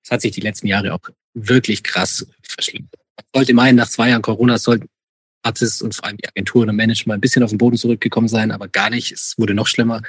das 0.04 0.12
hat 0.12 0.22
sich 0.22 0.32
die 0.32 0.42
letzten 0.42 0.68
Jahre 0.68 0.94
auch 0.94 1.10
wirklich 1.34 1.84
krass 1.84 2.28
verschlimmert. 2.42 2.94
Sollte 3.34 3.54
meinen, 3.54 3.76
nach 3.76 3.90
zwei 3.90 4.10
Jahren 4.10 4.22
Corona 4.22 4.58
sollten 4.58 4.88
Artists 5.44 5.82
und 5.82 5.96
vor 5.96 6.06
allem 6.06 6.18
die 6.18 6.28
Agenturen 6.28 6.70
und 6.70 6.76
Management 6.76 7.18
ein 7.18 7.22
bisschen 7.22 7.44
auf 7.44 7.50
den 7.50 7.58
Boden 7.58 7.78
zurückgekommen 7.78 8.28
sein, 8.28 8.52
aber 8.52 8.68
gar 8.68 8.90
nicht. 8.90 9.12
Es 9.12 9.36
wurde 9.38 9.54
noch 9.54 9.68
schlimmer. 9.68 10.02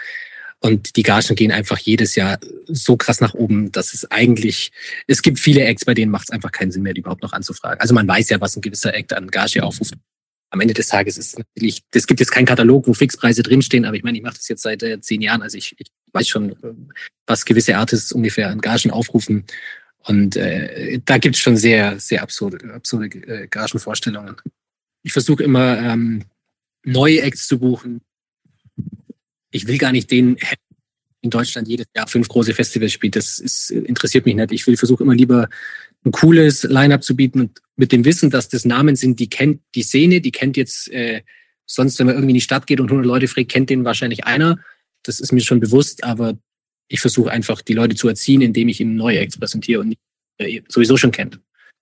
Und 0.60 0.96
die 0.96 1.02
Gagen 1.02 1.34
gehen 1.34 1.52
einfach 1.52 1.78
jedes 1.78 2.14
Jahr 2.14 2.38
so 2.66 2.96
krass 2.96 3.20
nach 3.20 3.34
oben, 3.34 3.70
dass 3.72 3.92
es 3.92 4.10
eigentlich, 4.10 4.72
es 5.06 5.20
gibt 5.20 5.38
viele 5.38 5.62
Acts, 5.64 5.84
bei 5.84 5.92
denen 5.92 6.10
macht 6.10 6.28
es 6.28 6.30
einfach 6.30 6.52
keinen 6.52 6.70
Sinn 6.70 6.82
mehr, 6.82 6.94
die 6.94 7.00
überhaupt 7.00 7.22
noch 7.22 7.32
anzufragen. 7.32 7.80
Also 7.80 7.92
man 7.92 8.08
weiß 8.08 8.30
ja, 8.30 8.40
was 8.40 8.56
ein 8.56 8.62
gewisser 8.62 8.94
Act 8.94 9.12
an 9.12 9.30
Gage 9.30 9.62
aufruft. 9.62 9.94
Am 10.54 10.60
Ende 10.60 10.72
des 10.72 10.86
Tages 10.86 11.18
ist 11.18 11.36
natürlich, 11.36 11.82
es 11.92 12.06
gibt 12.06 12.20
jetzt 12.20 12.30
keinen 12.30 12.46
Katalog, 12.46 12.86
wo 12.86 12.94
Fixpreise 12.94 13.42
drinstehen, 13.42 13.84
aber 13.84 13.96
ich 13.96 14.04
meine, 14.04 14.16
ich 14.16 14.22
mache 14.22 14.36
das 14.36 14.46
jetzt 14.46 14.62
seit 14.62 14.84
äh, 14.84 15.00
zehn 15.00 15.20
Jahren, 15.20 15.42
also 15.42 15.58
ich, 15.58 15.74
ich 15.78 15.88
weiß 16.12 16.28
schon, 16.28 16.54
was 17.26 17.44
gewisse 17.44 17.76
Artists 17.76 18.12
ungefähr 18.12 18.50
an 18.50 18.60
Gagen 18.60 18.92
aufrufen. 18.92 19.46
Und 20.06 20.36
äh, 20.36 21.00
da 21.04 21.18
gibt 21.18 21.34
es 21.34 21.42
schon 21.42 21.56
sehr, 21.56 21.98
sehr 21.98 22.22
absurde, 22.22 22.72
absurde 22.72 23.06
äh, 23.06 23.48
Gagenvorstellungen. 23.48 24.36
Ich 25.02 25.12
versuche 25.12 25.42
immer 25.42 25.76
ähm, 25.76 26.22
neue 26.84 27.22
Acts 27.22 27.48
zu 27.48 27.58
buchen, 27.58 28.00
ich 29.50 29.66
will 29.66 29.78
gar 29.78 29.90
nicht 29.90 30.10
den 30.12 30.36
in 31.20 31.30
Deutschland 31.30 31.66
jedes 31.66 31.86
Jahr 31.96 32.06
fünf 32.06 32.28
große 32.28 32.54
Festivals 32.54 32.92
spielt. 32.92 33.16
Das 33.16 33.40
ist, 33.40 33.70
interessiert 33.70 34.24
mich 34.24 34.36
nicht. 34.36 34.52
Ich 34.52 34.66
will 34.68 34.76
versuche 34.76 35.02
immer 35.02 35.14
lieber 35.14 35.48
ein 36.04 36.12
cooles 36.12 36.64
Line-up 36.64 37.02
zu 37.02 37.16
bieten 37.16 37.40
und 37.40 37.62
mit 37.76 37.92
dem 37.92 38.04
Wissen, 38.04 38.30
dass 38.30 38.48
das 38.48 38.64
Namen 38.64 38.96
sind, 38.96 39.18
die 39.20 39.28
kennt 39.28 39.60
die 39.74 39.82
Szene, 39.82 40.20
die 40.20 40.32
kennt 40.32 40.56
jetzt 40.56 40.90
äh, 40.92 41.22
sonst, 41.66 41.98
wenn 41.98 42.06
man 42.06 42.14
irgendwie 42.14 42.32
in 42.32 42.36
die 42.36 42.40
Stadt 42.40 42.66
geht 42.66 42.80
und 42.80 42.86
100 42.86 43.06
Leute 43.06 43.28
fragt, 43.28 43.50
kennt 43.50 43.70
den 43.70 43.84
wahrscheinlich 43.84 44.24
einer. 44.26 44.58
Das 45.02 45.20
ist 45.20 45.32
mir 45.32 45.40
schon 45.40 45.60
bewusst, 45.60 46.04
aber 46.04 46.38
ich 46.88 47.00
versuche 47.00 47.30
einfach 47.30 47.62
die 47.62 47.72
Leute 47.72 47.96
zu 47.96 48.08
erziehen, 48.08 48.42
indem 48.42 48.68
ich 48.68 48.80
ihnen 48.80 48.96
neue 48.96 49.18
Acts 49.18 49.38
präsentiere 49.38 49.80
und 49.80 49.88
nicht, 49.88 50.00
äh, 50.38 50.60
sowieso 50.68 50.96
schon 50.96 51.10
kennt. 51.10 51.40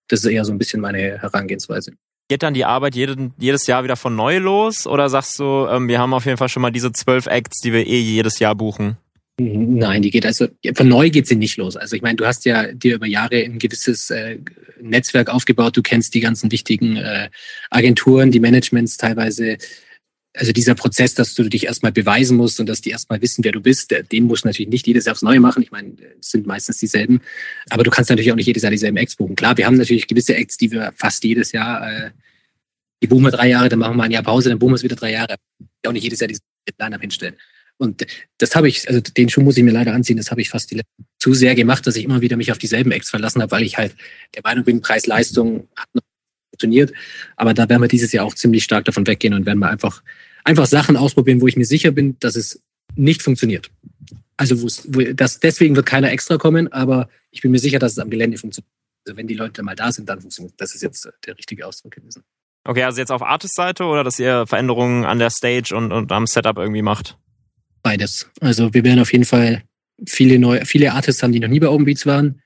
Das 0.08 0.20
ist 0.20 0.30
eher 0.30 0.44
so 0.44 0.52
ein 0.52 0.58
bisschen 0.58 0.80
meine 0.80 1.18
Herangehensweise 1.18 1.92
geht 2.32 2.42
dann 2.42 2.54
die 2.54 2.64
Arbeit 2.64 2.94
jeden, 2.94 3.34
jedes 3.36 3.66
Jahr 3.66 3.84
wieder 3.84 3.96
von 3.96 4.16
neu 4.16 4.38
los? 4.38 4.86
Oder 4.86 5.10
sagst 5.10 5.38
du, 5.38 5.66
ähm, 5.68 5.86
wir 5.86 5.98
haben 5.98 6.14
auf 6.14 6.24
jeden 6.24 6.38
Fall 6.38 6.48
schon 6.48 6.62
mal 6.62 6.70
diese 6.70 6.90
zwölf 6.90 7.26
Acts, 7.26 7.60
die 7.60 7.74
wir 7.74 7.86
eh 7.86 8.00
jedes 8.00 8.38
Jahr 8.38 8.54
buchen? 8.54 8.96
Nein, 9.38 10.02
die 10.02 10.10
geht 10.10 10.26
also 10.26 10.48
von 10.74 10.88
neu 10.88 11.10
geht 11.10 11.26
sie 11.26 11.36
nicht 11.36 11.56
los. 11.56 11.76
Also 11.76 11.96
ich 11.96 12.02
meine, 12.02 12.16
du 12.16 12.26
hast 12.26 12.44
ja 12.44 12.72
dir 12.72 12.96
über 12.96 13.06
Jahre 13.06 13.36
ein 13.36 13.58
gewisses 13.58 14.10
äh, 14.10 14.38
Netzwerk 14.80 15.30
aufgebaut. 15.30 15.76
Du 15.76 15.82
kennst 15.82 16.14
die 16.14 16.20
ganzen 16.20 16.52
wichtigen 16.52 16.96
äh, 16.96 17.30
Agenturen, 17.70 18.30
die 18.30 18.40
Managements 18.40 18.96
teilweise. 18.96 19.56
Also 20.34 20.52
dieser 20.52 20.74
Prozess, 20.74 21.14
dass 21.14 21.34
du 21.34 21.44
dich 21.44 21.66
erstmal 21.66 21.92
beweisen 21.92 22.38
musst 22.38 22.58
und 22.58 22.66
dass 22.66 22.80
die 22.80 22.90
erstmal 22.90 23.20
wissen, 23.20 23.44
wer 23.44 23.52
du 23.52 23.60
bist, 23.60 23.94
den 24.12 24.24
musst 24.24 24.44
du 24.44 24.48
natürlich 24.48 24.70
nicht 24.70 24.86
jedes 24.86 25.04
Jahr 25.04 25.12
aufs 25.12 25.22
Neue 25.22 25.40
machen. 25.40 25.62
Ich 25.62 25.70
meine, 25.70 25.92
es 26.20 26.30
sind 26.30 26.46
meistens 26.46 26.78
dieselben. 26.78 27.20
Aber 27.68 27.84
du 27.84 27.90
kannst 27.90 28.08
natürlich 28.08 28.32
auch 28.32 28.36
nicht 28.36 28.46
jedes 28.46 28.62
Jahr 28.62 28.70
dieselben 28.70 28.96
Acts 28.96 29.16
buchen. 29.16 29.36
Klar, 29.36 29.58
wir 29.58 29.66
haben 29.66 29.76
natürlich 29.76 30.06
gewisse 30.06 30.34
Acts, 30.34 30.56
die 30.56 30.70
wir 30.70 30.92
fast 30.96 31.22
jedes 31.24 31.52
Jahr 31.52 32.06
äh, 32.06 32.10
die 33.02 33.08
boomen 33.08 33.26
wir 33.26 33.30
drei 33.32 33.48
Jahre, 33.48 33.68
dann 33.68 33.80
machen 33.80 33.96
wir 33.96 34.04
ein 34.04 34.12
Jahr 34.12 34.22
Pause, 34.22 34.48
dann 34.48 34.60
boomen 34.60 34.72
wir 34.72 34.76
es 34.76 34.84
wieder 34.84 34.96
drei 34.96 35.12
Jahre. 35.12 35.34
Auch 35.84 35.92
nicht 35.92 36.04
jedes 36.04 36.20
Jahr 36.20 36.28
diesen 36.28 36.44
Line-Up 36.78 37.00
hinstellen. 37.00 37.34
Und 37.78 38.06
das 38.38 38.54
habe 38.54 38.68
ich, 38.68 38.88
also 38.88 39.00
den 39.00 39.28
Schuh 39.28 39.40
muss 39.40 39.56
ich 39.56 39.64
mir 39.64 39.72
leider 39.72 39.92
anziehen, 39.92 40.16
das 40.16 40.30
habe 40.30 40.40
ich 40.40 40.50
fast 40.50 40.70
die 40.70 40.80
zu 41.18 41.34
sehr 41.34 41.54
gemacht, 41.54 41.86
dass 41.86 41.96
ich 41.96 42.04
immer 42.04 42.20
wieder 42.20 42.36
mich 42.36 42.52
auf 42.52 42.58
dieselben 42.58 42.92
Acts 42.92 43.10
verlassen 43.10 43.42
habe, 43.42 43.50
weil 43.50 43.62
ich 43.62 43.76
halt 43.76 43.94
der 44.34 44.42
Meinung 44.44 44.64
bin, 44.64 44.80
Preis-Leistung 44.80 45.68
hat 45.76 45.88
noch 45.94 46.02
funktioniert. 46.50 46.92
Aber 47.36 47.54
da 47.54 47.68
werden 47.68 47.82
wir 47.82 47.88
dieses 47.88 48.12
Jahr 48.12 48.24
auch 48.24 48.34
ziemlich 48.34 48.64
stark 48.64 48.84
davon 48.84 49.06
weggehen 49.06 49.34
und 49.34 49.46
werden 49.46 49.58
wir 49.58 49.70
einfach, 49.70 50.02
einfach 50.44 50.66
Sachen 50.66 50.96
ausprobieren, 50.96 51.40
wo 51.40 51.48
ich 51.48 51.56
mir 51.56 51.64
sicher 51.64 51.90
bin, 51.90 52.16
dass 52.20 52.36
es 52.36 52.62
nicht 52.94 53.22
funktioniert. 53.22 53.70
Also 54.36 54.62
wo, 54.62 55.02
das, 55.12 55.40
deswegen 55.40 55.76
wird 55.76 55.86
keiner 55.86 56.10
extra 56.10 56.38
kommen, 56.38 56.72
aber 56.72 57.08
ich 57.30 57.42
bin 57.42 57.50
mir 57.50 57.58
sicher, 57.58 57.78
dass 57.78 57.92
es 57.92 57.98
am 57.98 58.10
Gelände 58.10 58.38
funktioniert. 58.38 58.70
Also 59.06 59.16
wenn 59.16 59.26
die 59.26 59.34
Leute 59.34 59.62
mal 59.62 59.74
da 59.74 59.90
sind, 59.90 60.08
dann 60.08 60.20
funktioniert 60.20 60.54
das. 60.58 60.74
ist 60.74 60.82
jetzt 60.82 61.08
der 61.26 61.36
richtige 61.36 61.66
Ausdruck 61.66 61.92
gewesen. 61.92 62.22
Okay, 62.64 62.84
also 62.84 63.00
jetzt 63.00 63.10
auf 63.10 63.22
Artist-Seite 63.22 63.84
oder 63.84 64.04
dass 64.04 64.18
ihr 64.18 64.46
Veränderungen 64.46 65.04
an 65.04 65.18
der 65.18 65.30
Stage 65.30 65.74
und, 65.74 65.92
und 65.92 66.12
am 66.12 66.26
Setup 66.26 66.58
irgendwie 66.58 66.82
macht? 66.82 67.18
Beides. 67.82 68.30
Also 68.40 68.72
wir 68.74 68.84
werden 68.84 69.00
auf 69.00 69.12
jeden 69.12 69.24
Fall 69.24 69.62
viele 70.06 70.38
neue, 70.38 70.64
viele 70.66 70.92
Artists 70.92 71.22
haben, 71.22 71.32
die 71.32 71.40
noch 71.40 71.48
nie 71.48 71.60
bei 71.60 71.68
Open 71.68 71.84
Beats 71.84 72.06
waren, 72.06 72.40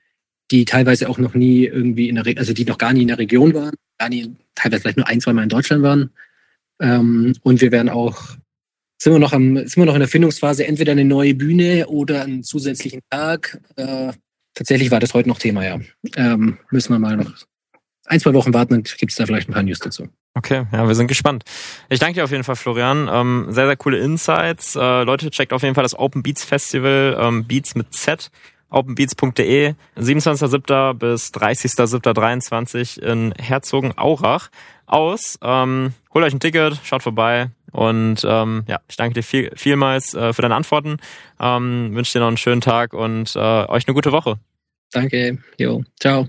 die 0.51 0.65
teilweise 0.65 1.09
auch 1.09 1.17
noch 1.17 1.33
nie 1.33 1.65
irgendwie 1.65 2.09
in 2.09 2.15
der, 2.15 2.25
also 2.37 2.53
die 2.53 2.65
noch 2.65 2.77
gar 2.77 2.93
nie 2.93 3.01
in 3.03 3.07
der 3.07 3.19
Region 3.19 3.53
waren, 3.53 3.75
gar 3.97 4.09
nie, 4.09 4.33
teilweise 4.55 4.81
vielleicht 4.81 4.97
nur 4.97 5.07
ein, 5.07 5.21
zwei 5.21 5.33
Mal 5.33 5.43
in 5.43 5.49
Deutschland 5.49 5.83
waren. 5.83 6.11
Ähm, 6.81 7.35
und 7.41 7.61
wir 7.61 7.71
werden 7.71 7.89
auch, 7.89 8.21
sind 8.99 9.13
wir 9.13 9.19
noch 9.19 9.33
am, 9.33 9.57
sind 9.57 9.77
wir 9.77 9.85
noch 9.85 9.95
in 9.95 9.99
der 9.99 10.09
Findungsphase, 10.09 10.65
entweder 10.65 10.93
eine 10.93 11.05
neue 11.05 11.35
Bühne 11.35 11.87
oder 11.87 12.23
einen 12.23 12.43
zusätzlichen 12.43 13.01
Tag. 13.09 13.61
Äh, 13.75 14.13
tatsächlich 14.53 14.91
war 14.91 14.99
das 14.99 15.13
heute 15.13 15.29
noch 15.29 15.39
Thema, 15.39 15.65
ja. 15.65 15.79
Ähm, 16.15 16.57
müssen 16.71 16.93
wir 16.93 16.99
mal 16.99 17.17
noch 17.17 17.31
ein, 18.07 18.19
zwei 18.19 18.33
Wochen 18.33 18.53
warten, 18.53 18.73
dann 18.73 18.83
gibt 18.83 19.11
es 19.11 19.17
da 19.17 19.25
vielleicht 19.25 19.49
ein 19.49 19.53
paar 19.53 19.63
News 19.63 19.79
dazu. 19.79 20.07
Okay, 20.33 20.65
ja, 20.71 20.87
wir 20.87 20.95
sind 20.95 21.07
gespannt. 21.07 21.43
Ich 21.89 21.99
danke 21.99 22.15
dir 22.15 22.23
auf 22.23 22.31
jeden 22.31 22.43
Fall, 22.43 22.55
Florian. 22.55 23.09
Ähm, 23.11 23.47
sehr, 23.49 23.65
sehr 23.65 23.75
coole 23.75 23.97
Insights. 23.99 24.75
Äh, 24.75 25.03
Leute, 25.03 25.29
checkt 25.29 25.51
auf 25.51 25.63
jeden 25.63 25.75
Fall 25.75 25.83
das 25.83 25.97
Open 25.97 26.23
Beats 26.23 26.43
Festival, 26.43 27.17
ähm, 27.19 27.45
Beats 27.45 27.75
mit 27.75 27.93
Z, 27.93 28.31
openbeats.de, 28.69 29.73
27.07. 29.97 30.93
bis 30.93 31.33
30.07.23 31.33 33.01
in 33.01 33.33
Herzogenaurach 33.33 34.49
aus. 34.85 35.37
Ähm, 35.41 35.93
holt 36.13 36.25
euch 36.25 36.33
ein 36.33 36.39
Ticket, 36.39 36.79
schaut 36.83 37.03
vorbei 37.03 37.49
und 37.71 38.23
ähm, 38.23 38.63
ja, 38.67 38.79
ich 38.87 38.95
danke 38.95 39.15
dir 39.15 39.23
viel, 39.23 39.51
vielmals 39.55 40.13
äh, 40.13 40.33
für 40.33 40.41
deine 40.41 40.55
Antworten. 40.55 40.97
Ähm, 41.39 41.91
wünsche 41.93 42.13
dir 42.13 42.19
noch 42.19 42.27
einen 42.27 42.37
schönen 42.37 42.61
Tag 42.61 42.93
und 42.93 43.35
äh, 43.35 43.39
euch 43.39 43.87
eine 43.87 43.95
gute 43.95 44.11
Woche. 44.11 44.39
Danke, 44.91 45.39
jo, 45.57 45.83
ciao. 45.99 46.27